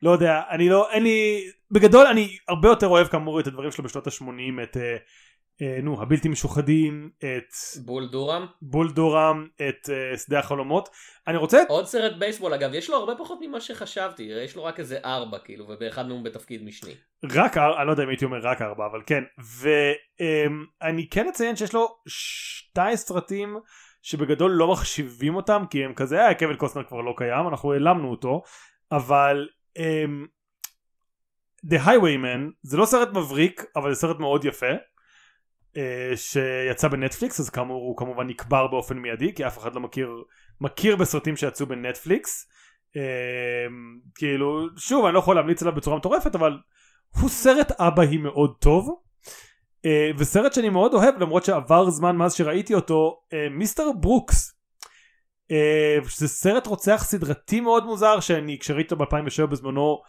לא 0.01 0.09
יודע 0.11 0.41
אני 0.49 0.69
לא 0.69 0.91
אין 0.91 1.03
לי 1.03 1.43
בגדול 1.71 2.07
אני 2.07 2.37
הרבה 2.47 2.69
יותר 2.69 2.87
אוהב 2.87 3.07
כאמור 3.07 3.39
את 3.39 3.47
הדברים 3.47 3.71
שלו 3.71 3.83
בשנות 3.83 4.07
ה-80 4.07 4.63
את 4.63 4.77
אה, 5.61 5.75
אה, 5.75 5.81
נו 5.81 6.01
הבלתי 6.01 6.29
משוחדים 6.29 7.09
את 7.19 7.83
בול 7.85 8.07
דורם. 8.07 8.45
בול 8.61 8.91
דורם 8.91 9.47
את 9.55 9.89
אה, 9.89 10.17
שדה 10.17 10.39
החלומות 10.39 10.89
אני 11.27 11.37
רוצה 11.37 11.59
עוד 11.67 11.85
סרט 11.85 12.13
בייסבול 12.19 12.53
אגב, 12.53 12.73
יש 12.73 12.89
לו 12.89 12.95
הרבה 12.95 13.15
פחות 13.15 13.39
ממה 13.41 13.61
שחשבתי, 13.61 14.23
יש 14.23 14.55
לו 14.55 14.63
רק 14.63 14.79
איזה 14.79 14.99
ארבע 15.05 15.39
כאילו, 15.39 15.65
ובאחד 15.69 16.07
מהם 16.07 16.23
בתפקיד 16.23 16.63
משני. 16.63 16.93
רק 17.31 17.57
אר- 17.57 17.77
אני 17.77 17.87
לא 17.87 17.91
יודע 17.91 18.03
אם 18.03 18.09
הייתי 18.09 18.25
אומר 18.25 18.39
רק 18.43 18.61
ארבע 18.61 18.85
אבל 18.85 19.01
כן 19.05 19.23
ואני 19.39 21.09
כן 21.09 21.27
אציין 21.27 21.55
שיש 21.55 21.73
לו 21.73 21.87
שתי 22.07 22.97
סרטים 22.97 23.57
שבגדול 24.01 24.51
לא 24.51 24.71
מחשיבים 24.71 25.35
אותם 25.35 25.63
כי 25.69 25.85
הם 25.85 25.93
כזה 25.93 26.21
אה 26.27 26.33
קווין 26.33 26.57
קוסטנר 26.57 26.83
כבר 26.83 27.01
לא 27.01 27.13
קיים 27.17 27.47
אנחנו 27.47 27.73
העלמנו 27.73 28.11
אותו 28.11 28.41
אבל 28.91 29.47
אממ, 29.77 30.27
The 31.67 31.77
Highwayman 31.85 32.51
זה 32.61 32.77
לא 32.77 32.85
סרט 32.85 33.09
מבריק 33.13 33.65
אבל 33.75 33.93
זה 33.93 33.99
סרט 33.99 34.19
מאוד 34.19 34.45
יפה 34.45 34.71
שיצא 36.15 36.87
בנטפליקס 36.87 37.39
אז 37.39 37.49
כאמור 37.49 37.81
הוא 37.81 37.97
כמובן 37.97 38.27
נקבר 38.27 38.67
באופן 38.67 38.97
מיידי 38.97 39.33
כי 39.33 39.47
אף 39.47 39.57
אחד 39.57 39.75
לא 39.75 39.81
מכיר 39.81 40.23
מכיר 40.61 40.95
בסרטים 40.95 41.35
שיצאו 41.35 41.65
בנטפליקס. 41.65 42.49
אממ, 42.91 42.97
כאילו 44.15 44.67
שוב 44.77 45.05
אני 45.05 45.13
לא 45.13 45.19
יכול 45.19 45.35
להמליץ 45.35 45.61
עליו 45.61 45.75
בצורה 45.75 45.97
מטורפת 45.97 46.35
אבל 46.35 46.59
הוא 47.19 47.29
סרט 47.29 47.71
אבאי 47.71 48.19
מאוד 48.19 48.55
טוב. 48.59 49.01
אה, 49.85 49.89
וסרט 50.17 50.53
שאני 50.53 50.69
מאוד 50.69 50.93
אוהב 50.93 51.15
למרות 51.19 51.45
שעבר 51.45 51.89
זמן 51.89 52.15
מאז 52.15 52.33
שראיתי 52.33 52.73
אותו 52.73 53.19
מיסטר 53.51 53.91
ברוקס. 53.91 54.51
זה 56.17 56.27
סרט 56.27 56.67
רוצח 56.67 57.03
סדרתי 57.05 57.61
מאוד 57.61 57.85
מוזר 57.85 58.19
שאני 58.19 58.59
כשראיתי 58.59 58.93
אותו 58.93 59.05
ב-2007 59.05 59.45
בזמנו 59.45 60.01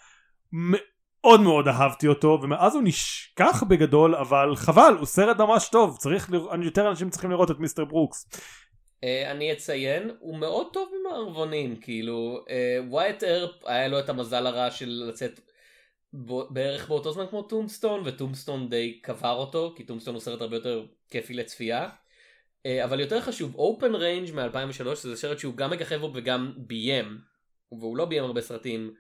מאוד 1.27 1.41
מאוד 1.41 1.69
אהבתי 1.69 2.09
אותו 2.09 2.39
ומאז 2.43 2.75
הוא 2.75 2.83
נשכח 2.83 3.63
בגדול 3.69 4.15
אבל 4.15 4.57
חבל 4.57 4.95
הוא 4.99 5.07
סרט 5.07 5.37
ממש 5.39 5.69
טוב 5.69 5.97
צריך 5.99 6.31
לראות 6.31 6.51
יותר 6.63 6.91
אנשים 6.91 7.11
צריכים 7.11 7.31
לראות 7.31 7.51
את 7.51 7.59
מיסטר 7.59 7.85
ברוקס 7.85 8.29
אה, 9.05 9.31
אני 9.31 9.53
אציין, 9.53 10.11
הוא 10.19 10.39
מאוד 10.39 10.67
טוב 10.73 10.89
עם 10.95 11.13
מערבונים, 11.13 11.77
כאילו, 11.77 12.45
ווייט 12.89 13.25
ארפ 13.25 13.51
היה 13.65 13.89
לו 13.89 13.99
את 13.99 14.09
המזל 14.09 14.47
הרע 14.47 14.71
של 14.71 15.05
לצאת 15.09 15.41
בו- 16.13 16.47
בערך 16.51 16.89
באותו 16.89 17.13
זמן 17.13 17.25
כמו 17.31 17.43
טומסטון, 17.43 18.03
וטומסטון 18.05 18.69
די 18.69 19.01
קבר 19.03 19.33
אותו, 19.33 19.75
כי 19.77 19.85
טומסטון 19.85 20.15
הוא 20.15 20.21
סרט 20.21 20.41
הרבה 20.41 20.57
יותר 20.57 20.87
כיפי 21.11 21.35
לצפייה. 21.35 21.89
אה, 22.67 22.85
אבל 22.85 23.01
יותר 23.01 23.21
חשוב, 23.21 23.55
אופן 23.55 23.95
ריינג' 23.95 24.35
מ-2003, 24.35 24.95
זה 24.95 25.17
סרט 25.17 25.39
שהוא 25.39 25.55
גם 25.55 25.71
מככב 25.71 25.97
בו 25.97 26.11
וגם 26.15 26.53
ביים, 26.57 27.19
והוא 27.73 27.97
לא 27.97 28.05
ביים 28.05 28.25
הרבה 28.25 28.41
סרטים, 28.41 28.95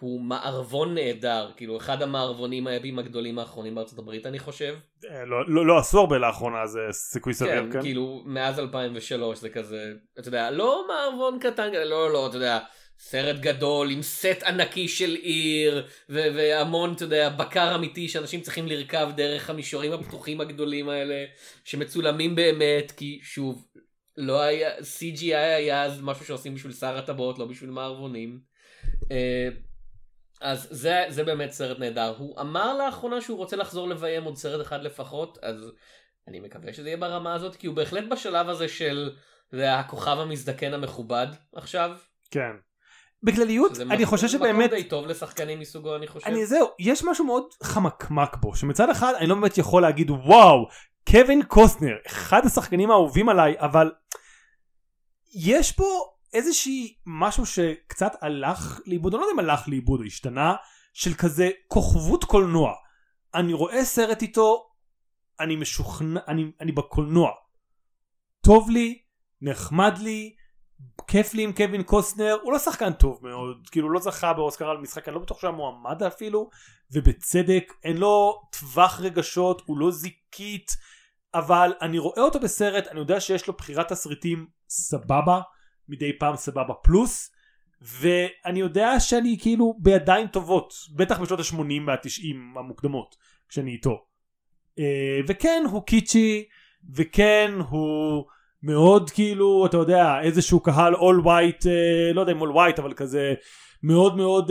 הוא 0.00 0.20
מערבון 0.20 0.94
נהדר, 0.94 1.50
כאילו 1.56 1.76
אחד 1.76 2.02
המערבונים 2.02 2.66
היפים 2.66 2.98
הגדולים 2.98 3.38
האחרונים 3.38 3.74
בארצות 3.74 3.98
הברית 3.98 4.26
אני 4.26 4.38
חושב. 4.38 4.76
אה, 5.10 5.24
לא, 5.24 5.48
לא, 5.48 5.66
לא 5.66 5.78
עשו 5.78 5.98
הרבה 5.98 6.18
לאחרונה 6.18 6.66
זה 6.66 6.80
סיכוי 6.92 7.34
סביר 7.34 7.62
כן, 7.62 7.72
כן, 7.72 7.80
כאילו 7.80 8.22
מאז 8.26 8.58
2003 8.58 9.38
זה 9.38 9.48
כזה, 9.48 9.92
אתה 10.18 10.28
יודע, 10.28 10.50
לא 10.50 10.86
מערבון 10.88 11.38
קטן, 11.38 11.72
לא, 11.72 12.12
לא, 12.12 12.26
אתה 12.26 12.36
יודע, 12.36 12.58
סרט 12.98 13.36
גדול 13.40 13.90
עם 13.90 14.02
סט 14.02 14.42
ענקי 14.46 14.88
של 14.88 15.14
עיר, 15.14 15.86
ו- 16.10 16.28
והמון, 16.34 16.92
אתה 16.92 17.04
יודע, 17.04 17.28
בקר 17.28 17.74
אמיתי 17.74 18.08
שאנשים 18.08 18.40
צריכים 18.40 18.66
לרכב 18.66 19.08
דרך 19.16 19.50
המישורים 19.50 19.92
הפתוחים 19.92 20.40
הגדולים 20.40 20.88
האלה, 20.88 21.24
שמצולמים 21.64 22.34
באמת, 22.34 22.92
כי 22.92 23.20
שוב, 23.22 23.66
לא 24.16 24.40
היה, 24.40 24.78
CGI 24.78 25.36
היה 25.36 25.84
אז 25.84 26.00
משהו 26.02 26.24
שעושים 26.24 26.54
בשביל 26.54 26.72
שר 26.72 26.98
הטבעות, 26.98 27.38
לא 27.38 27.44
בשביל 27.44 27.70
מערבונים. 27.70 28.40
אה, 29.10 29.48
אז 30.40 30.68
זה, 30.70 31.04
זה 31.08 31.24
באמת 31.24 31.50
סרט 31.50 31.78
נהדר. 31.78 32.14
הוא 32.18 32.40
אמר 32.40 32.78
לאחרונה 32.78 33.20
שהוא 33.20 33.38
רוצה 33.38 33.56
לחזור 33.56 33.88
לביים 33.88 34.24
עוד 34.24 34.36
סרט 34.36 34.66
אחד 34.66 34.82
לפחות, 34.82 35.38
אז 35.42 35.72
אני 36.28 36.40
מקווה 36.40 36.72
שזה 36.72 36.88
יהיה 36.88 36.96
ברמה 36.96 37.34
הזאת, 37.34 37.56
כי 37.56 37.66
הוא 37.66 37.76
בהחלט 37.76 38.04
בשלב 38.10 38.48
הזה 38.48 38.68
של 38.68 39.10
זה 39.52 39.78
הכוכב 39.78 40.16
המזדקן 40.18 40.74
המכובד 40.74 41.26
עכשיו. 41.54 41.90
כן. 42.30 42.50
בכלליות 43.22 43.80
אני 43.80 43.84
מקום- 43.94 44.04
חושב 44.06 44.26
מקום 44.26 44.38
שבאמת 44.38 44.70
די 44.70 44.84
טוב 44.84 45.06
לשחקנים 45.06 45.60
מסוגו 45.60 45.96
אני 45.96 46.06
חושב. 46.06 46.26
אני 46.26 46.46
זהו 46.46 46.66
יש 46.78 47.04
משהו 47.04 47.24
מאוד 47.24 47.44
חמקמק 47.62 48.36
בו 48.36 48.54
שמצד 48.54 48.90
אחד 48.90 49.12
אני 49.18 49.26
לא 49.26 49.34
באמת 49.34 49.58
יכול 49.58 49.82
להגיד 49.82 50.10
וואו 50.10 50.68
קווין 51.10 51.42
קוסטנר 51.42 51.94
אחד 52.06 52.46
השחקנים 52.46 52.90
האהובים 52.90 53.28
עליי 53.28 53.54
אבל 53.58 53.92
יש 55.34 55.72
פה 55.72 55.84
איזושהי 56.32 56.94
משהו 57.06 57.46
שקצת 57.46 58.12
הלך 58.20 58.80
לאיבוד 58.86 59.14
אני 59.14 59.20
לא 59.20 59.26
יודע 59.26 59.34
אם 59.34 59.50
הלך 59.50 59.68
לאיבוד 59.68 60.00
או 60.00 60.04
השתנה 60.04 60.54
של 60.92 61.14
כזה 61.14 61.50
כוכבות 61.68 62.24
קולנוע. 62.24 62.72
אני 63.34 63.52
רואה 63.52 63.84
סרט 63.84 64.22
איתו 64.22 64.66
אני 65.40 65.56
משוכנע 65.56 66.20
אני, 66.28 66.50
אני 66.60 66.72
בקולנוע. 66.72 67.30
טוב 68.40 68.70
לי 68.70 69.02
נחמד 69.42 69.98
לי 69.98 70.34
כיף 71.06 71.34
לי 71.34 71.42
עם 71.44 71.52
קווין 71.52 71.82
קוסטנר 71.82 72.38
הוא 72.42 72.52
לא 72.52 72.58
שחקן 72.58 72.92
טוב 72.92 73.18
מאוד 73.22 73.68
כאילו 73.70 73.90
לא 73.90 74.00
זכה 74.00 74.32
באוסקר 74.32 74.68
על 74.68 74.78
משחק 74.78 75.08
אני 75.08 75.14
לא 75.14 75.20
בטוח 75.20 75.40
שהוא 75.40 75.48
היה 75.48 75.56
מועמד 75.56 76.02
אפילו 76.02 76.50
ובצדק 76.92 77.72
אין 77.84 77.96
לו 77.96 78.42
טווח 78.52 79.00
רגשות 79.00 79.62
הוא 79.66 79.78
לא 79.78 79.90
זיקית 79.90 80.70
אבל 81.34 81.72
אני 81.80 81.98
רואה 81.98 82.22
אותו 82.22 82.40
בסרט 82.40 82.86
אני 82.86 83.00
יודע 83.00 83.20
שיש 83.20 83.46
לו 83.46 83.54
בחירת 83.54 83.88
תסריטים 83.88 84.46
סבבה 84.68 85.40
מדי 85.90 86.18
פעם 86.18 86.36
סבבה. 86.36 86.74
פלוס 86.82 87.30
ואני 87.82 88.60
יודע 88.60 89.00
שאני 89.00 89.38
כאילו 89.40 89.74
בידיים 89.78 90.26
טובות 90.26 90.74
בטח 90.96 91.20
בשנות 91.20 91.40
ה-80 91.40 91.86
וה-90 91.86 92.58
המוקדמות 92.58 93.16
כשאני 93.48 93.70
איתו. 93.70 94.04
אה, 94.78 95.20
וכן 95.28 95.62
הוא 95.70 95.82
קיצ'י 95.86 96.44
וכן 96.94 97.52
הוא 97.68 98.24
מאוד 98.62 99.10
כאילו 99.10 99.66
אתה 99.66 99.76
יודע 99.76 100.20
איזשהו 100.22 100.60
קהל 100.60 100.94
אול 100.94 101.20
ווייט 101.20 101.66
לא 102.14 102.20
יודע 102.20 102.32
אם 102.32 102.40
all 102.40 102.50
white 102.50 102.78
אבל 102.78 102.94
כזה 102.94 103.34
מאוד 103.82 104.16
מאוד 104.16 104.50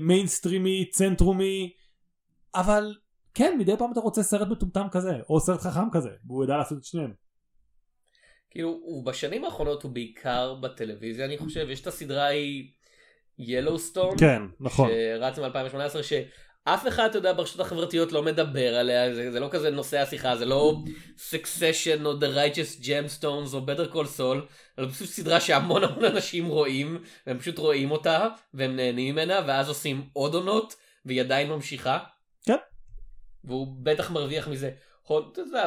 מיינסטרימי 0.00 0.90
צנטרומי 0.90 1.72
אבל 2.54 2.94
כן 3.34 3.56
מדי 3.58 3.76
פעם 3.78 3.92
אתה 3.92 4.00
רוצה 4.00 4.22
סרט 4.22 4.48
מטומטם 4.48 4.86
כזה 4.90 5.12
או 5.28 5.40
סרט 5.40 5.60
חכם 5.60 5.90
כזה 5.92 6.10
והוא 6.26 6.44
ידע 6.44 6.56
לעשות 6.56 6.78
את 6.78 6.84
שניהם. 6.84 7.25
כאילו, 8.56 8.78
הוא 8.82 9.04
בשנים 9.04 9.44
האחרונות 9.44 9.82
הוא 9.82 9.90
בעיקר 9.90 10.54
בטלוויזיה 10.54 11.24
אני 11.24 11.38
חושב, 11.38 11.66
יש 11.70 11.80
את 11.80 11.86
הסדרה 11.86 12.24
ההיא 12.24 12.68
Yellowstone. 13.38 14.18
כן 14.18 14.42
נכון 14.60 14.90
שרץ 14.90 15.38
מ-2018 15.38 16.02
שאף 16.02 16.88
אחד 16.88 17.04
אתה 17.04 17.18
יודע 17.18 17.32
ברשתות 17.32 17.60
החברתיות 17.60 18.12
לא 18.12 18.22
מדבר 18.22 18.74
עליה 18.74 19.14
זה, 19.14 19.32
זה 19.32 19.40
לא 19.40 19.48
כזה 19.50 19.70
נושא 19.70 19.98
השיחה 19.98 20.36
זה 20.36 20.44
לא 20.44 20.76
Succession 21.30 22.04
או 22.04 22.12
The 22.12 22.24
Righteous 22.34 22.84
Gemstones 22.84 23.54
או 23.54 23.60
Better 23.66 23.92
Call 23.94 24.18
Saul 24.18 24.54
אלא 24.78 24.88
פשוט 24.88 25.08
סדרה 25.08 25.40
שהמון 25.40 25.84
המון 25.84 26.04
אנשים 26.04 26.46
רואים 26.46 26.98
והם 27.26 27.38
פשוט 27.38 27.58
רואים 27.58 27.90
אותה 27.90 28.28
והם 28.54 28.76
נהנים 28.76 29.14
ממנה 29.14 29.40
ואז 29.46 29.68
עושים 29.68 30.08
עוד 30.12 30.34
עונות 30.34 30.76
והיא 31.04 31.20
עדיין 31.20 31.48
ממשיכה. 31.48 31.98
כן. 32.46 32.56
והוא 33.44 33.66
בטח 33.82 34.10
מרוויח 34.10 34.48
מזה 34.48 34.70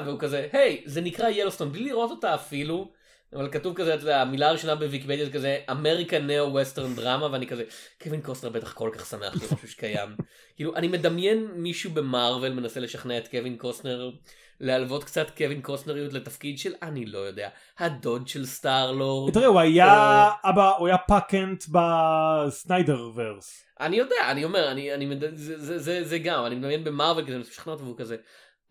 והוא 0.05 0.19
כזה 0.19 0.47
היי 0.51 0.81
זה 0.85 1.01
נקרא 1.01 1.29
Yellowstone 1.29 1.71
בלי 1.71 1.83
לראות 1.83 2.11
אותה 2.11 2.35
אפילו. 2.35 2.99
אבל 3.33 3.51
כתוב 3.51 3.75
כזה, 3.75 3.93
אתה 3.93 4.03
יודע, 4.03 4.21
המילה 4.21 4.49
הראשונה 4.49 4.75
בוויקיפדיה 4.75 5.25
זה 5.25 5.31
כזה 5.31 5.59
American 5.71 6.19
neo-Western 6.19 6.95
drama 6.95 7.31
ואני 7.31 7.47
כזה 7.47 7.63
קווין 8.03 8.21
קוסטנר 8.21 8.49
בטח 8.49 8.73
כל 8.73 8.89
כך 8.93 9.05
שמח 9.05 9.33
שזה 9.33 9.55
משהו 9.55 9.67
שקיים. 9.67 10.09
כאילו 10.55 10.75
אני 10.75 10.87
מדמיין 10.87 11.47
מישהו 11.55 11.91
במארוול 11.91 12.49
מנסה 12.49 12.79
לשכנע 12.79 13.17
את 13.17 13.27
קווין 13.27 13.57
קוסטנר 13.57 14.11
להלוות 14.59 15.03
קצת 15.03 15.37
קווין 15.37 15.61
קוסטנריות 15.61 16.13
לתפקיד 16.13 16.57
של 16.57 16.73
אני 16.81 17.05
לא 17.05 17.19
יודע 17.19 17.49
הדוד 17.79 18.27
של 18.27 18.45
סטארלורד. 18.45 19.33
תראה 19.33 19.47
הוא 19.47 19.59
היה 19.59 20.29
אבא 20.43 20.69
הוא 20.77 20.87
היה 20.87 20.97
פאקנט 20.97 21.63
בסניידר 21.69 23.09
ורס. 23.15 23.63
אני 23.79 23.97
יודע 23.97 24.15
אני 24.31 24.43
אומר 24.43 24.71
אני 24.71 24.93
אני. 24.93 25.07
זה, 25.19 25.57
זה, 25.57 25.77
זה, 25.77 26.03
זה 26.03 26.17
גם 26.17 26.45
אני 26.45 26.55
מדמיין 26.55 26.83
במארוול 26.83 27.25
כזה 27.25 27.37
מנסה 27.37 27.49
לשכנע 27.49 27.73
אותו 27.73 27.83
והוא 27.83 27.97
כזה. 27.97 28.15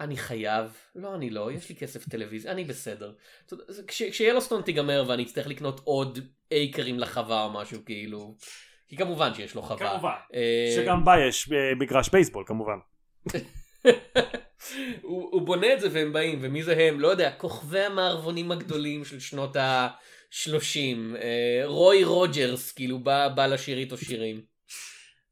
אני 0.00 0.16
חייב, 0.16 0.72
לא 0.94 1.14
אני 1.14 1.30
לא, 1.30 1.52
יש 1.52 1.68
לי 1.68 1.76
כסף 1.76 2.08
טלוויזיה, 2.08 2.52
אני 2.52 2.64
בסדר. 2.64 3.12
כש- 3.86 4.02
תיגמר 4.64 5.04
ואני 5.08 5.22
אצטרך 5.22 5.46
לקנות 5.46 5.80
עוד 5.84 6.18
אייקרים 6.52 6.98
לחווה 6.98 7.44
או 7.44 7.50
משהו 7.50 7.84
כאילו, 7.84 8.36
כי 8.88 8.96
כמובן 8.96 9.34
שיש 9.34 9.54
לו 9.54 9.62
חווה. 9.62 9.90
כמובן. 9.90 10.14
אה, 10.34 10.72
שגם 10.76 11.04
בה 11.04 11.12
יש 11.28 11.48
אה, 11.52 11.74
מגרש 11.74 12.08
בייסבול 12.08 12.44
כמובן. 12.46 12.78
הוא, 15.02 15.28
הוא 15.32 15.42
בונה 15.42 15.74
את 15.74 15.80
זה 15.80 15.88
והם 15.92 16.12
באים, 16.12 16.38
ומי 16.42 16.62
זה 16.62 16.76
הם? 16.76 17.00
לא 17.00 17.08
יודע, 17.08 17.32
כוכבי 17.38 17.80
המערבונים 17.80 18.52
הגדולים 18.52 19.04
של 19.04 19.20
שנות 19.20 19.56
ה-30, 19.56 21.16
אה, 21.16 21.62
רוי 21.64 22.04
רוג'רס, 22.04 22.72
כאילו 22.72 22.98
בא, 22.98 23.28
בא 23.28 23.46
לשיר 23.46 23.78
איתו 23.78 23.96
שירים. 23.96 24.42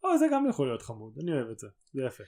אבל 0.04 0.16
זה 0.18 0.26
גם 0.32 0.46
יכול 0.50 0.66
להיות 0.66 0.82
חמוד 0.82 1.14
אני 1.22 1.32
אוהב 1.32 1.50
את 1.50 1.58
זה 1.58 1.66
זה 1.92 2.02
יפה. 2.06 2.24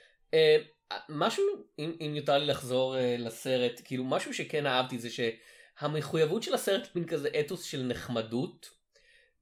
משהו, 1.09 1.45
אם, 1.79 1.93
אם 2.01 2.13
יותר 2.17 2.39
לי 2.39 2.47
לחזור 2.47 2.97
אה, 2.97 3.17
לסרט, 3.19 3.81
כאילו 3.85 4.05
משהו 4.05 4.35
שכן 4.35 4.67
אהבתי 4.67 4.99
זה 4.99 5.09
שהמחויבות 5.11 6.43
של 6.43 6.55
הסרט 6.55 6.89
מין 6.95 7.05
כזה 7.07 7.29
אתוס 7.41 7.63
של 7.63 7.83
נחמדות. 7.83 8.71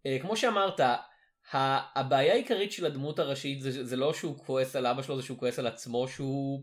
אה, 0.06 0.18
כמו 0.22 0.36
שאמרת, 0.36 0.80
ה- 0.80 1.98
הבעיה 2.00 2.32
העיקרית 2.32 2.72
של 2.72 2.86
הדמות 2.86 3.18
הראשית 3.18 3.60
זה, 3.60 3.84
זה 3.84 3.96
לא 3.96 4.14
שהוא 4.14 4.38
כועס 4.38 4.76
על 4.76 4.86
אבא 4.86 5.02
שלו, 5.02 5.16
זה 5.16 5.22
שהוא 5.22 5.38
כועס 5.38 5.58
על 5.58 5.66
עצמו 5.66 6.08
שהוא 6.08 6.62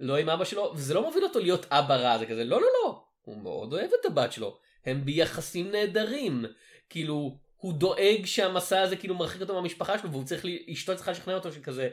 לא 0.00 0.16
עם 0.16 0.28
אבא 0.30 0.44
שלו, 0.44 0.72
וזה 0.76 0.94
לא 0.94 1.02
מוביל 1.02 1.24
אותו 1.24 1.40
להיות 1.40 1.66
אבא 1.70 1.96
רע, 1.96 2.18
זה 2.18 2.26
כזה 2.26 2.44
לא 2.44 2.60
לא 2.60 2.66
לא, 2.84 3.02
הוא 3.22 3.36
מאוד 3.42 3.72
אוהב 3.72 3.90
את 4.00 4.06
הבת 4.06 4.32
שלו, 4.32 4.58
הם 4.86 5.04
ביחסים 5.04 5.70
נהדרים, 5.70 6.44
כאילו 6.90 7.38
הוא 7.56 7.72
דואג 7.72 8.24
שהמסע 8.24 8.80
הזה 8.80 8.96
כאילו 8.96 9.14
מרחיק 9.14 9.40
אותו 9.40 9.54
מהמשפחה 9.54 9.98
שלו 9.98 10.10
והוא 10.10 10.24
צריך, 10.24 10.44
אשתו 10.72 10.96
צריכה 10.96 11.10
לשכנע 11.10 11.34
אותו 11.34 11.52
שכזה 11.52 11.88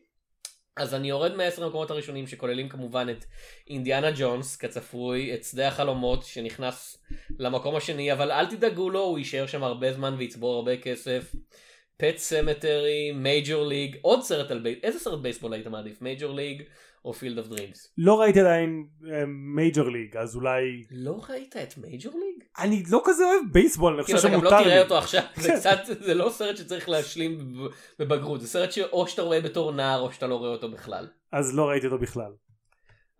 אז 0.79 0.93
אני 0.93 1.09
יורד 1.09 1.35
מעשר 1.35 1.63
המקומות 1.63 1.91
הראשונים 1.91 2.27
שכוללים 2.27 2.69
כמובן 2.69 3.07
את 3.09 3.25
אינדיאנה 3.69 4.11
ג'ונס 4.17 4.55
כצפוי, 4.55 5.33
את 5.33 5.43
שדה 5.43 5.67
החלומות 5.67 6.23
שנכנס 6.23 7.03
למקום 7.39 7.75
השני, 7.75 8.13
אבל 8.13 8.31
אל 8.31 8.45
תדאגו 8.45 8.89
לו, 8.89 8.99
הוא 8.99 9.17
יישאר 9.17 9.47
שם 9.47 9.63
הרבה 9.63 9.93
זמן 9.93 10.15
ויצבור 10.17 10.55
הרבה 10.55 10.77
כסף. 10.77 11.35
Pet 11.97 12.17
Sematary, 12.17 13.11
Major 13.11 13.65
League, 13.65 13.97
עוד 14.01 14.21
סרט 14.21 14.51
על 14.51 14.59
בייסבול, 14.59 14.83
איזה 14.83 14.99
סרט 14.99 15.19
בייסבול 15.19 15.53
היית 15.53 15.67
מעדיף? 15.67 16.01
Major 16.01 16.33
League 16.33 16.63
או 17.05 17.13
Field 17.13 17.37
of 17.37 17.47
Dreams? 17.47 17.93
לא 17.97 18.19
ראיתי 18.19 18.39
עדיין 18.39 18.87
Major 19.55 19.89
League, 19.89 20.17
אז 20.17 20.35
אולי... 20.35 20.85
לא 20.91 21.21
ראית 21.29 21.57
את 21.57 21.77
Major 21.77 22.13
League? 22.13 22.28
אני 22.61 22.83
לא 22.91 23.01
כזה 23.05 23.23
אוהב 23.25 23.41
בייסבול, 23.51 23.93
אני 23.93 24.03
חושב 24.03 24.15
כאילו 24.17 24.27
אתה 24.29 24.37
גם 24.37 24.43
לא 24.43 24.49
שמותר 24.49 24.63
תראה 24.63 24.75
לי. 24.75 24.81
אותו 24.81 24.97
עכשיו, 25.03 25.23
זה 25.35 25.47
כן. 25.49 25.59
קצת, 25.59 25.79
זה 25.99 26.13
לא 26.13 26.29
סרט 26.29 26.57
שצריך 26.57 26.89
להשלים 26.89 27.37
בב- 27.37 27.71
בבגרות, 27.99 28.41
זה 28.41 28.47
סרט 28.47 28.71
שאו 28.71 29.07
שאתה 29.07 29.21
רואה 29.21 29.41
בתור 29.41 29.71
נער 29.71 29.99
או 29.99 30.11
שאתה 30.11 30.27
לא 30.27 30.35
רואה 30.35 30.49
אותו 30.49 30.71
בכלל. 30.71 31.07
אז 31.31 31.55
לא 31.55 31.69
ראיתי 31.69 31.85
אותו 31.85 31.97
בכלל. 31.97 32.31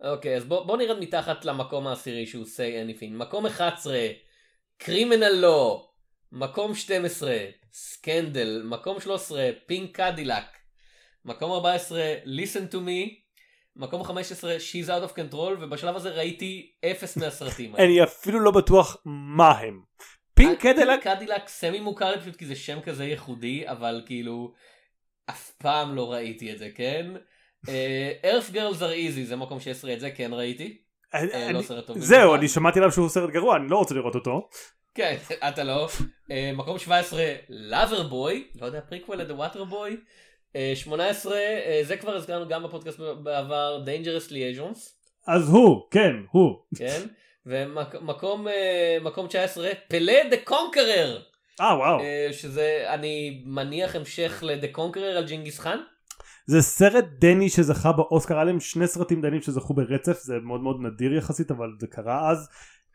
אוקיי, 0.04 0.36
אז 0.36 0.44
בוא, 0.44 0.76
נרד 0.76 0.98
מתחת 1.00 1.44
למקום 1.44 1.86
העשירי 1.86 2.26
שהוא 2.26 2.44
say 2.44 2.98
anything. 3.00 3.12
מקום 3.12 3.46
11, 3.46 3.98
Criminal 4.78 5.28
Law. 5.28 5.90
מקום 6.32 6.74
12, 6.74 7.36
Scandal. 7.72 8.62
מקום 8.64 9.00
13, 9.00 9.48
Pink 9.66 9.96
Cadillac. 10.00 10.44
מקום 11.24 11.52
14, 11.52 12.00
listen 12.24 12.72
to 12.72 12.76
me. 12.76 13.19
מקום 13.76 14.04
15, 14.04 14.56
she's 14.56 14.86
out 14.88 15.10
of 15.10 15.16
control, 15.16 15.36
ובשלב 15.60 15.96
הזה 15.96 16.10
ראיתי 16.10 16.70
אפס 16.90 17.16
מהסרטים 17.16 17.74
האלה. 17.74 17.86
אני 17.86 18.02
אפילו 18.04 18.40
לא 18.40 18.50
בטוח 18.50 18.96
מה 19.04 19.50
הם. 19.58 19.80
Pink 20.34 20.58
Cadillac? 20.60 21.02
Pink 21.02 21.16
Cadillac 21.16 21.48
סמי 21.48 21.80
מוכר 21.80 22.10
לי 22.10 22.20
פשוט 22.20 22.36
כי 22.36 22.46
זה 22.46 22.56
שם 22.56 22.80
כזה 22.80 23.04
ייחודי, 23.04 23.68
אבל 23.68 24.02
כאילו, 24.06 24.52
אף 25.30 25.50
פעם 25.50 25.94
לא 25.94 26.12
ראיתי 26.12 26.52
את 26.52 26.58
זה, 26.58 26.68
כן? 26.74 27.06
Earth 28.24 28.50
Girls 28.50 28.82
Are 28.82 28.84
Easy 28.84 29.24
זה 29.24 29.36
מקום 29.36 29.60
16 29.60 29.92
את 29.92 30.00
זה 30.00 30.10
כן 30.10 30.30
ראיתי. 30.32 30.78
אני- 31.14 31.32
אה, 31.32 31.52
לא 31.52 31.62
סרט 31.62 31.86
טוב 31.86 31.98
זהו. 31.98 32.34
אני 32.34 32.48
שמעתי 32.48 32.78
עליו 32.78 32.92
שהוא 32.92 33.08
סרט 33.08 33.30
גרוע, 33.30 33.56
אני 33.56 33.68
לא 33.68 33.76
רוצה 33.76 33.94
לראות 33.94 34.14
אותו. 34.14 34.48
כן, 34.94 35.16
אתה 35.48 35.64
לא. 35.64 35.88
אה, 36.30 36.50
מקום 36.54 36.78
17, 36.78 37.24
Loverboy, 37.48 38.48
לא 38.60 38.66
יודע, 38.66 38.80
פריקוול 38.80 39.16
ל 39.18 39.34
The 39.34 39.64
Waterboy. 39.64 39.96
18, 40.74 41.36
אה, 41.36 41.80
זה 41.82 41.96
כבר 41.96 42.14
הזכרנו 42.14 42.48
גם 42.48 42.62
בפודקאסט 42.62 42.98
בעבר, 43.22 43.84
Dangerous 43.86 44.30
Liaisons, 44.30 44.78
אז 45.26 45.48
הוא, 45.48 45.80
כן, 45.90 46.12
הוא. 46.30 46.56
כן? 46.76 47.00
ומקום 47.46 48.48
אה, 48.48 48.98
מקום 49.02 49.26
19, 49.26 49.68
Pelle 49.88 50.18
the 50.30 50.36
Conqueror, 50.44 51.20
אה, 51.60 51.76
וואו. 51.76 51.98
שזה, 52.32 52.84
אני 52.88 53.42
מניח 53.46 53.96
המשך 53.96 54.42
ל 54.46 54.51
The 54.51 54.68
Conqueror 54.72 55.16
על 55.16 55.26
ג'ינגיס 55.26 55.58
חאן. 55.58 55.78
זה 56.46 56.62
סרט 56.62 57.04
דני 57.18 57.48
שזכה 57.48 57.92
באוסקר, 57.92 58.34
היה 58.34 58.44
להם 58.44 58.60
שני 58.60 58.86
סרטים 58.86 59.20
דנים 59.20 59.42
שזכו 59.42 59.74
ברצף, 59.74 60.20
זה 60.20 60.34
מאוד 60.42 60.60
מאוד 60.60 60.76
נדיר 60.80 61.14
יחסית, 61.14 61.50
אבל 61.50 61.68
זה 61.80 61.86
קרה 61.86 62.30
אז. 62.30 62.48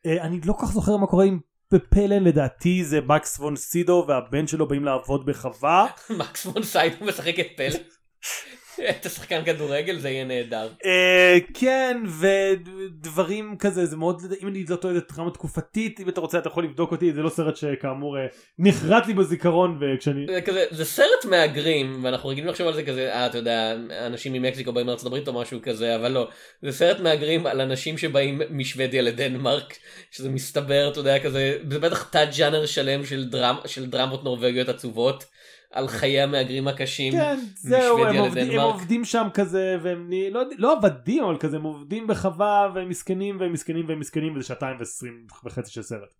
אה, 0.05 0.21
אני 0.21 0.39
לא 0.45 0.53
כל 0.53 0.65
כך 0.65 0.71
זוכר 0.71 0.97
מה 0.97 1.07
קורה 1.07 1.25
עם 1.25 1.39
בפלן, 1.71 2.23
לדעתי 2.23 2.83
זה 2.83 3.01
מקס 3.01 3.39
וון 3.39 3.55
סידו 3.55 4.05
והבן 4.07 4.47
שלו 4.47 4.67
באים 4.67 4.85
לעבוד 4.85 5.25
בחווה. 5.25 5.87
מקס 6.19 6.47
פון 6.47 6.63
סיידו 6.63 7.05
משחק 7.05 7.39
את 7.39 7.47
פלה. 7.57 7.69
את 8.89 9.05
השחקן 9.05 9.45
כדורגל 9.45 9.97
זה 9.97 10.09
יהיה 10.09 10.25
נהדר. 10.25 10.69
אה, 10.85 11.37
כן, 11.53 12.01
ודברים 12.19 13.55
כזה, 13.59 13.85
זה 13.85 13.97
מאוד, 13.97 14.21
אם 14.41 14.47
אני 14.47 14.65
לא 14.69 14.75
טועה, 14.75 14.93
זה 14.93 15.01
טראומה 15.01 15.31
תקופתית, 15.31 15.99
אם 15.99 16.09
אתה 16.09 16.21
רוצה 16.21 16.37
אתה 16.37 16.47
יכול 16.47 16.63
לבדוק 16.63 16.91
אותי, 16.91 17.13
זה 17.13 17.21
לא 17.21 17.29
סרט 17.29 17.55
שכאמור 17.55 18.17
אה, 18.17 18.25
נחרט 18.59 19.07
לי 19.07 19.13
בזיכרון, 19.13 19.79
וכשאני... 19.81 20.25
זה 20.71 20.85
סרט 20.85 21.25
מהגרים 21.29 21.99
ואנחנו 22.03 22.29
רגילים 22.29 22.49
לחשוב 22.49 22.67
על 22.67 22.73
זה 22.73 22.83
כזה 22.83 23.13
אה 23.13 23.25
אתה 23.25 23.37
יודע 23.37 23.75
אנשים 24.05 24.33
ממקסיקו 24.33 24.73
באים 24.73 24.87
לארצות 24.87 25.07
הברית 25.07 25.27
או 25.27 25.33
משהו 25.33 25.59
כזה 25.63 25.95
אבל 25.95 26.11
לא 26.11 26.27
זה 26.61 26.71
סרט 26.71 26.99
מהגרים 26.99 27.45
על 27.45 27.61
אנשים 27.61 27.97
שבאים 27.97 28.41
משוודיה 28.49 29.01
לדנמרק 29.01 29.77
שזה 30.11 30.29
מסתבר 30.29 30.89
אתה 30.91 30.99
יודע 30.99 31.19
כזה 31.19 31.57
זה 31.69 31.79
בטח 31.79 32.09
תת 32.09 32.27
ג'אנר 32.37 32.65
שלם 32.65 33.05
של 33.05 33.25
דרמ 33.29 33.55
של 33.65 33.85
דרמות 33.85 34.23
נורווגיות 34.23 34.69
עצובות 34.69 35.25
על 35.71 35.87
חיי 35.87 36.21
המהגרים 36.21 36.67
הקשים. 36.67 37.13
כן, 37.13 37.39
זהו, 37.55 38.05
הם 38.05 38.15
עובדים, 38.15 38.51
הם. 38.51 38.59
עובדים 38.59 39.05
שם 39.05 39.27
כזה, 39.33 39.77
והם 39.81 40.09
לא, 40.31 40.41
לא 40.57 40.77
עבדים, 40.77 41.23
אבל 41.23 41.37
כזה, 41.37 41.57
הם 41.57 41.63
עובדים 41.63 42.07
בחווה, 42.07 42.71
והם 42.75 42.89
מסכנים, 42.89 43.39
והם 43.39 43.53
מסכנים, 43.53 43.85
והם 43.87 43.99
מסכנים, 43.99 44.35
וזה 44.37 44.47
שעתיים 44.47 44.79
ועשרים 44.79 45.27
וחצי 45.45 45.71
של 45.71 45.81
סרט. 45.81 46.13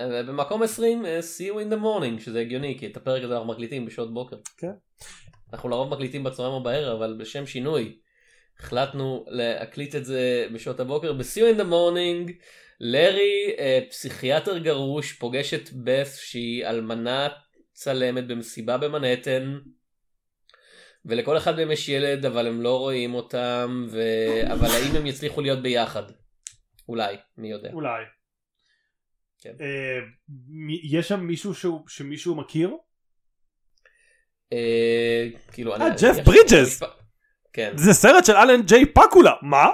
אה, 0.00 0.22
במקום 0.22 0.62
20 0.62 1.06
אה, 1.06 1.20
see 1.20 1.52
you 1.52 1.54
in 1.54 1.72
the 1.72 1.82
morning 1.82 2.24
שזה 2.24 2.40
הגיוני 2.40 2.76
כי 2.78 2.86
את 2.86 2.96
הפרק 2.96 3.24
הזה 3.24 3.34
אנחנו 3.34 3.48
מקליטים 3.48 3.86
בשעות 3.86 4.14
בוקר. 4.14 4.36
כן. 4.56 4.72
אנחנו 5.52 5.68
לרוב 5.68 5.94
מקליטים 5.94 6.24
בצהריים 6.24 6.54
או 6.54 6.62
בערב 6.62 7.02
אבל 7.02 7.16
בשם 7.18 7.46
שינוי 7.46 7.98
החלטנו 8.58 9.24
להקליט 9.28 9.94
את 9.94 10.04
זה 10.04 10.46
בשעות 10.52 10.80
הבוקר 10.80 11.12
ב-see 11.12 11.38
you 11.38 11.56
in 11.56 11.60
the 11.60 11.64
morning 11.70 12.32
לארי 12.80 13.54
אה, 13.58 13.80
פסיכיאטר 13.90 14.58
גרוש 14.58 15.12
פוגש 15.12 15.54
את 15.54 15.70
בת 15.84 16.06
שהיא 16.16 16.66
אלמנה 16.66 17.28
צלמת 17.80 18.26
במסיבה 18.26 18.78
במנהטן. 18.78 19.58
ולכל 21.04 21.36
אחד 21.36 21.56
מהם 21.56 21.70
יש 21.70 21.88
ילד 21.88 22.26
אבל 22.26 22.46
הם 22.46 22.62
לא 22.62 22.78
רואים 22.78 23.14
אותם 23.14 23.86
ו... 23.90 24.00
אבל 24.52 24.66
האם 24.66 24.96
הם 24.96 25.06
יצליחו 25.06 25.40
להיות 25.40 25.62
ביחד? 25.62 26.02
אולי 26.88 27.16
מי 27.38 27.50
יודע. 27.50 27.70
אולי. 27.72 28.04
כן. 29.40 29.52
אה, 29.60 29.98
יש 30.90 31.08
שם 31.08 31.20
מישהו 31.20 31.54
שהוא, 31.54 31.80
שמישהו 31.88 32.34
מכיר? 32.34 32.70
אה, 34.52 35.26
כאילו, 35.52 35.76
אני- 35.76 35.84
אה, 35.84 35.90
ג'ף 35.90 36.16
ברידג'ס. 36.24 36.82
כן. 37.52 37.72
זה 37.76 37.92
סרט 37.92 38.24
של 38.24 38.36
אלן 38.36 38.62
ג'יי 38.62 38.86
פקולה, 38.86 39.32
מה? 39.42 39.66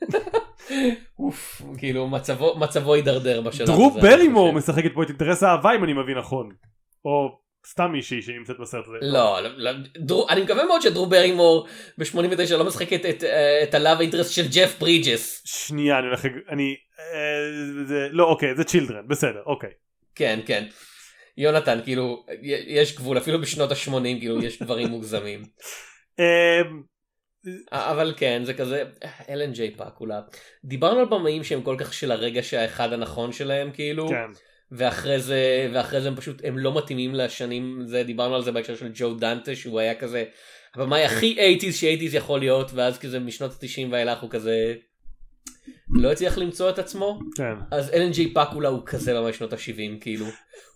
אוף, 1.18 1.62
כאילו 1.78 2.08
מצבו 2.08 2.58
מצבו 2.58 2.94
הידרדר 2.94 3.40
בשלב 3.40 3.62
הזה. 3.62 3.72
דרו 3.72 3.90
ברימור. 3.90 4.52
משחקת 4.52 4.90
פה 4.94 5.02
את 5.02 5.08
אינטרס 5.08 5.42
האהבה 5.42 5.74
אם 5.74 5.84
אני 5.84 5.92
מבין 5.92 6.18
נכון. 6.18 6.48
או 7.04 7.38
סתם 7.66 7.92
מישהי 7.92 8.22
שנמצאת 8.22 8.56
בסרט 8.60 8.84
הזה. 8.86 8.96
לא, 9.00 9.40
לא, 9.42 9.50
לא 9.56 9.70
דרו, 9.96 10.28
אני 10.28 10.42
מקווה 10.42 10.64
מאוד 10.64 10.82
שדרו 10.82 11.06
ברימור 11.06 11.66
ב-89 11.98 12.54
לא 12.56 12.64
משחקת 12.64 13.06
את, 13.06 13.24
אה, 13.24 13.62
את 13.62 13.74
ה 13.74 13.79
love 13.79 14.00
interest 14.00 14.32
של 14.32 14.48
ג'ף 14.54 14.78
ברידג'ס. 14.78 15.42
שנייה 15.44 15.98
אני 15.98 16.06
הולך, 16.06 16.26
אני, 16.48 16.76
אה, 16.98 17.84
זה, 17.86 18.08
לא 18.10 18.24
אוקיי 18.24 18.54
זה 18.56 18.64
children 18.64 19.08
בסדר 19.08 19.42
אוקיי. 19.46 19.70
כן, 20.14 20.40
כן. 20.46 20.64
יונתן, 21.36 21.78
כאילו, 21.84 22.26
יש 22.66 22.96
גבול, 22.96 23.18
אפילו 23.18 23.40
בשנות 23.40 23.70
ה-80, 23.70 24.20
כאילו, 24.20 24.42
יש 24.42 24.62
דברים 24.62 24.88
מוגזמים. 24.88 25.42
אמ, 26.18 26.82
אבל 27.72 28.14
כן, 28.16 28.42
זה 28.44 28.54
כזה, 28.54 28.84
אלן 29.28 29.52
ג'יי 29.52 29.74
פאקולה. 29.76 30.20
דיברנו 30.64 31.00
על 31.00 31.06
במאים 31.06 31.44
שהם 31.44 31.62
כל 31.62 31.76
כך 31.78 31.94
של 31.94 32.12
הרגע 32.12 32.42
שהאחד 32.42 32.92
הנכון 32.92 33.32
שלהם, 33.32 33.70
כאילו. 33.72 34.08
כן. 34.08 34.30
ואחרי 34.72 35.20
זה 35.20 35.70
ואחרי 35.72 36.00
זה 36.00 36.08
הם 36.08 36.16
פשוט 36.16 36.42
הם 36.44 36.58
לא 36.58 36.76
מתאימים 36.78 37.14
לשנים 37.14 37.82
זה 37.86 38.02
דיברנו 38.02 38.34
על 38.34 38.42
זה 38.42 38.52
בהקשר 38.52 38.76
של 38.76 38.90
ג'ו 38.94 39.14
דנטה 39.14 39.56
שהוא 39.56 39.80
היה 39.80 39.94
כזה 39.94 40.24
הבמאי 40.74 41.04
הכי 41.04 41.58
80's 41.60 41.72
ש-80's 41.72 42.16
יכול 42.16 42.40
להיות 42.40 42.70
ואז 42.74 42.98
כזה 42.98 43.18
משנות 43.18 43.50
ה-90 43.50 43.88
ואילך 43.90 44.22
הוא 44.22 44.30
כזה 44.30 44.74
לא 45.94 46.12
הצליח 46.12 46.38
למצוא 46.38 46.70
את 46.70 46.78
עצמו 46.78 47.18
כן. 47.36 47.54
אז 47.70 47.90
ג'יי 48.12 48.34
פאקולה 48.34 48.68
הוא 48.68 48.80
כזה 48.86 49.14
במאי 49.14 49.32
שנות 49.32 49.52
ה-70 49.52 50.00
כאילו 50.00 50.26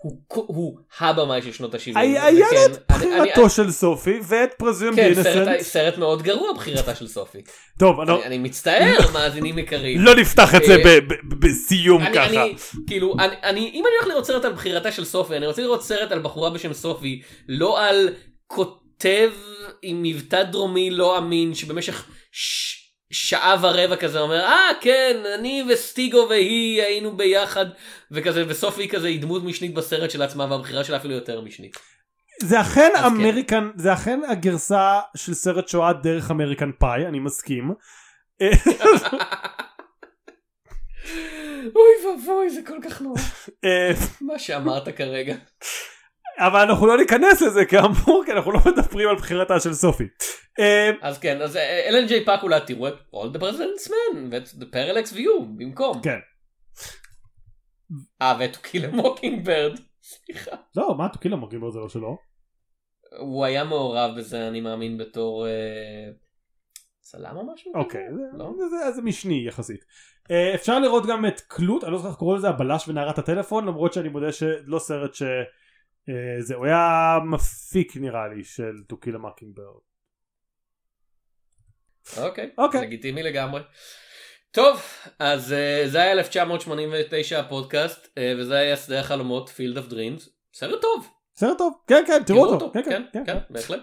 הוא, 0.07 0.21
הוא 0.29 0.79
הבמאי 1.01 1.43
של 1.43 1.53
שנות 1.53 1.75
ה-70 1.75 1.99
היה 1.99 2.31
לו 2.31 2.47
את 2.67 2.91
בחירתו 2.91 3.51
של 3.51 3.71
סופי 3.71 4.21
ואת 4.29 4.55
פרזיום 4.59 4.97
כן, 4.97 5.15
סרט. 5.23 5.61
סרט 5.61 5.99
מאוד 5.99 6.23
גרוע 6.23 6.53
בחירתה 6.53 6.95
של 6.95 7.09
סופי. 7.09 7.39
טוב, 7.79 8.01
אני 8.01 8.09
לא- 8.09 8.17
אני, 8.17 8.27
אני 8.27 8.39
מצטער 8.39 9.13
מאזינים 9.13 9.59
יקרים. 9.59 10.01
לא 10.01 10.15
נפתח 10.17 10.55
את 10.55 10.61
זה 10.67 10.77
אה, 10.85 10.99
בסיום 11.41 12.03
אני, 12.03 12.15
ככה. 12.15 12.27
אני, 12.27 12.55
כאילו, 12.87 13.15
אני, 13.19 13.35
אני, 13.43 13.71
אם 13.75 13.85
אני 13.87 13.95
הולך 13.97 14.09
לראות 14.09 14.27
סרט 14.27 14.45
על 14.45 14.53
בחירתה 14.53 14.93
של 14.93 15.05
סופי, 15.05 15.37
אני 15.37 15.47
רוצה 15.47 15.63
לראות 15.63 15.83
סרט 15.85 16.13
על 16.13 16.19
בחורה 16.19 16.51
בשם 16.51 16.73
סופי, 16.73 17.23
לא 17.49 17.85
על 17.85 18.09
כותב 18.47 19.31
עם 19.83 20.03
מבטא 20.03 20.43
דרומי 20.43 20.91
לא 20.91 21.19
אמין, 21.19 21.55
שבמשך 21.55 22.07
ש... 22.33 22.76
שעה 23.11 23.57
ורבע 23.63 23.97
כזה 23.97 24.21
אומר, 24.21 24.41
אה 24.41 24.71
כן, 24.81 25.17
אני 25.39 25.65
וסטינגו 25.69 26.27
והיא 26.29 26.83
היינו 26.83 27.17
ביחד, 27.17 27.67
וכזה, 28.11 28.45
וסופי 28.49 28.89
כזה 28.89 29.09
היא 29.09 29.21
דמות 29.21 29.45
משנית 29.45 29.75
בסרט 29.75 30.11
של 30.11 30.23
עצמה, 30.23 30.47
והבחירה 30.51 30.85
שלה 30.85 30.97
אפילו 30.97 31.15
יותר 31.15 31.41
משנית. 31.41 31.77
זה 32.43 32.61
אכן 32.61 32.91
כן. 32.95 33.05
American, 33.05 33.71
זה 33.77 33.93
אכן 33.93 34.21
הגרסה 34.29 35.01
של 35.17 35.35
סרט 35.35 35.69
שואה 35.69 35.93
דרך 35.93 36.31
American 36.31 36.71
Pie, 36.79 37.07
אני 37.07 37.19
מסכים. 37.19 37.75
אוי 41.77 42.07
ואבוי, 42.07 42.51
זה 42.51 42.61
כל 42.67 42.79
כך 42.85 43.03
נורא. 43.03 43.21
אה, 43.65 43.93
מה 44.21 44.39
שאמרת 44.39 44.89
כרגע. 44.97 45.35
אבל 46.39 46.61
אנחנו 46.61 46.87
לא 46.87 46.97
ניכנס 46.97 47.43
לזה 47.43 47.65
כאמור, 47.65 48.23
כי 48.27 48.33
אנחנו 48.33 48.53
לא 48.53 48.59
מדברים 48.67 49.09
על 49.09 49.17
בחירתה 49.17 49.61
של 49.61 49.73
סופי. 49.73 50.05
אה, 50.59 50.91
אז 51.03 51.19
כן, 51.19 51.43
אז 51.43 51.57
אה, 51.57 51.89
אלן 51.89 52.07
ג'יי 52.07 52.25
פאקולה 52.25 52.61
תראו 52.61 52.89
את 52.89 52.95
All 53.15 53.37
the 53.37 53.41
President's 53.41 53.89
Men 53.91 54.17
ואת 54.31 54.43
The 54.49 54.65
Parallax 54.75 55.13
View 55.17 55.45
במקום. 55.57 56.01
כן. 56.03 56.19
אה 58.23 58.37
ואת 58.41 58.55
To 58.57 58.59
Kill 58.69 58.93
a 58.93 58.97
Mockingbird. 58.97 59.81
סליחה. 60.03 60.57
לא, 60.77 60.95
מה, 60.99 61.09
טוקילה 61.09 61.37
מרגיבר 61.37 61.71
זה 61.71 61.79
לא 61.79 61.89
שלו. 61.89 62.17
הוא 63.19 63.45
היה 63.45 63.65
מעורב 63.65 64.11
בזה 64.19 64.49
אני 64.49 64.61
מאמין 64.61 64.99
בתור 64.99 65.47
אה, 65.47 65.53
צלם 67.01 67.37
או 67.37 67.53
משהו? 67.55 67.73
אוקיי, 67.75 68.03
זה- 68.15 68.39
לא? 68.39 68.51
משני 69.03 69.45
יחסית. 69.49 69.81
אפשר 70.55 70.79
לראות 70.79 71.07
גם 71.07 71.27
את 71.27 71.41
קלוט, 71.41 71.85
אני 71.85 71.93
לא 71.93 71.99
זוכר 71.99 72.09
איך 72.11 72.17
קוראים 72.19 72.39
לזה, 72.39 72.49
הבלש 72.49 72.89
ונערת 72.89 73.19
הטלפון, 73.19 73.67
למרות 73.67 73.93
שאני 73.93 74.09
מודה 74.09 74.33
שלא 74.33 74.79
סרט 74.79 75.15
ש... 75.15 75.23
אה, 76.09 76.43
זה, 76.43 76.55
הוא 76.55 76.67
היה 76.67 77.19
מפיק 77.31 77.97
נראה 77.97 78.29
לי 78.29 78.45
של 78.45 78.83
To 78.87 78.97
Kill 78.97 79.19
a 79.19 79.24
Mockingbird. 79.24 79.81
אוקיי. 82.19 82.51
אוקיי. 82.59 82.81
לגיטימי 82.81 83.23
לגמרי. 83.23 83.61
טוב, 84.51 84.83
אז 85.19 85.53
אה, 85.53 85.83
זה 85.87 86.03
היה 86.03 86.13
1989 86.13 87.41
הפודקאסט, 87.41 88.09
אה, 88.19 88.35
וזה 88.39 88.55
היה 88.55 88.77
שדה 88.77 89.01
החלומות 89.01 89.49
Field 89.49 89.79
of 89.79 89.93
Dreams. 89.93 90.29
סרט 90.55 90.83
טוב. 90.83 91.09
סרט 91.37 91.59
טוב, 91.59 91.73
כן 91.87 92.05
כן, 92.07 92.23
תראו 92.27 92.47
אותו. 92.47 92.73
כן 92.73 92.83
כן, 92.83 93.03
כן, 93.13 93.25
כן, 93.27 93.39
בהחלט. 93.51 93.81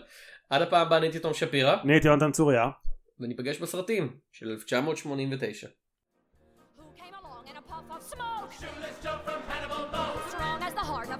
עד 0.49 0.61
הפעם 0.61 0.87
הבאה 0.87 0.97
אני 0.97 1.05
הייתי 1.05 1.19
תום 1.19 1.33
שפירא, 1.33 1.75
אני 1.83 1.93
הייתי 1.93 2.07
יונתן 2.07 2.31
צוריה. 2.31 2.69
וניפגש 3.19 3.57
בסרטים 3.59 4.17
של 4.31 4.49
1989. 4.49 5.67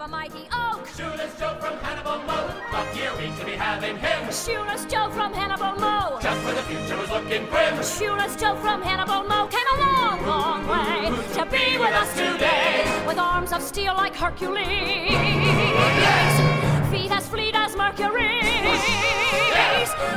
A 0.04 0.08
mighty 0.08 0.49
oak. 0.51 0.86
Shoeless 0.97 1.39
Joe 1.39 1.56
from 1.62 1.78
Hannibal 1.78 2.18
Moe. 2.28 2.51
What 2.72 2.95
year 2.95 3.12
we 3.18 3.34
to 3.39 3.45
be 3.45 3.54
having 3.54 3.95
him? 3.97 4.32
Shoeless 4.32 4.84
Joe 4.86 5.10
from 5.12 5.32
Hannibal 5.34 5.80
Moe. 5.80 6.20
Just 6.22 6.43
when 6.43 6.56
the 6.56 6.64
future 6.64 6.97
was 6.97 7.10
looking 7.10 7.45
grim. 7.45 7.76
Shoeless 7.82 8.36
Joe 8.36 8.56
from 8.58 8.82
Hannibal 8.82 9.24
Moe 9.24 9.47
came 9.47 9.70
a 9.76 9.80
long, 9.80 10.26
long 10.28 10.68
way 10.68 11.06
to 11.36 11.45
be 11.45 11.78
with 11.78 11.93
us 11.93 12.12
today. 12.16 12.84
With 13.08 13.18
arms 13.18 13.54
of 13.54 13.62
steel 13.62 13.93
like 13.93 14.14
Hercules, 14.14 15.10
Yes. 16.04 16.91
feet 16.91 17.12
as 17.12 17.26
fleet 17.30 17.56
as 17.56 17.74
Mercury's. 17.78 18.43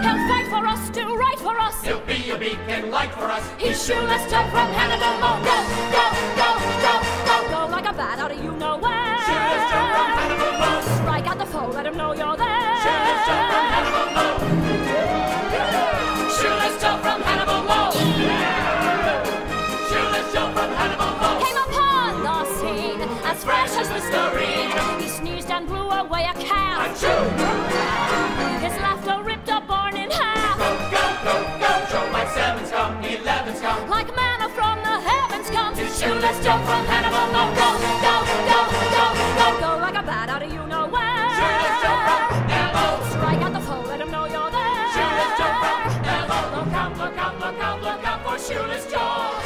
He'll 0.02 0.22
fight 0.30 0.46
for 0.50 0.66
us, 0.66 0.90
do 0.90 1.16
right 1.16 1.38
for 1.38 1.60
us. 1.60 1.80
He'll 1.84 2.00
be 2.00 2.30
a 2.30 2.38
beacon 2.38 2.90
light 2.90 3.12
for 3.12 3.30
us. 3.30 3.44
He's 3.56 3.86
shoeless 3.86 4.24
Joe 4.30 4.46
from 4.50 4.68
Hannibal 4.78 5.14
go, 5.46 5.56
go, 5.94 6.06
go, 6.40 6.48
go, 6.82 7.00
go 7.02 7.05
like 7.76 7.92
a 7.92 7.92
bat 7.92 8.18
out 8.18 8.30
of 8.30 8.42
you 8.42 8.52
know 8.52 8.78
where. 8.78 9.18
Shoeless 9.26 9.64
Joe 9.70 9.84
from 9.92 10.08
Hannibal 10.16 10.52
Moe. 10.60 10.80
Strike 10.96 11.26
at 11.28 11.38
the 11.38 11.44
foe, 11.44 11.68
let 11.76 11.84
him 11.84 11.96
know 11.98 12.14
you're 12.14 12.36
there. 12.36 12.76
Shoeless 12.84 13.20
Joe 13.28 13.44
from 13.52 13.64
Hannibal 13.72 14.08
Moe. 14.16 14.38
Shoeless 16.38 16.76
Joe 16.80 16.96
from 17.04 17.20
Hannibal 17.28 17.62
Moe. 17.68 17.92
Shoeless 19.90 20.26
Joe 20.32 20.48
from 20.56 20.70
Hannibal 20.80 21.12
Moe. 21.20 21.36
Came 21.44 21.60
upon 21.68 22.10
the 22.26 22.38
scene 22.56 23.00
as 23.30 23.44
fresh 23.44 23.72
as 23.76 23.90
Listerine. 23.90 24.72
He 25.02 25.08
sneezed 25.08 25.50
and 25.50 25.66
blew 25.66 25.90
away 25.90 26.22
a 26.22 26.32
calf. 26.32 26.96
Achoo! 26.96 27.85
His 35.96 36.04
shoeless 36.04 36.44
Joe 36.44 36.58
from 36.68 36.84
Hannibal 36.84 37.26
Moe. 37.32 37.56
Go, 37.56 37.68
go, 38.04 38.14
go, 38.52 38.60
go, 38.92 39.06
go, 39.40 39.60
go 39.60 39.80
like 39.80 39.94
a 39.94 40.02
bat 40.02 40.28
out 40.28 40.42
of 40.42 40.52
you 40.52 40.66
know 40.66 40.88
where. 40.88 41.30
Shoeless 41.36 41.76
Joe 41.80 41.96
from. 42.04 42.20
Hannibal 42.52 43.06
Strike 43.08 43.40
at 43.40 43.52
the 43.54 43.60
foe, 43.60 43.80
let 43.88 44.00
him 44.02 44.10
know 44.10 44.26
you're 44.26 44.50
there. 44.50 44.92
Shoeless 44.92 45.32
Joe 45.38 45.56
from 45.56 46.04
Hannibal. 46.04 46.58
Look 46.58 46.74
out, 46.74 46.98
look 46.98 47.16
out, 47.16 47.40
look 47.40 47.60
out, 47.62 47.82
look 47.82 48.04
out 48.04 48.22
for 48.24 48.38
Shoeless 48.38 48.92
Joe. 48.92 49.36